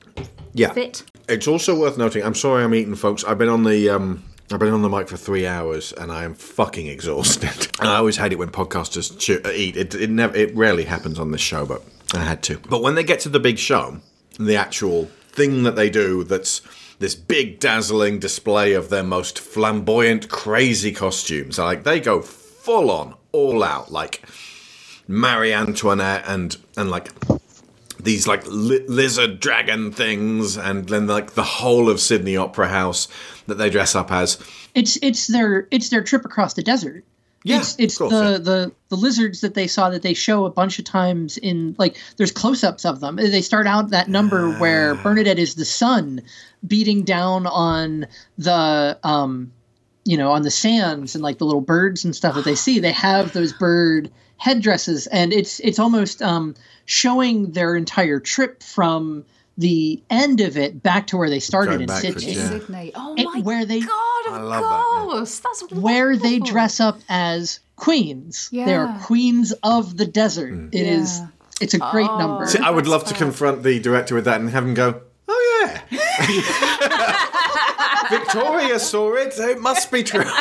[0.53, 0.73] Yeah.
[0.73, 1.03] fit?
[1.29, 2.23] It's also worth noting.
[2.23, 3.23] I'm sorry I'm eating, folks.
[3.23, 6.23] I've been on the um, I've been on the mic for three hours and I
[6.23, 7.69] am fucking exhausted.
[7.79, 9.77] I always hate it when podcasters chew, uh, eat.
[9.77, 10.35] It, it never.
[10.35, 11.83] It rarely happens on this show, but
[12.13, 12.57] I had to.
[12.69, 13.99] But when they get to the big show,
[14.39, 16.61] the actual thing that they do, that's
[16.99, 21.57] this big dazzling display of their most flamboyant, crazy costumes.
[21.57, 24.21] Like they go full on, all out, like
[25.07, 27.09] Marie Antoinette and and like
[28.03, 33.07] these like li- lizard dragon things, and then like the whole of Sydney Opera House
[33.47, 34.37] that they dress up as.
[34.75, 37.03] It's it's their it's their trip across the desert.
[37.43, 38.37] Yeah, it's, it's course, the, yeah.
[38.37, 41.97] the the lizards that they saw that they show a bunch of times in like
[42.17, 43.15] there's close-ups of them.
[43.15, 45.03] They start out that number where Ah.
[45.03, 46.21] Bernadette is the sun
[46.67, 48.05] beating down on
[48.37, 49.51] the um
[50.05, 52.79] you know on the sands and like the little birds and stuff that they see.
[52.79, 56.53] They have those bird headdresses and it's it's almost um
[56.85, 59.25] showing their entire trip from
[59.57, 62.31] the end of it back to where they started Going in Sydney.
[62.33, 62.47] yeah.
[62.49, 62.91] Sydney.
[62.95, 65.39] Oh It- my where they god, of I love that, course.
[65.39, 68.49] That's where they dress up as queens.
[68.51, 68.65] Yeah.
[68.65, 70.53] They are queens of the desert.
[70.53, 70.69] Mm.
[70.73, 71.19] It is.
[71.19, 71.27] Yeah.
[71.59, 72.47] It's a great number.
[72.47, 75.81] See, I would love to confront the director with that and have him go, "Oh
[75.91, 76.07] yeah,
[78.09, 79.33] Victoria saw it.
[79.37, 80.23] It must be true."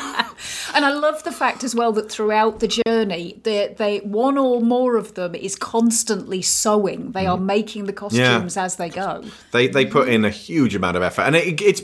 [0.75, 4.61] And I love the fact as well that throughout the journey, they, they one or
[4.61, 7.13] more of them is constantly sewing.
[7.13, 9.25] They are making the costumes as they go.
[9.53, 11.83] They they put in a huge amount of effort, and it, it's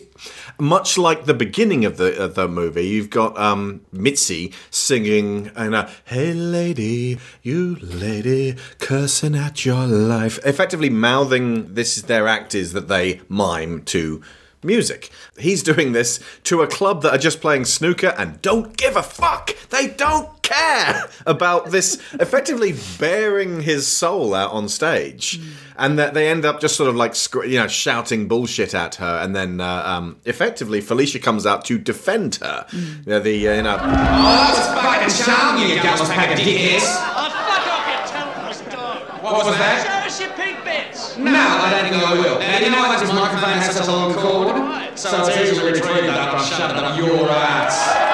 [0.58, 2.86] much like the beginning of the of the movie.
[2.86, 10.38] You've got um, Mitzi singing and uh, "Hey lady, you lady, cursing at your life,"
[10.44, 11.74] effectively mouthing.
[11.74, 14.22] This is their act is that they mime to
[14.66, 15.10] music.
[15.38, 19.02] He's doing this to a club that are just playing snooker and don't give a
[19.02, 19.56] fuck.
[19.70, 25.40] They don't care about this effectively bearing his soul out on stage.
[25.78, 27.14] And that they end up just sort of like,
[27.46, 29.18] you know, shouting bullshit at her.
[29.22, 32.66] And then uh, um, effectively, Felicia comes out to defend her.
[32.72, 36.38] You know, the, uh, you know, Oh, that was fucking charming, you gallus pack of
[36.38, 37.45] dickheads.
[39.26, 39.82] What was that?
[39.82, 41.18] Show us your pig bits.
[41.18, 42.38] No, I don't think I will.
[42.38, 44.96] Now, you know why this microphone has such a long cord?
[44.96, 48.06] So it's easily retrieved after I've shoved it up your ass.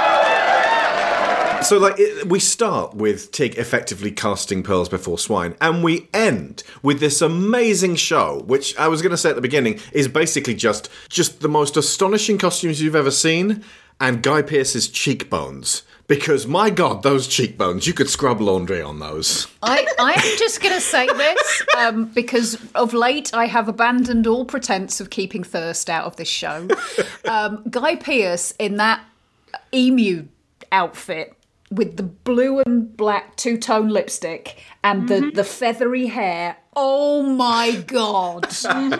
[1.68, 6.62] So, like, it, we start with Tick effectively casting pearls before swine, and we end
[6.82, 10.54] with this amazing show, which I was going to say at the beginning is basically
[10.54, 13.62] just just the most astonishing costumes you've ever seen,
[14.00, 15.82] and Guy Pearce's cheekbones.
[16.12, 17.86] Because my God, those cheekbones!
[17.86, 19.46] You could scrub laundry on those.
[19.62, 24.26] I, I am just going to say this um, because of late I have abandoned
[24.26, 26.68] all pretense of keeping thirst out of this show.
[27.26, 29.02] Um, Guy Pearce in that
[29.72, 30.26] emu
[30.70, 31.34] outfit
[31.70, 36.58] with the blue and black two tone lipstick and the, the feathery hair.
[36.74, 38.46] Oh my God.
[38.66, 38.92] I'm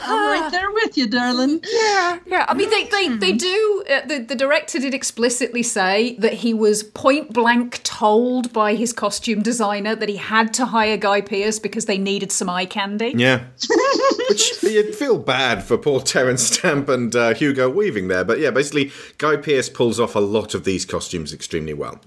[0.00, 1.60] right there with you, darling.
[1.64, 2.46] Yeah, yeah.
[2.48, 3.84] I mean, they they, they do.
[3.90, 8.92] Uh, the the director did explicitly say that he was point blank told by his
[8.92, 13.14] costume designer that he had to hire Guy Pearce because they needed some eye candy.
[13.16, 13.44] Yeah.
[14.28, 18.50] Which you'd feel bad for poor Terence Stamp and uh, Hugo Weaving there, but yeah,
[18.50, 22.00] basically Guy Pearce pulls off a lot of these costumes extremely well.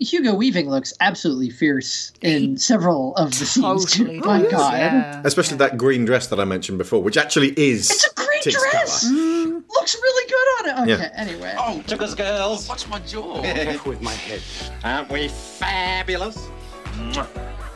[0.00, 3.92] Hugo Weaving looks absolutely fierce in several of the scenes.
[3.96, 4.26] Totally too.
[4.26, 4.72] My does, God.
[4.74, 5.22] yeah.
[5.24, 8.60] Especially that green dress that I mentioned before, which actually is It's a green Tick's
[8.70, 9.02] dress.
[9.08, 9.14] colour.
[9.18, 10.92] Mm, looks really good on it.
[10.94, 11.12] Okay, Yeah.
[11.20, 11.54] anyway.
[11.58, 12.68] Oh, Tuckers girls.
[12.68, 13.42] What's my jaw?
[13.42, 14.40] Careful with my head.
[14.84, 16.48] Aren't we fabulous?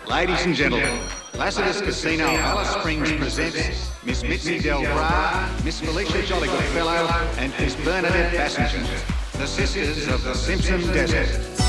[0.08, 0.98] Ladies and gentlemen,
[1.34, 7.06] Lasseter's Casino Alice Springs presents Miss Mitzi Del Bra, Miss Felicia Jolly Goodfellow,
[7.38, 11.63] and Miss Bernadette Bassenger, the sisters of the Simpson Desert.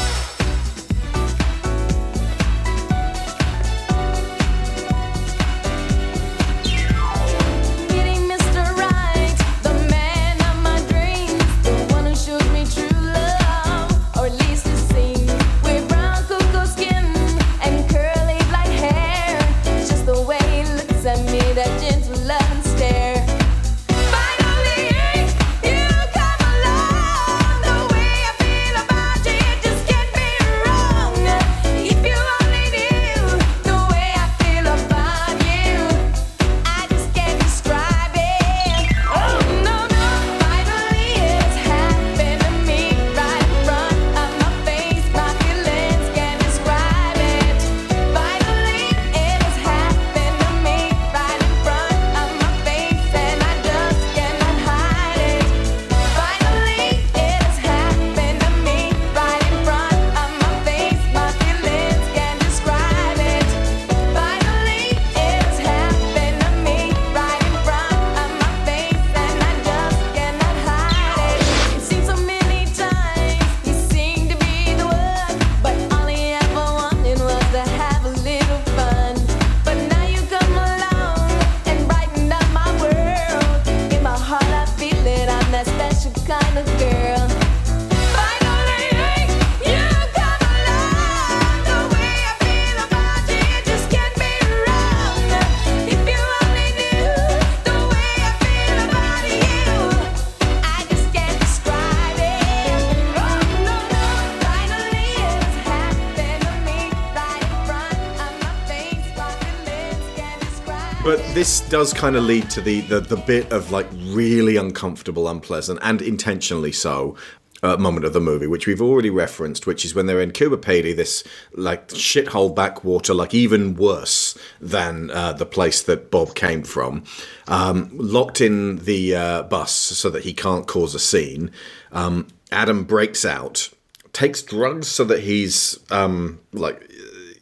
[111.76, 116.02] Does kind of lead to the, the the bit of like really uncomfortable, unpleasant, and
[116.02, 117.18] intentionally so.
[117.64, 120.56] Uh, moment of the movie, which we've already referenced, which is when they're in Coober
[120.56, 121.22] Pedy, this
[121.52, 127.04] like shithole backwater, like even worse than uh, the place that Bob came from,
[127.50, 131.52] um, locked in the uh, bus so that he can't cause a scene.
[131.92, 133.70] Um, Adam breaks out,
[134.14, 136.90] takes drugs so that he's um, like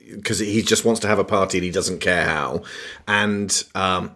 [0.10, 2.64] because he just wants to have a party and he doesn't care how.
[3.08, 4.16] And um,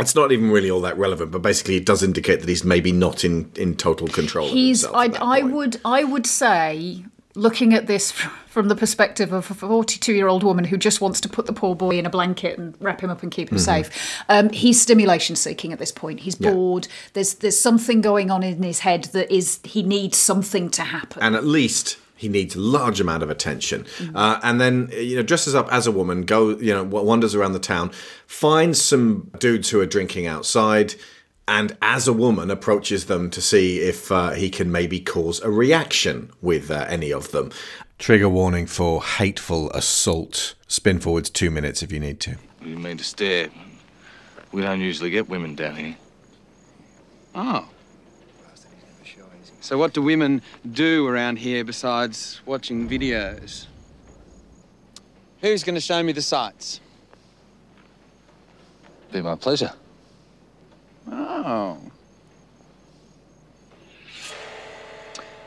[0.00, 2.92] it's not even really all that relevant, but basically it does indicate that he's maybe
[2.92, 4.46] not in, in total control.
[4.46, 4.84] of He's.
[4.84, 5.06] I.
[5.20, 5.80] I would.
[5.84, 7.04] I would say.
[7.36, 11.20] Looking at this from the perspective of a 42 year old woman who just wants
[11.20, 13.58] to put the poor boy in a blanket and wrap him up and keep him
[13.58, 13.60] Mhm.
[13.60, 16.18] safe, um, he's stimulation seeking at this point.
[16.20, 16.50] He's Yeah.
[16.50, 16.88] bored.
[17.12, 21.22] There's there's something going on in his head that is he needs something to happen.
[21.22, 23.84] and at least he needs a large amount of attention.
[23.84, 24.14] Mm-hmm.
[24.14, 27.54] Uh, and then you know dresses up as a woman, go you know wanders around
[27.54, 27.90] the town,
[28.26, 30.94] finds some dudes who are drinking outside.
[31.48, 35.50] And as a woman, approaches them to see if uh, he can maybe cause a
[35.50, 37.50] reaction with uh, any of them.
[37.98, 40.54] Trigger warning for hateful assault.
[40.68, 42.36] Spin forwards two minutes if you need to.
[42.62, 43.48] You mean to stare?
[44.52, 45.96] We don't usually get women down here.
[47.34, 47.66] Oh.
[49.60, 50.42] So what do women
[50.72, 53.66] do around here besides watching videos?
[55.42, 56.80] Who's going to show me the sights?
[59.12, 59.72] Be my pleasure.
[61.10, 61.78] Oh.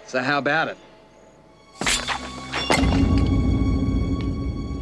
[0.06, 0.78] So how about it?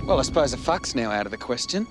[0.06, 1.88] Well, I suppose a fuck's now out of the question.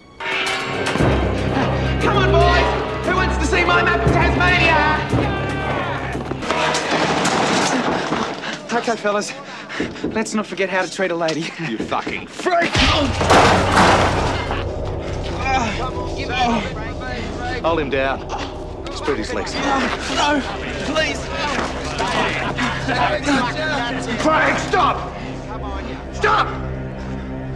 [2.03, 3.07] Come on, boys!
[3.09, 5.20] Who wants to see my map of Tasmania?
[8.73, 9.33] Okay, fellas.
[10.05, 11.49] Let's not forget how to treat a lady.
[11.69, 12.71] You fucking freak!
[17.63, 18.21] Hold him down.
[18.95, 19.55] Spread his legs.
[19.55, 20.41] No,
[20.87, 21.19] please.
[24.23, 25.17] Craig, stop!
[26.15, 26.47] Stop!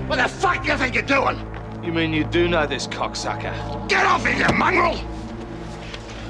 [0.09, 1.39] What the fuck do you think you're doing?
[1.85, 3.89] You mean you do know this cocksucker?
[3.89, 4.97] Get off it, you mongrel!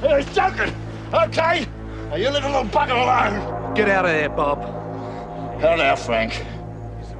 [0.02, 0.74] He's joking,
[1.14, 1.66] okay?
[2.10, 3.63] Now you leave a little bugger alone.
[3.74, 4.62] Get out of there, Bob.
[5.60, 6.44] How now, Frank?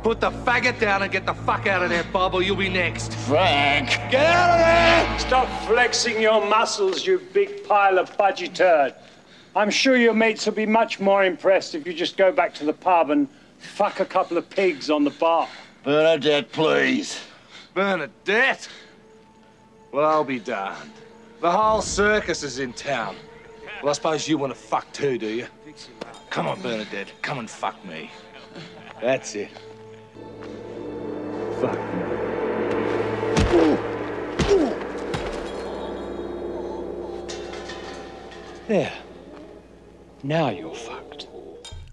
[0.05, 2.69] Put the faggot down and get the fuck out of there, Bob, or you'll be
[2.69, 3.13] next.
[3.13, 3.89] Frank!
[4.09, 5.19] Get out of there!
[5.19, 8.95] Stop flexing your muscles, you big pile of budgie turd.
[9.57, 12.65] I'm sure your mates will be much more impressed if you just go back to
[12.65, 13.29] the pub and
[13.59, 15.49] fuck a couple of pigs on the bar.
[15.83, 17.21] Bernadette, please.
[17.75, 18.69] Bernadette?
[19.91, 20.93] Well, I'll be darned.
[21.41, 23.17] The whole circus is in town.
[23.83, 25.47] Well, I suppose you want to fuck too, do you?
[26.35, 27.12] Come on, Bernadette.
[27.23, 28.11] Come and fuck me.
[29.01, 29.51] That's it.
[31.61, 32.01] Fuck me.
[38.66, 38.93] There.
[40.24, 41.28] Now you're fucked.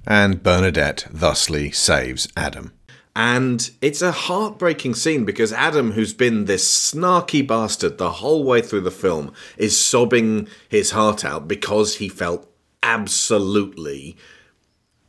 [0.07, 2.73] And Bernadette thusly saves Adam.
[3.15, 8.63] And it's a heartbreaking scene because Adam, who's been this snarky bastard the whole way
[8.63, 12.50] through the film, is sobbing his heart out because he felt
[12.83, 14.17] absolutely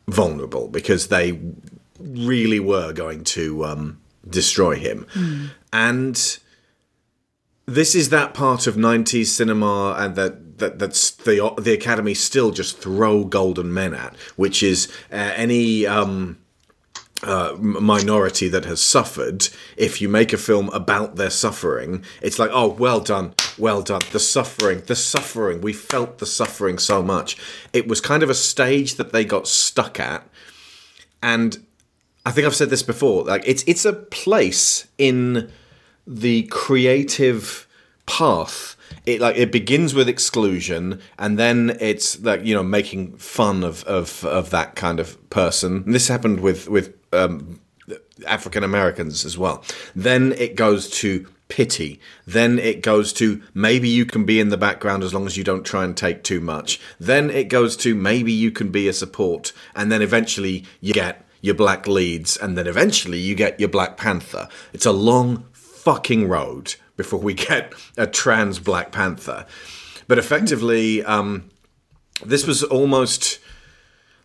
[0.08, 1.40] vulnerable because they
[1.98, 5.06] really were going to um, destroy him.
[5.72, 6.38] And
[7.66, 12.50] this is that part of 90s cinema and that, that that's the the academy still
[12.50, 16.38] just throw golden men at which is uh, any um
[17.22, 22.50] uh, minority that has suffered, if you make a film about their suffering, it's like,
[22.52, 24.02] oh, well done, well done.
[24.10, 25.60] The suffering, the suffering.
[25.60, 27.36] We felt the suffering so much.
[27.72, 30.26] It was kind of a stage that they got stuck at,
[31.22, 31.64] and
[32.26, 33.24] I think I've said this before.
[33.24, 35.50] Like, it's it's a place in
[36.06, 37.68] the creative
[38.04, 38.76] path
[39.06, 43.84] it like it begins with exclusion and then it's like you know making fun of
[43.84, 47.60] of of that kind of person and this happened with with um
[48.26, 49.64] african americans as well.
[49.94, 52.00] Then it goes to pity.
[52.26, 55.44] Then it goes to maybe you can be in the background as long as you
[55.44, 56.80] don't try and take too much.
[56.98, 61.26] Then it goes to maybe you can be a support and then eventually you get
[61.42, 64.48] your black leads and then eventually you get your black panther.
[64.72, 69.46] It's a long fucking road before we get a trans Black Panther.
[70.08, 71.50] But effectively, um,
[72.24, 73.40] this was almost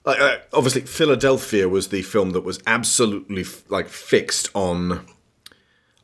[0.08, 5.06] like uh, obviously Philadelphia was the film that was absolutely f- like fixed on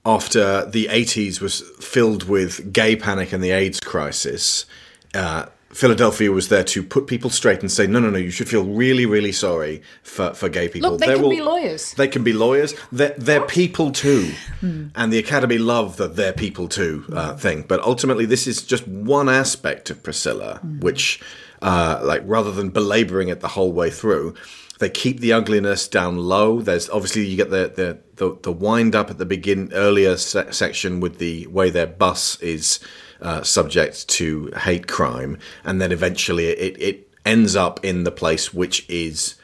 [0.06, 4.66] after the 80s was filled with gay panic and the AIDS crisis.
[5.14, 8.48] Uh, Philadelphia was there to put people straight and say, no, no, no, you should
[8.48, 10.92] feel really, really sorry for, for gay people.
[10.92, 11.94] Look, they There can will- be lawyers.
[11.96, 12.76] They can be lawyers.
[12.92, 14.34] They're, they're people too.
[14.60, 14.88] Hmm.
[14.94, 17.64] And the Academy love the they're people too uh, thing.
[17.68, 21.20] But ultimately, this is just one aspect of Priscilla, which,
[21.64, 24.36] uh, like, rather than belaboring it the whole way through,
[24.80, 26.62] they keep the ugliness down low.
[26.62, 30.52] There's obviously you get the the the, the wind up at the begin earlier se-
[30.52, 32.80] section with the way their bus is
[33.22, 38.54] uh, subject to hate crime, and then eventually it it ends up in the place
[38.54, 39.36] which is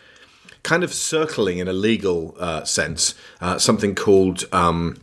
[0.61, 4.97] kind of circling in a legal uh, sense uh, something called um,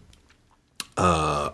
[0.99, 1.49] uh,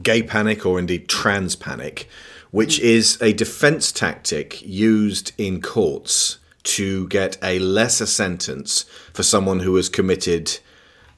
[0.00, 2.08] gay panic or indeed trans panic,
[2.50, 9.60] which is a defense tactic used in courts to get a lesser sentence for someone
[9.60, 10.58] who has committed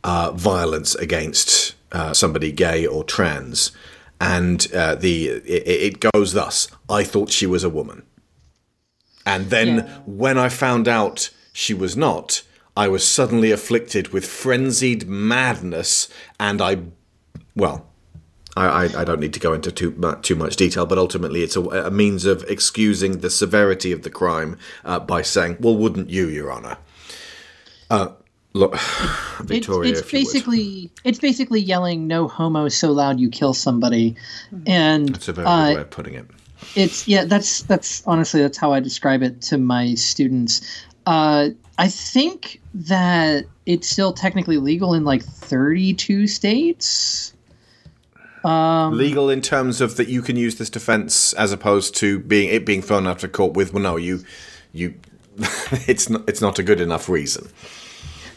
[0.04, 3.72] uh, violence against uh, somebody gay or trans.
[4.20, 8.04] And uh, the it, it goes thus: I thought she was a woman.
[9.26, 12.42] And then when I found out she was not,
[12.76, 16.08] I was suddenly afflicted with frenzied madness,
[16.38, 16.78] and I,
[17.54, 17.89] well,
[18.60, 21.42] I, I, I don't need to go into too much, too much detail, but ultimately
[21.42, 25.76] it's a, a means of excusing the severity of the crime uh, by saying, "Well,
[25.76, 26.76] wouldn't you, Your Honor?"
[27.88, 28.08] Uh,
[28.52, 28.76] look,
[29.40, 30.24] Victoria, it's, it's if you would.
[30.24, 34.16] basically it's basically yelling "No homo so loud you kill somebody,"
[34.66, 36.26] and That's a very uh, good way of putting it.
[36.76, 40.60] it's yeah that's that's honestly that's how i describe it to my students
[41.06, 47.32] uh, i think that it's still technically legal in like 32 states
[48.44, 52.48] um, Legal in terms of that you can use this defence as opposed to being
[52.48, 54.24] it being thrown out of court with well, no, you,
[54.72, 54.94] you,
[55.86, 57.48] it's not it's not a good enough reason.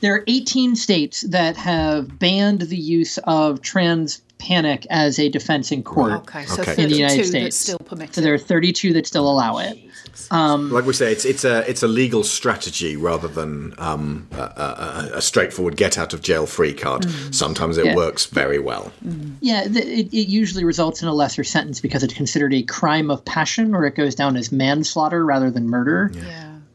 [0.01, 5.71] there are 18 states that have banned the use of trans panic as a defense
[5.71, 7.31] in court Okay, so in the United States.
[7.31, 9.77] that still permit so there are 32 that still allow it.
[10.31, 14.41] Um, Like we say, it's it's a it's a legal strategy rather than um, a,
[14.41, 17.03] a, a straightforward get out of jail free card.
[17.03, 17.34] Mm.
[17.35, 17.95] Sometimes it Yeah.
[17.95, 18.91] works very well.
[19.41, 23.10] Yeah, th- it, it usually results in a lesser sentence because it's considered a crime
[23.11, 26.11] of passion, or it goes down as manslaughter rather than murder.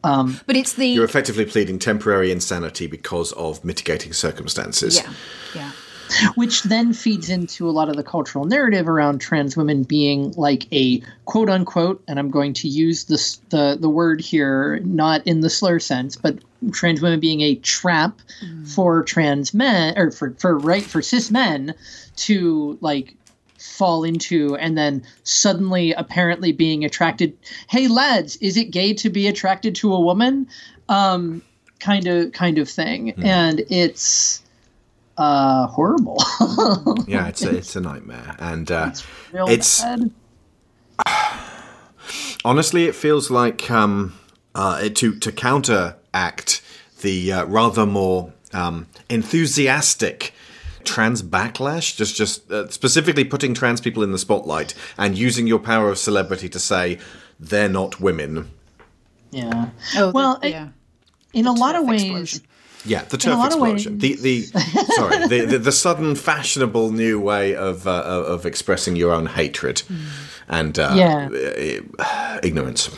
[0.03, 4.95] Um, but it's the You're effectively pleading temporary insanity because of mitigating circumstances.
[4.97, 5.11] yeah,
[5.53, 5.71] yeah.
[6.35, 10.71] Which then feeds into a lot of the cultural narrative around trans women being like
[10.73, 15.41] a quote unquote, and I'm going to use this the the word here not in
[15.41, 16.39] the slur sense, but
[16.71, 18.19] trans women being a trap
[18.65, 21.73] for trans men or for for right for cis men
[22.17, 23.15] to like
[23.57, 27.37] fall into and then suddenly apparently being attracted
[27.67, 30.47] hey lads is it gay to be attracted to a woman?
[30.87, 31.41] Um
[31.79, 33.13] kind of kind of thing.
[33.23, 34.43] And it's
[35.19, 36.17] uh horrible
[37.07, 38.91] Yeah, it's a, it's a nightmare, and uh,
[39.31, 40.11] Real it's bad.
[42.45, 44.17] honestly it feels like um,
[44.55, 46.61] uh, it- to to counteract
[47.01, 50.33] the uh, rather more um, enthusiastic
[50.83, 55.59] trans backlash, just just uh, specifically putting trans people in the spotlight and using your
[55.59, 56.97] power of celebrity to say
[57.39, 58.49] they're not women.
[59.31, 59.69] Yeah.
[59.95, 60.69] Oh, well, the- yeah.
[61.33, 62.41] in a lot of ways,
[62.85, 63.97] Yeah, the TERF explosion.
[63.97, 64.41] The the
[64.95, 69.83] sorry, the, the the sudden fashionable new way of uh, of expressing your own hatred
[70.47, 71.29] and uh, Yeah.
[72.41, 72.89] ignorance.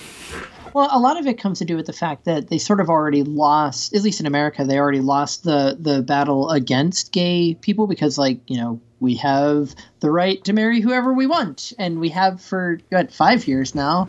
[0.73, 2.89] Well, a lot of it comes to do with the fact that they sort of
[2.89, 7.87] already lost, at least in America, they already lost the the battle against gay people
[7.87, 12.09] because, like, you know, we have the right to marry whoever we want, and we
[12.09, 14.07] have for what five years now,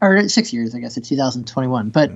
[0.00, 1.88] or six years, I guess, it's 2021.
[1.88, 2.12] But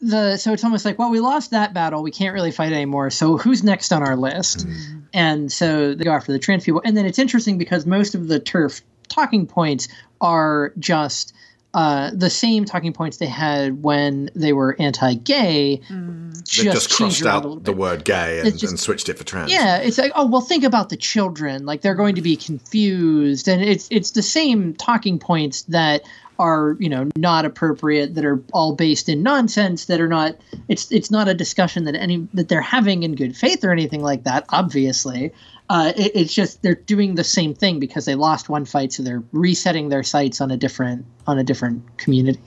[0.00, 3.10] the so it's almost like, well, we lost that battle, we can't really fight anymore.
[3.10, 4.66] So who's next on our list?
[5.12, 8.28] And so they go after the trans people, and then it's interesting because most of
[8.28, 9.88] the TERF talking points
[10.20, 11.34] are just
[11.72, 15.76] uh, the same talking points they had when they were anti-gay.
[15.76, 19.18] They just, crossed around a little out the word gay and, just- and switched it
[19.18, 19.52] for trans.
[19.52, 21.66] yeah, it's like, oh well, think about the children.
[21.66, 26.02] Like they're going to be confused, and it's it's the same talking points that
[26.40, 30.36] are you know not appropriate, that are all based in nonsense, that are not.
[30.68, 34.02] It's it's not a discussion that any that they're having in good faith or anything
[34.02, 34.46] like that.
[34.48, 35.32] Obviously,
[35.68, 39.02] uh, it, it's just they're doing the same thing because they lost one fight, so
[39.02, 42.40] they're resetting their sights on a different on a different community.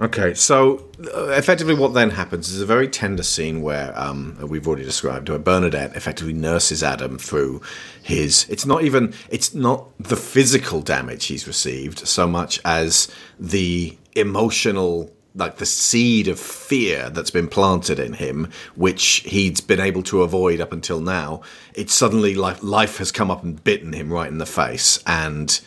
[0.00, 4.66] Okay, so uh, effectively, what then happens is a very tender scene where um, we've
[4.66, 7.62] already described, where Bernadette effectively nurses Adam through
[8.02, 8.44] his.
[8.48, 9.14] It's not even.
[9.30, 13.06] It's not the physical damage he's received so much as
[13.38, 19.80] the emotional, like the seed of fear that's been planted in him, which he's been
[19.80, 21.40] able to avoid up until now.
[21.72, 25.60] It's suddenly like life has come up and bitten him right in the face, and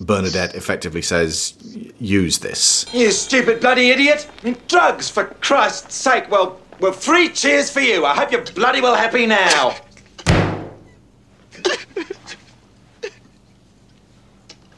[0.00, 1.54] Bernadette effectively says,
[1.98, 4.28] "Use this." You stupid bloody idiot!
[4.40, 6.30] I mean, drugs, for Christ's sake!
[6.30, 8.06] Well, well, three cheers for you.
[8.06, 9.76] I hope you're bloody well happy now.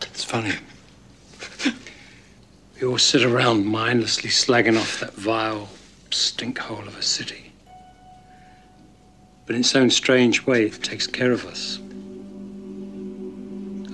[0.02, 0.54] It's funny.
[2.80, 5.68] We all sit around mindlessly slagging off that vile
[6.10, 7.52] stinkhole of a city.
[9.46, 11.78] But in its own strange way, it takes care of us.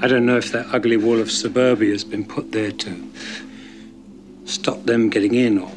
[0.00, 3.12] I don't know if that ugly wall of suburbia has been put there to
[4.44, 5.72] stop them getting in or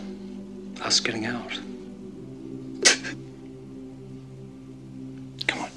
[0.84, 1.60] us getting out.
[5.48, 5.70] Come on.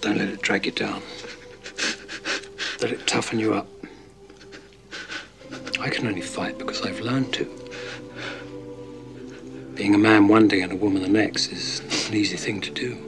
[0.00, 1.02] Don't let it drag you down.
[2.80, 3.66] Let it toughen you up.
[5.80, 7.44] I can only fight because I've learned to.
[9.74, 12.60] Being a man one day and a woman the next is not an easy thing
[12.60, 13.07] to do.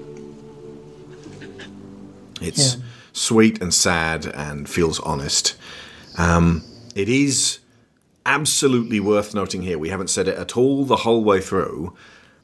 [2.40, 2.76] It's
[3.12, 5.56] sweet and sad and feels honest.
[6.18, 6.62] Um,
[6.94, 7.58] it is
[8.26, 9.78] absolutely worth noting here.
[9.78, 11.94] We haven't said it at all the whole way through.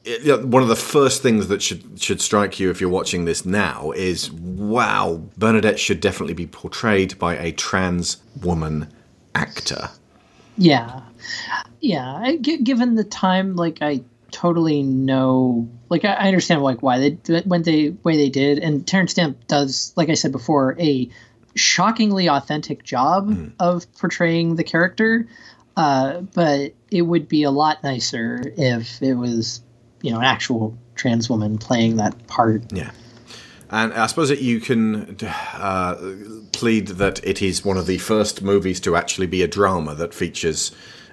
[0.03, 2.89] It- you know, one of the first things that should should strike you if you're
[2.89, 8.87] watching this now is wow, Bernadette should definitely be portrayed by a trans woman
[9.35, 9.89] actor.
[10.57, 11.01] Yeah,
[11.81, 12.15] yeah.
[12.23, 14.01] I- given the time, like I
[14.31, 18.85] totally know, like I, I understand like why they went the way they did, and
[18.85, 21.09] Terence Stamp does, like I said before, a
[21.55, 25.27] shockingly authentic job of portraying the character.
[25.75, 29.61] Uh, but it would be a lot nicer if it was,
[30.01, 32.63] you know, an actual trans woman playing that part.
[32.73, 32.89] Yeah.
[33.69, 36.15] And I suppose that you can uh,
[36.51, 40.13] plead that it is one of the first movies to actually be a drama that
[40.13, 40.71] features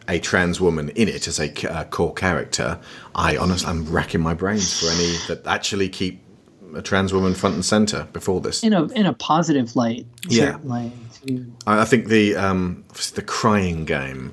[0.09, 2.79] a trans woman in it as a uh, core character.
[3.15, 6.23] I honestly, I'm racking my brains for any that actually keep
[6.75, 8.63] a trans woman front and center before this.
[8.63, 10.59] In a in a positive light, Yeah.
[11.67, 14.33] I think the um, the crying game.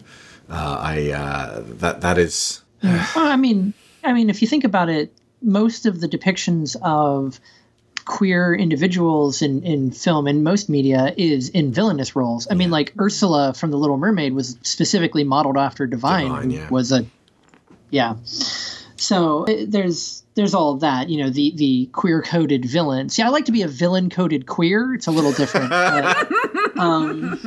[0.50, 3.74] Uh, I uh, that that is well, I mean,
[4.04, 7.40] I mean, if you think about it, most of the depictions of
[8.06, 12.48] queer individuals in, in film and most media is in villainous roles.
[12.50, 16.70] I mean, like Ursula from The Little Mermaid was specifically modeled after Divine, Divine, yeah.
[16.70, 17.06] was a
[17.90, 18.16] yeah.
[18.24, 23.10] So uh, there's there's all of that, you know, the the queer coded villain.
[23.10, 24.94] See, I like to be a villain coded queer.
[24.94, 25.70] It's a little different.
[25.70, 27.40] but, um,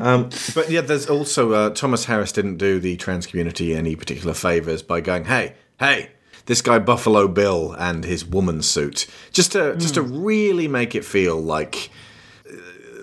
[0.00, 4.34] Um, but yeah, there's also uh, Thomas Harris didn't do the trans community any particular
[4.34, 6.10] favors by going, "Hey, hey,
[6.46, 11.04] this guy Buffalo Bill and his woman suit," just to just to really make it
[11.04, 11.90] feel like
[12.48, 12.52] uh,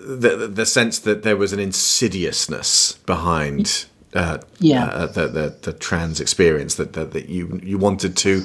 [0.06, 3.86] the the sense that there was an insidiousness behind.
[4.12, 4.86] Uh, Yeah.
[4.86, 8.42] uh, the, the the trans experience that, that that you you wanted to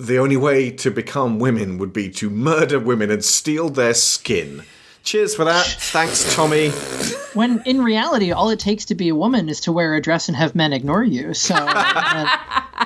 [0.00, 4.64] the only way to become women would be to murder women and steal their skin.
[5.04, 5.64] Cheers for that.
[5.92, 6.70] Thanks, Tommy.
[7.34, 10.26] when in reality, all it takes to be a woman is to wear a dress
[10.28, 11.32] and have men ignore you.
[11.32, 12.36] So uh,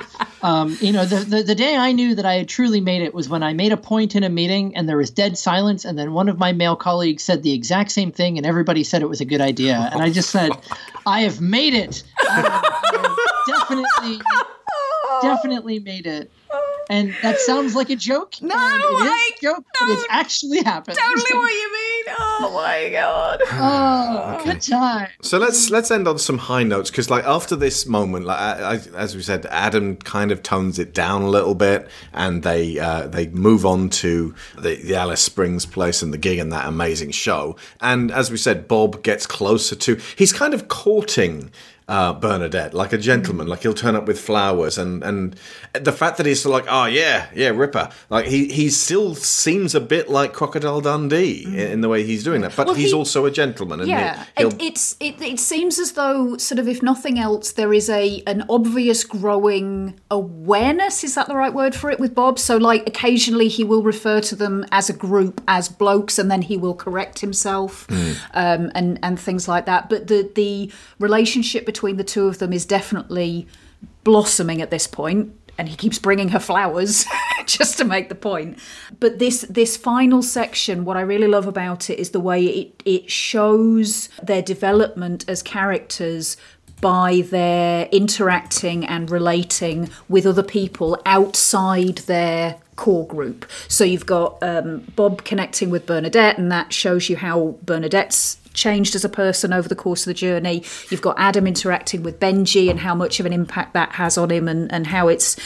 [0.43, 3.14] Um, you know, the, the the day I knew that I had truly made it
[3.14, 5.97] was when I made a point in a meeting and there was dead silence, and
[5.97, 9.09] then one of my male colleagues said the exact same thing, and everybody said it
[9.09, 10.51] was a good idea, and I just said,
[11.06, 12.02] "I have made it.
[12.28, 13.16] I have, I
[13.47, 14.23] have definitely,
[15.23, 16.31] definitely made it."
[16.93, 18.35] And that sounds like a joke.
[18.43, 20.98] No, it is a joke, but it's actually happened.
[20.98, 22.16] Totally what you mean.
[22.19, 23.43] Oh my god.
[24.14, 25.09] Oh, good time.
[25.23, 28.74] So let's let's end on some high notes because, like, after this moment, like I,
[28.74, 32.78] I, as we said, Adam kind of tones it down a little bit, and they
[32.78, 36.66] uh, they move on to the, the Alice Springs place and the gig and that
[36.66, 37.56] amazing show.
[37.81, 39.98] And as we said, Bob gets closer to.
[40.16, 41.51] He's kind of courting.
[41.88, 45.36] Uh, Bernadette, like a gentleman, like he'll turn up with flowers, and and
[45.72, 49.80] the fact that he's like, oh yeah, yeah, Ripper, like he he still seems a
[49.80, 52.96] bit like Crocodile Dundee in, in the way he's doing that, but Well, he's he-
[52.96, 56.68] also a gentleman, and Yeah, he'll, it, it's it, it seems as though sort of
[56.68, 61.02] if nothing else, there is a an obvious growing awareness.
[61.02, 62.38] Is that the right word for it with Bob?
[62.38, 66.42] So like occasionally he will refer to them as a group as blokes, and then
[66.42, 67.86] he will correct himself
[68.34, 69.88] um, and and things like that.
[69.88, 73.46] But the the relationship between the two of them is definitely
[74.04, 77.04] blossoming at this point and he keeps bringing her flowers
[77.46, 78.58] just to make the point
[79.00, 82.82] but this this final section what i really love about it is the way it
[82.84, 86.36] it shows their development as characters
[86.82, 93.48] by their interacting and relating with other people outside their core group.
[93.68, 98.94] So you've got um, Bob connecting with Bernadette, and that shows you how Bernadette's changed
[98.94, 100.64] as a person over the course of the journey.
[100.90, 104.30] You've got Adam interacting with Benji and how much of an impact that has on
[104.30, 105.36] him, and, and how it's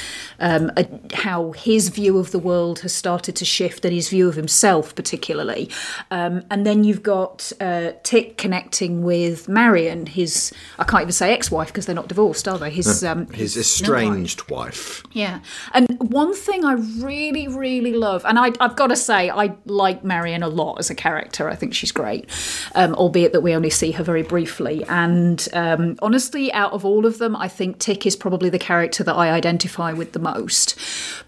[0.41, 4.29] um, a, how his view of the world has started to shift, and his view
[4.29, 5.71] of himself particularly.
[6.11, 11.33] Um, and then you've got uh, Tick connecting with Marion, his I can't even say
[11.33, 12.71] ex-wife because they're not divorced, are they?
[12.71, 15.03] His No, um, his no, estranged wife.
[15.13, 15.41] yeah.
[15.73, 20.03] And one thing I really, really love, and I, I've got to say, I like
[20.05, 21.49] Marion a lot as a character.
[21.49, 22.29] I think she's great,
[22.75, 24.85] um, albeit that we only see her very briefly.
[24.89, 29.05] And um, honestly, out of all of them, I think Tick is probably the character
[29.05, 30.79] that I identify with the most.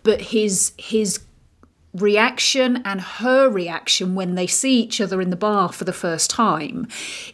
[0.02, 1.20] But his his
[1.94, 6.30] reaction and her reaction when they see each other in the bar for the first
[6.30, 6.86] time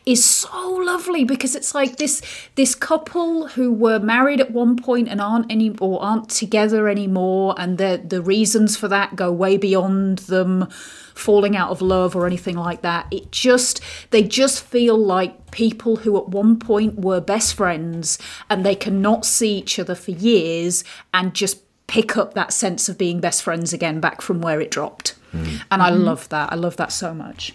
[0.07, 2.23] is so lovely because it's like this
[2.55, 7.55] this couple who were married at one point and aren't any or aren't together anymore
[7.59, 10.69] and the the reasons for that go way beyond them
[11.15, 13.81] falling out of love or anything like that it just
[14.11, 18.19] they just feel like people who at one point were best friends
[18.51, 20.83] and they cannot see each other for years
[21.13, 24.71] and just pick up that sense of being best friends again back from where it
[24.71, 25.15] dropped.
[25.33, 26.05] And I Mhm.
[26.05, 26.53] love that.
[26.53, 27.55] I love that so much.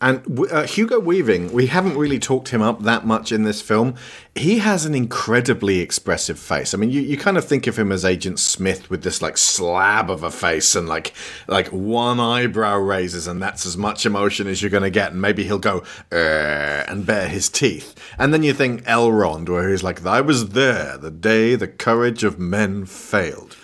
[0.00, 3.94] And uh, Hugo Weaving, we haven't really talked him up that much in this film.
[4.34, 6.74] He has an incredibly expressive face.
[6.74, 9.38] I mean, you, you kind of think of him as Agent Smith with this like
[9.38, 11.14] slab of a face and like
[11.48, 15.12] like one eyebrow raises, and that's as much emotion as you're going to get.
[15.12, 15.82] And maybe he'll go
[16.12, 17.94] "Er," and bare his teeth.
[18.18, 22.22] And then you think Elrond, where he's like, "I was there the day the courage
[22.22, 23.56] of men failed."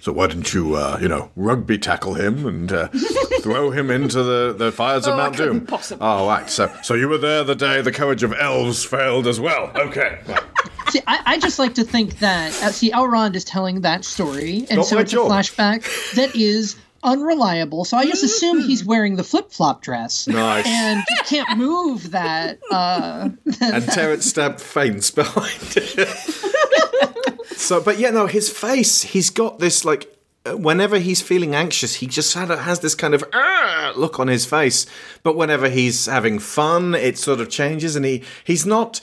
[0.00, 2.88] So why didn't you, uh, you know, rugby tackle him and uh,
[3.42, 5.46] throw him into the, the fires of Oh, I Mount Doom?
[5.52, 6.06] couldn't possibly.
[6.06, 6.48] Oh, right.
[6.48, 9.70] So, so you were there the day the courage of elves failed as well.
[9.76, 10.18] Okay.
[10.88, 14.66] See, I, I just like to think that uh, see, Elrond is telling that story,
[14.70, 15.30] and Not so it's job.
[15.30, 17.84] a flashback that is unreliable.
[17.84, 20.66] So I just assume he's wearing the flip flop dress, Nice.
[20.66, 22.58] and just can't move that.
[22.70, 26.08] Uh, and Terence Stamp faints behind it.
[27.60, 30.02] so, but yeah, no, his face, he's got this like.
[30.46, 34.46] uh, Whenever he's feeling anxious, he just has this kind of "Ah," look on his
[34.46, 34.86] face.
[35.22, 39.00] But whenever he's having fun, it sort of changes, and he he's not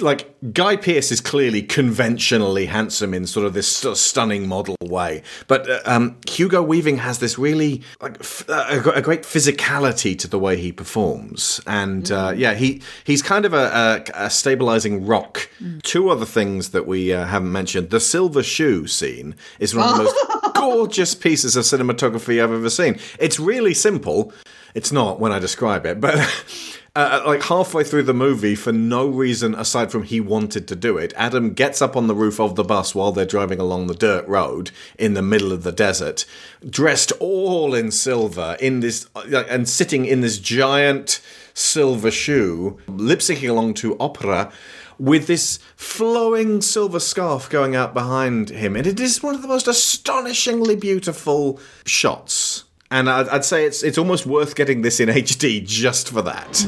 [0.00, 5.22] like Guy Pearce is clearly conventionally handsome in sort of this st- stunning model way,
[5.46, 10.28] but uh, um, Hugo Weaving has this really like f- a, a great physicality to
[10.28, 15.06] the way he performs, and uh, yeah, he he's kind of a, a, a stabilizing
[15.06, 15.48] rock.
[15.82, 19.96] Two other things that we uh, haven't mentioned: the silver shoe scene is one of
[19.96, 22.98] the most gorgeous pieces of cinematography I've ever seen.
[23.18, 24.32] It's really simple.
[24.74, 26.16] It's not when I describe it, but.
[26.96, 30.98] Uh, like halfway through the movie, for no reason aside from he wanted to do
[30.98, 33.94] it, Adam gets up on the roof of the bus while they're driving along the
[33.94, 36.24] dirt road in the middle of the desert,
[36.68, 41.20] dressed all in silver, in this uh, and sitting in this giant
[41.54, 44.50] silver shoe, lip syncing along to opera
[44.98, 48.74] with this flowing silver scarf going out behind him.
[48.74, 52.64] And it is one of the most astonishingly beautiful shots.
[52.92, 56.66] And I'd, I'd say it's it's almost worth getting this in HD just for that.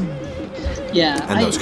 [0.93, 1.59] Yeah, and I- those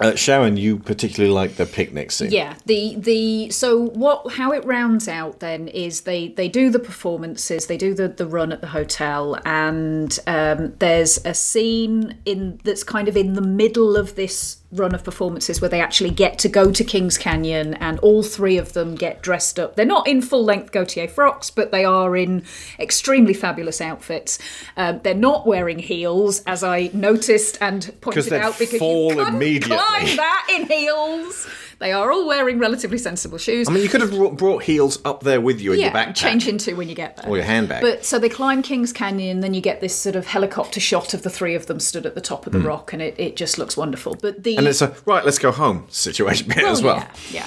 [0.00, 0.20] costumes.
[0.20, 2.30] Sharon, you particularly like the picnic scene.
[2.30, 6.78] Yeah, the the so what how it rounds out then is they they do the
[6.78, 12.60] performances, they do the the run at the hotel, and um, there's a scene in
[12.64, 16.38] that's kind of in the middle of this run of performances where they actually get
[16.38, 19.74] to go to Kings Canyon and all three of them get dressed up.
[19.74, 22.44] They're not in full length Gaultier frocks, but they are in
[22.78, 24.38] extremely fabulous outfits.
[24.76, 29.76] Um, they're not wearing heels, as I noticed and pointed out because fall you immediately.
[29.76, 31.48] climb that in heels.
[31.80, 33.66] They are all wearing relatively sensible shoes.
[33.66, 36.14] I mean, you could have brought, heels up there with you in yeah, your backpack
[36.14, 37.26] change into when you get there.
[37.28, 37.80] or your handbag.
[37.80, 41.22] But so they climb Kings Canyon, then you get this sort of helicopter shot of
[41.22, 42.66] the three of them stood at the top of the Hmm.
[42.66, 44.14] rock, and it, it just looks wonderful.
[44.20, 46.98] But the and it's a right, let's go home situation bit as well.
[47.30, 47.46] yeah,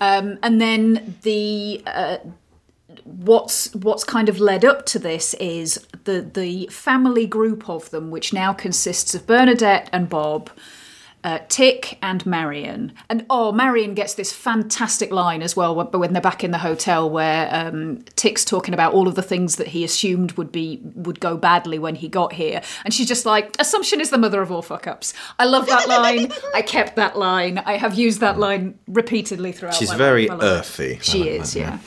[0.00, 0.16] yeah.
[0.18, 2.16] Um, and then the uh,
[3.04, 8.10] what's what's kind of led up to this is the the family group of them,
[8.10, 10.50] which now consists of Bernadette and Bob.
[11.28, 16.14] Uh, Tick and Marion, and oh, Marion gets this fantastic line as well when when
[16.14, 19.66] they're back in the hotel, where um, Tick's talking about all of the things that
[19.66, 23.54] he assumed would be would go badly when he got here, and she's just like,
[23.58, 26.32] "Assumption is the mother of all fuck ups." I love that line.
[26.54, 27.58] I kept that line.
[27.58, 29.74] I have used that line repeatedly throughout.
[29.74, 30.40] She's very life.
[30.40, 30.58] I love it.
[30.60, 30.98] earthy.
[31.02, 31.78] She is, yeah.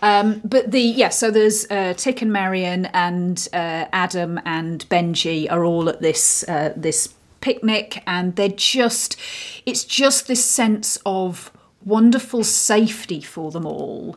[0.00, 5.46] Um, but the yeah, so there's uh, Tick and Marion and uh, Adam and Benji
[5.50, 9.16] are all at this uh, this picnic, and they're just
[9.66, 11.50] it's just this sense of
[11.84, 14.16] wonderful safety for them all,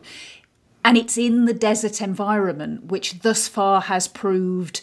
[0.84, 4.80] and it's in the desert environment, which thus far has proved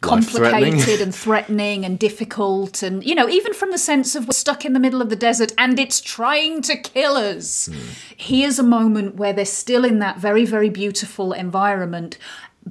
[0.00, 4.64] complicated and threatening and difficult and you know even from the sense of we're stuck
[4.64, 7.66] in the middle of the desert and it's trying to kill us.
[7.66, 7.78] Hmm.
[8.16, 12.18] Here's a moment where they're still in that very very beautiful environment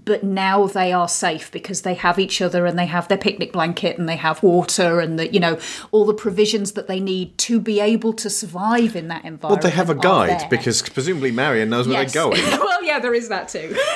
[0.04, 3.54] but now they are safe because they have each other and they have their picnic
[3.54, 5.58] blanket and they have water and the you know
[5.92, 9.64] all the provisions that they need to be able to survive in that environment.
[9.64, 12.14] Well, they have a guide because presumably Marion knows where Yes.
[12.14, 12.42] they're going.
[12.60, 13.74] well, yeah, there is that too.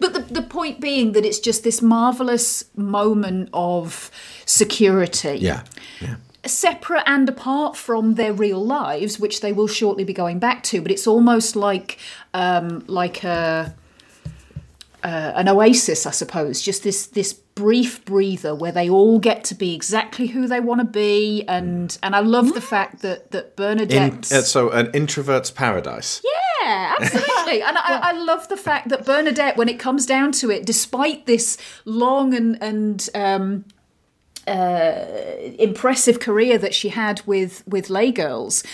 [0.00, 4.10] but the, the point being that it's just this marvelous moment of
[4.46, 5.38] security.
[5.38, 5.62] Yeah.
[6.46, 10.82] Separate and apart from their real lives, which they will shortly be going back to,
[10.82, 11.98] but it's almost like
[12.34, 13.74] um, like a
[15.04, 16.62] uh, an oasis, I suppose.
[16.62, 20.80] Just this this brief breather where they all get to be exactly who they want
[20.80, 24.32] to be, and and I love the fact that that In, Bernadette.
[24.32, 26.22] uh, so, an introvert's paradise.
[26.62, 27.62] Yeah, absolutely.
[27.62, 31.26] and I, I love the fact that Bernadette, when it comes down to it, despite
[31.26, 33.64] this long and and um,
[34.46, 35.04] uh,
[35.58, 38.64] impressive career that she had with with Les Girls,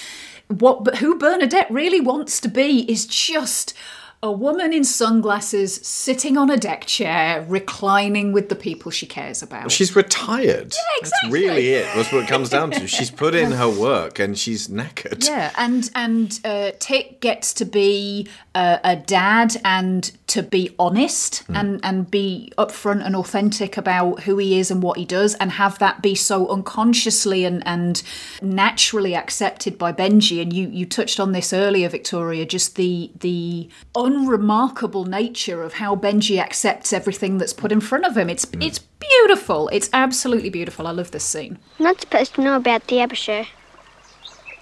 [0.47, 3.74] what but who Bernadette really wants to be is just
[4.22, 9.42] a woman in sunglasses sitting on a deck chair, reclining with the people she cares
[9.42, 9.70] about.
[9.70, 10.74] She's retired.
[10.74, 11.30] Yeah, exactly.
[11.30, 11.86] That's really it.
[11.94, 12.86] That's what it comes down to.
[13.01, 15.26] She's put in her work and she's knackered.
[15.26, 21.42] Yeah, and and uh, Tick gets to be uh, a dad and to be honest
[21.48, 25.52] and and be upfront and authentic about who he is and what he does, and
[25.52, 28.02] have that be so unconsciously and and
[28.42, 30.42] naturally accepted by Benji.
[30.42, 33.68] And you you touched on this earlier, Victoria, just the the
[34.10, 38.28] unremarkable nature of how Benji accepts everything that's put in front of him.
[38.28, 39.68] It's it's beautiful.
[39.68, 40.86] It's absolutely beautiful.
[40.86, 41.58] I love this scene.
[41.78, 43.44] I'm not supposed to know about the ABBA show.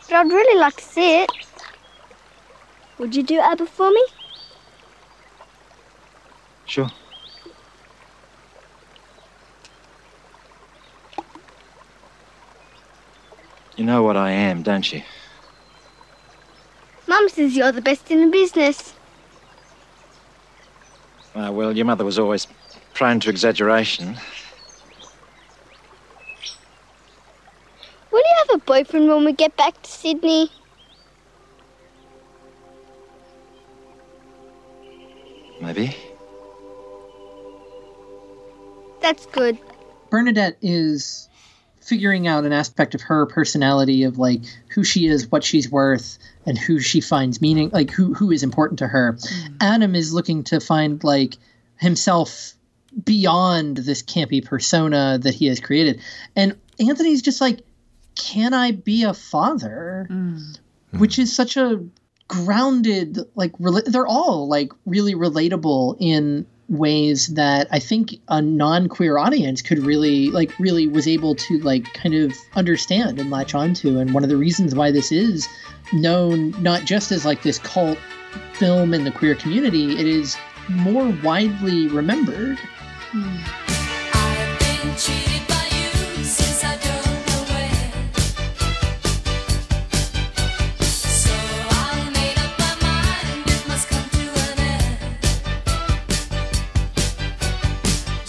[0.09, 1.31] But I'd really like to see it.
[2.99, 4.05] Would you do ABBA for me?
[6.67, 6.91] Sure.
[13.77, 15.03] You know what I am, don't you?
[17.07, 18.93] Mum says you're the best in the business.
[21.39, 22.49] Uh, well, your mother was always
[22.95, 24.17] prone to exaggeration.
[28.11, 30.51] Will you have a boyfriend when we get back to Sydney?
[35.61, 35.95] Maybe.
[39.01, 39.59] That's good.
[40.11, 41.28] Bernadette is
[41.89, 46.19] figuring out an aspect of her personality of like who she is, what she's worth,
[46.45, 49.15] and who she finds meaning, like who who is important to her.
[49.15, 49.57] Mm.
[49.61, 51.37] Adam is looking to find like
[51.77, 52.55] himself
[53.05, 56.01] beyond this campy persona that he has created.
[56.37, 57.61] And Anthony's just like,
[58.15, 60.07] can I be a father?
[60.11, 60.59] Mm.
[60.93, 61.85] Which is such a
[62.29, 69.17] grounded, like, rela- they're all like really relatable in ways that I think a non-queer
[69.17, 73.99] audience could really like really was able to like kind of understand and latch onto.
[73.99, 75.49] And one of the reasons why this is
[75.93, 77.99] known not just as like this cult
[78.53, 80.37] film in the queer community it is
[80.69, 82.59] more widely remembered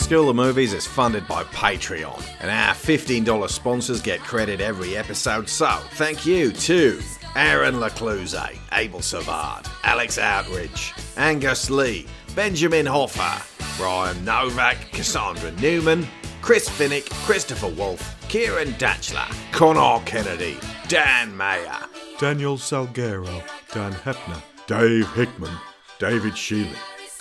[0.10, 5.48] School of Movies is funded by Patreon, and our $15 sponsors get credit every episode.
[5.48, 6.99] So, thank you to
[7.36, 8.34] Aaron Lecluse,
[8.72, 13.40] Abel Savard, Alex Outridge, Angus Lee, Benjamin Hoffer,
[13.77, 16.07] Brian Novak, Cassandra Newman,
[16.41, 20.57] Chris Finnick, Christopher Wolf, Kieran Datchler, Connor Kennedy,
[20.88, 21.86] Dan Mayer,
[22.18, 25.56] Daniel Salguero, Dan Hepner, Dave Hickman,
[25.99, 26.76] David Shealy,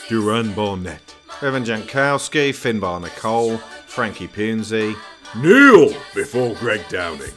[0.08, 4.96] Duran Barnett, Evan Jankowski, Finbar Nicole, Frankie Punzi,
[5.36, 7.30] Neil before Greg Downing,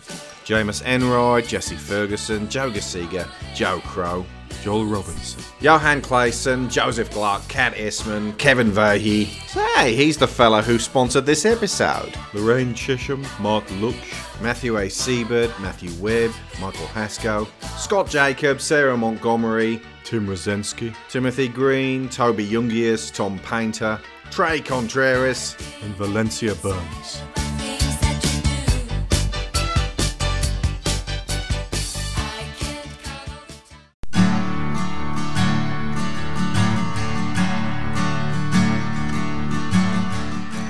[0.44, 4.26] Jameis Enroy, Jesse Ferguson, Joe Gasiga, Joe Crow,
[4.64, 9.26] Joel Robinson, Johan Clayson, Joseph Clark, Kat Isman, Kevin Verhey.
[9.26, 12.14] Hey, he's the fella who sponsored this episode.
[12.34, 13.96] Lorraine Chisham, Mark Lutch,
[14.42, 14.90] Matthew A.
[14.90, 17.48] Seabird, Matthew Webb, Michael Haskell,
[17.78, 24.00] Scott Jacobs, Sarah Montgomery, Tim Rosensky, Timothy Green, Toby Jungius, Tom Painter,
[24.30, 27.22] Trey Contreras, and Valencia Burns.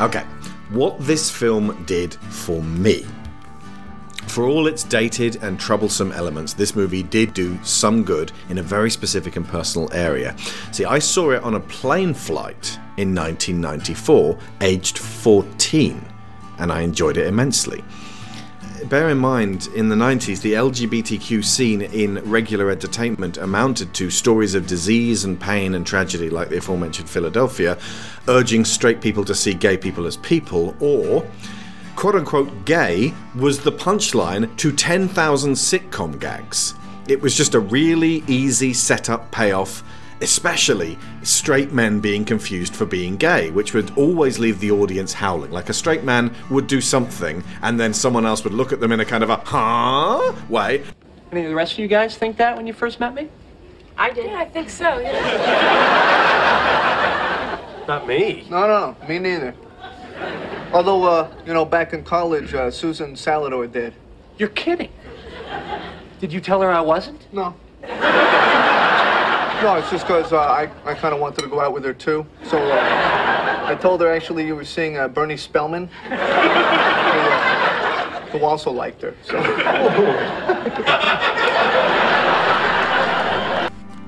[0.02, 0.24] Okay,
[0.72, 3.06] what this film did for me.
[4.32, 8.64] For all its dated and troublesome elements, this movie did do some good in a
[8.64, 10.38] very specific and personal area.
[10.72, 16.06] See, I saw it on a plane flight in 1994, aged 14,
[16.60, 17.84] and I enjoyed it immensely.
[18.86, 24.56] Bear in mind, in the 90s, the LGBTQ scene in regular entertainment amounted to stories
[24.56, 27.78] of disease and pain and tragedy, like the aforementioned Philadelphia,
[28.30, 31.30] urging straight people to see gay people as people, or
[31.96, 36.76] quote unquote gay was the punchline to 10,000 sitcom gags.
[37.08, 39.84] It was just a really easy setup payoff,
[40.22, 45.52] especially straight men being confused for being gay, which would always leave the audience howling.
[45.52, 48.92] Like a straight man would do something, and then someone else would look at them
[48.92, 50.84] in a kind of a huh way.
[51.32, 53.30] Any of the rest of you guys think that when you first met me?
[53.98, 54.26] I did.
[54.26, 55.00] Yeah, I think so.
[55.00, 56.22] Yeah.
[57.88, 58.48] Not me.
[58.50, 59.56] No, no, no, me neither.
[60.74, 63.94] Although, uh, you know, back in college, uh, Susan Salador did.
[64.38, 64.92] You're kidding.
[66.20, 67.28] Did you tell her I wasn't?
[67.34, 67.56] No.
[69.62, 71.94] No, it's just because uh, I, I kind of wanted to go out with her
[71.94, 72.26] too.
[72.46, 78.44] So uh, I told her actually you were seeing uh, Bernie Spellman, who, uh, who
[78.44, 79.16] also liked her.
[79.24, 79.40] So.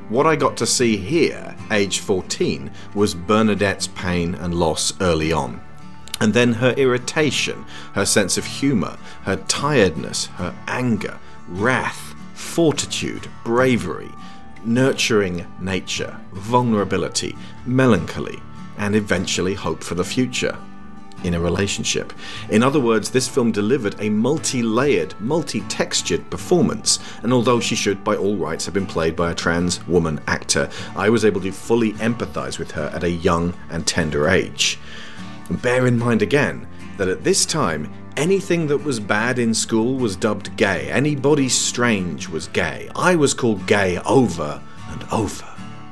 [0.09, 5.59] What I got to see here, age 14, was Bernadette's pain and loss early on.
[6.23, 11.19] And then her irritation, her sense of humour, her tiredness, her anger,
[11.49, 14.09] wrath, fortitude, bravery,
[14.63, 17.35] nurturing nature, vulnerability,
[17.65, 18.41] melancholy,
[18.77, 20.57] and eventually hope for the future
[21.25, 22.13] in a relationship.
[22.49, 27.75] In other words, this film delivered a multi layered, multi textured performance, and although she
[27.75, 31.41] should, by all rights, have been played by a trans woman actor, I was able
[31.41, 34.79] to fully empathise with her at a young and tender age.
[35.49, 36.67] Bear in mind again
[36.97, 40.89] that at this time, anything that was bad in school was dubbed gay.
[40.91, 42.89] Anybody strange was gay.
[42.95, 45.45] I was called gay over and over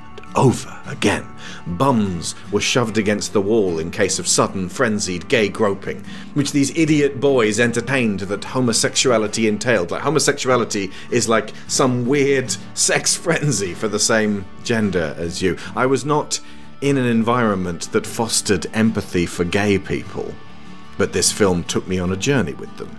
[0.08, 1.28] and over again.
[1.68, 6.04] Bums were shoved against the wall in case of sudden, frenzied gay groping,
[6.34, 9.92] which these idiot boys entertained that homosexuality entailed.
[9.92, 15.58] Like, homosexuality is like some weird sex frenzy for the same gender as you.
[15.76, 16.40] I was not
[16.82, 20.34] in an environment that fostered empathy for gay people,
[20.98, 22.98] but this film took me on a journey with them.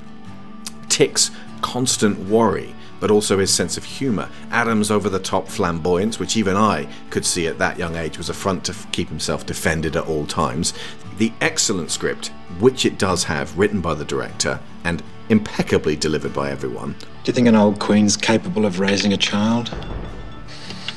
[0.89, 1.33] Tick's
[1.63, 6.57] constant worry, but also his sense of humour, Adam's over the top flamboyance, which even
[6.57, 10.07] I could see at that young age was a front to keep himself defended at
[10.07, 10.73] all times,
[11.19, 12.29] the excellent script,
[12.61, 16.93] which it does have, written by the director and impeccably delivered by everyone.
[16.93, 19.69] Do you think an old queen's capable of raising a child?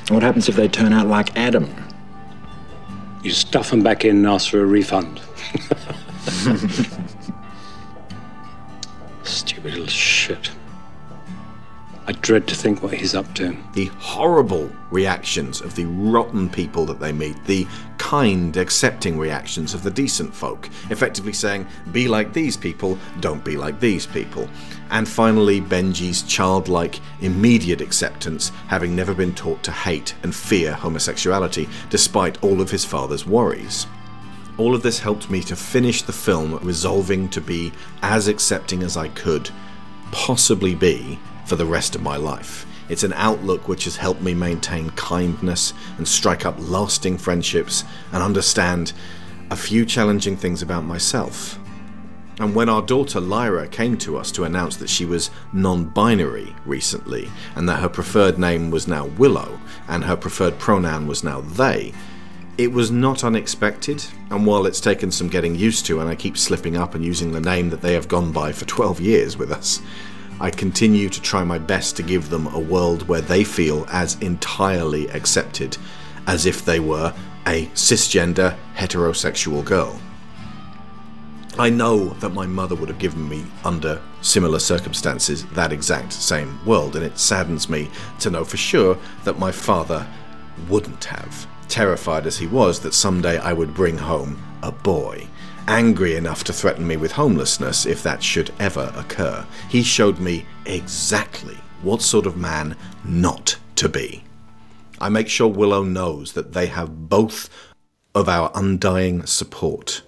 [0.09, 1.84] What happens if they turn out like Adam?
[3.25, 5.19] You stuff them back in and ask for a refund.
[9.23, 10.51] Stupid little shit.
[12.05, 13.57] I dread to think what he's up to.
[13.73, 17.65] The horrible reactions of the rotten people that they meet, the
[17.97, 23.57] kind, accepting reactions of the decent folk, effectively saying, be like these people, don't be
[23.57, 24.47] like these people.
[24.91, 31.67] And finally, Benji's childlike, immediate acceptance, having never been taught to hate and fear homosexuality,
[31.89, 33.87] despite all of his father's worries.
[34.57, 38.95] All of this helped me to finish the film resolving to be as accepting as
[38.95, 39.49] I could
[40.11, 42.65] possibly be for the rest of my life.
[42.87, 47.83] It's an outlook which has helped me maintain kindness and strike up lasting friendships
[48.13, 48.93] and understand
[49.49, 51.59] a few challenging things about myself.
[52.39, 56.55] And when our daughter Lyra came to us to announce that she was non binary
[56.65, 61.41] recently, and that her preferred name was now Willow, and her preferred pronoun was now
[61.41, 61.93] they,
[62.57, 66.37] it was not unexpected, and while it's taken some getting used to, and I keep
[66.37, 69.51] slipping up and using the name that they have gone by for 12 years with
[69.51, 69.81] us,
[70.39, 74.15] I continue to try my best to give them a world where they feel as
[74.21, 75.77] entirely accepted
[76.27, 77.13] as if they were
[77.45, 79.99] a cisgender heterosexual girl.
[81.57, 86.63] I know that my mother would have given me, under similar circumstances, that exact same
[86.65, 90.05] world, and it saddens me to know for sure that my father
[90.67, 95.27] wouldn't have, terrified as he was that someday I would bring home a boy,
[95.67, 99.45] angry enough to threaten me with homelessness if that should ever occur.
[99.69, 102.75] He showed me exactly what sort of man
[103.05, 104.25] not to be.
[104.99, 107.49] I make sure Willow knows that they have both
[108.13, 110.01] of our undying support,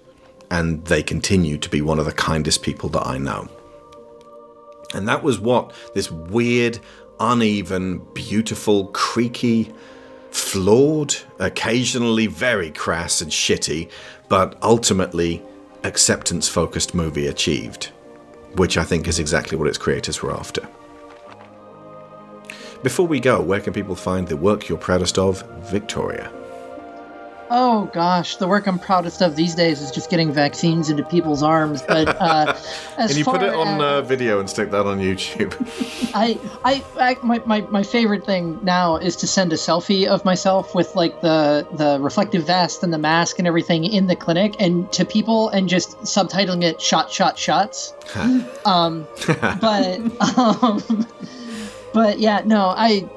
[0.50, 3.48] and they continue to be one of the kindest people that I know.
[4.94, 6.78] And that was what this weird,
[7.20, 9.72] uneven, beautiful, creaky,
[10.30, 13.90] flawed, occasionally very crass and shitty,
[14.28, 15.42] but ultimately
[15.84, 17.86] acceptance focused movie achieved,
[18.54, 20.66] which I think is exactly what its creators were after.
[22.82, 26.32] Before we go, where can people find the work you're proudest of, Victoria?
[27.50, 31.42] Oh gosh, the work I'm proudest of these days is just getting vaccines into people's
[31.42, 31.82] arms.
[31.82, 32.54] But uh,
[32.96, 35.54] Can you put it on as, uh, video and stick that on YouTube?
[36.14, 40.24] I, I, I my, my, my favorite thing now is to send a selfie of
[40.24, 44.54] myself with like the the reflective vest and the mask and everything in the clinic,
[44.60, 47.94] and to people and just subtitling it "shot, shot, shots."
[48.66, 49.06] um,
[49.60, 50.00] but
[50.38, 51.06] um,
[51.94, 53.08] but yeah, no, I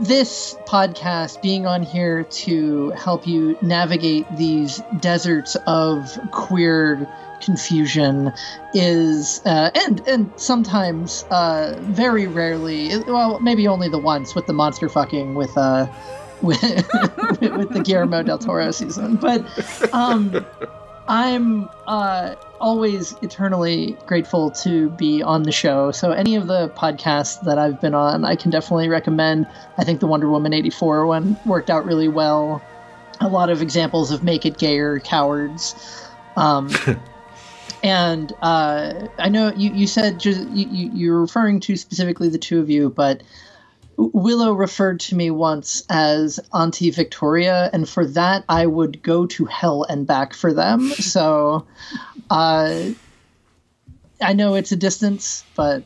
[0.00, 7.08] this podcast being on here to help you navigate these deserts of queer
[7.40, 8.32] confusion
[8.72, 14.52] is uh, and and sometimes uh, very rarely well maybe only the once with the
[14.52, 15.86] monster fucking with uh
[16.42, 16.60] with,
[17.40, 19.14] with the Guillermo del Toro season.
[19.14, 19.44] But
[19.94, 20.44] um
[21.08, 25.90] I'm uh, always eternally grateful to be on the show.
[25.90, 29.46] So any of the podcasts that I've been on, I can definitely recommend.
[29.78, 32.62] I think the Wonder Woman 84 one worked out really well.
[33.20, 35.74] A lot of examples of make it gayer cowards.
[36.36, 36.70] Um,
[37.82, 42.38] and uh, I know you, you said just, you, you, you're referring to specifically the
[42.38, 43.22] two of you, but
[43.96, 49.44] Willow referred to me once as Auntie Victoria, and for that I would go to
[49.44, 50.92] hell and back for them.
[51.02, 51.66] So,
[52.30, 52.90] uh,
[54.20, 55.82] I know it's a distance, but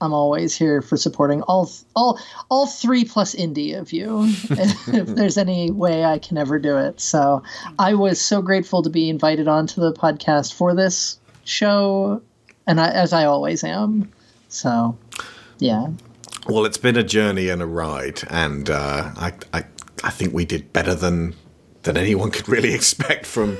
[0.00, 2.18] I'm always here for supporting all all
[2.50, 7.00] all three plus indie of you, if there's any way I can ever do it.
[7.00, 7.42] So,
[7.78, 12.22] I was so grateful to be invited onto the podcast for this show,
[12.66, 14.10] and I, as I always am.
[14.48, 14.96] So,
[15.58, 15.88] yeah.
[16.48, 19.64] Well, it's been a journey and a ride, and uh, I, I,
[20.04, 21.34] I think we did better than
[21.82, 23.58] than anyone could really expect from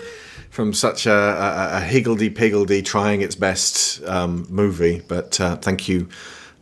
[0.51, 5.03] from such a, a, a higgledy piggledy, trying its best um, movie.
[5.07, 6.09] But uh, thank you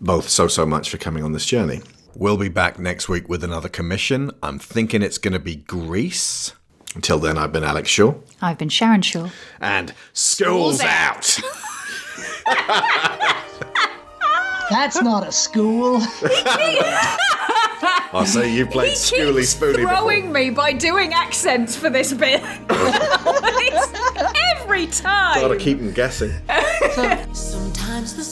[0.01, 1.83] both so so much for coming on this journey.
[2.17, 4.31] We'll be back next week with another commission.
[4.43, 6.53] I'm thinking it's going to be Grease.
[6.95, 9.29] Until then, I've been Alex Shaw, I've been Sharon Shaw.
[9.61, 11.39] and school's out.
[14.71, 16.01] That's not a school.
[18.13, 19.89] I'll say you played He Schooly keeps Spoonie before.
[19.97, 22.41] throwing me by doing accents for this bit.
[24.57, 25.41] Every time.
[25.41, 26.33] Gotta keep them guessing.
[27.35, 28.23] Sometimes the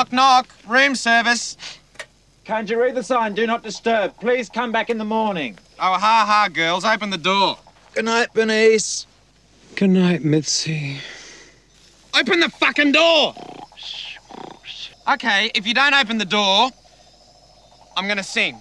[0.00, 1.58] knock knock, room service.
[2.44, 3.34] Can't you read the sign?
[3.34, 4.18] Do not disturb.
[4.18, 5.58] Please come back in the morning.
[5.78, 7.58] Oh, ha ha, girls, open the door.
[7.94, 9.06] Good night, Bernice.
[9.76, 10.98] Good night, Mitzi.
[12.18, 13.34] Open the fucking door!
[15.12, 16.70] Okay, if you don't open the door,
[17.96, 18.58] I'm gonna sing.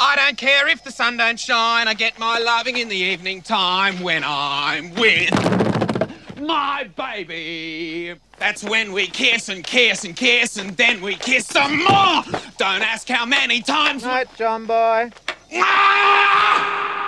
[0.00, 3.42] I don't care if the sun don't shine, I get my loving in the evening
[3.42, 5.95] time when I'm with
[6.40, 8.14] my baby.
[8.38, 12.22] That's when we kiss and kiss and kiss and then we kiss some more.
[12.58, 14.04] Don't ask how many times.
[14.04, 15.10] Night, John boy.
[15.54, 17.05] Ah!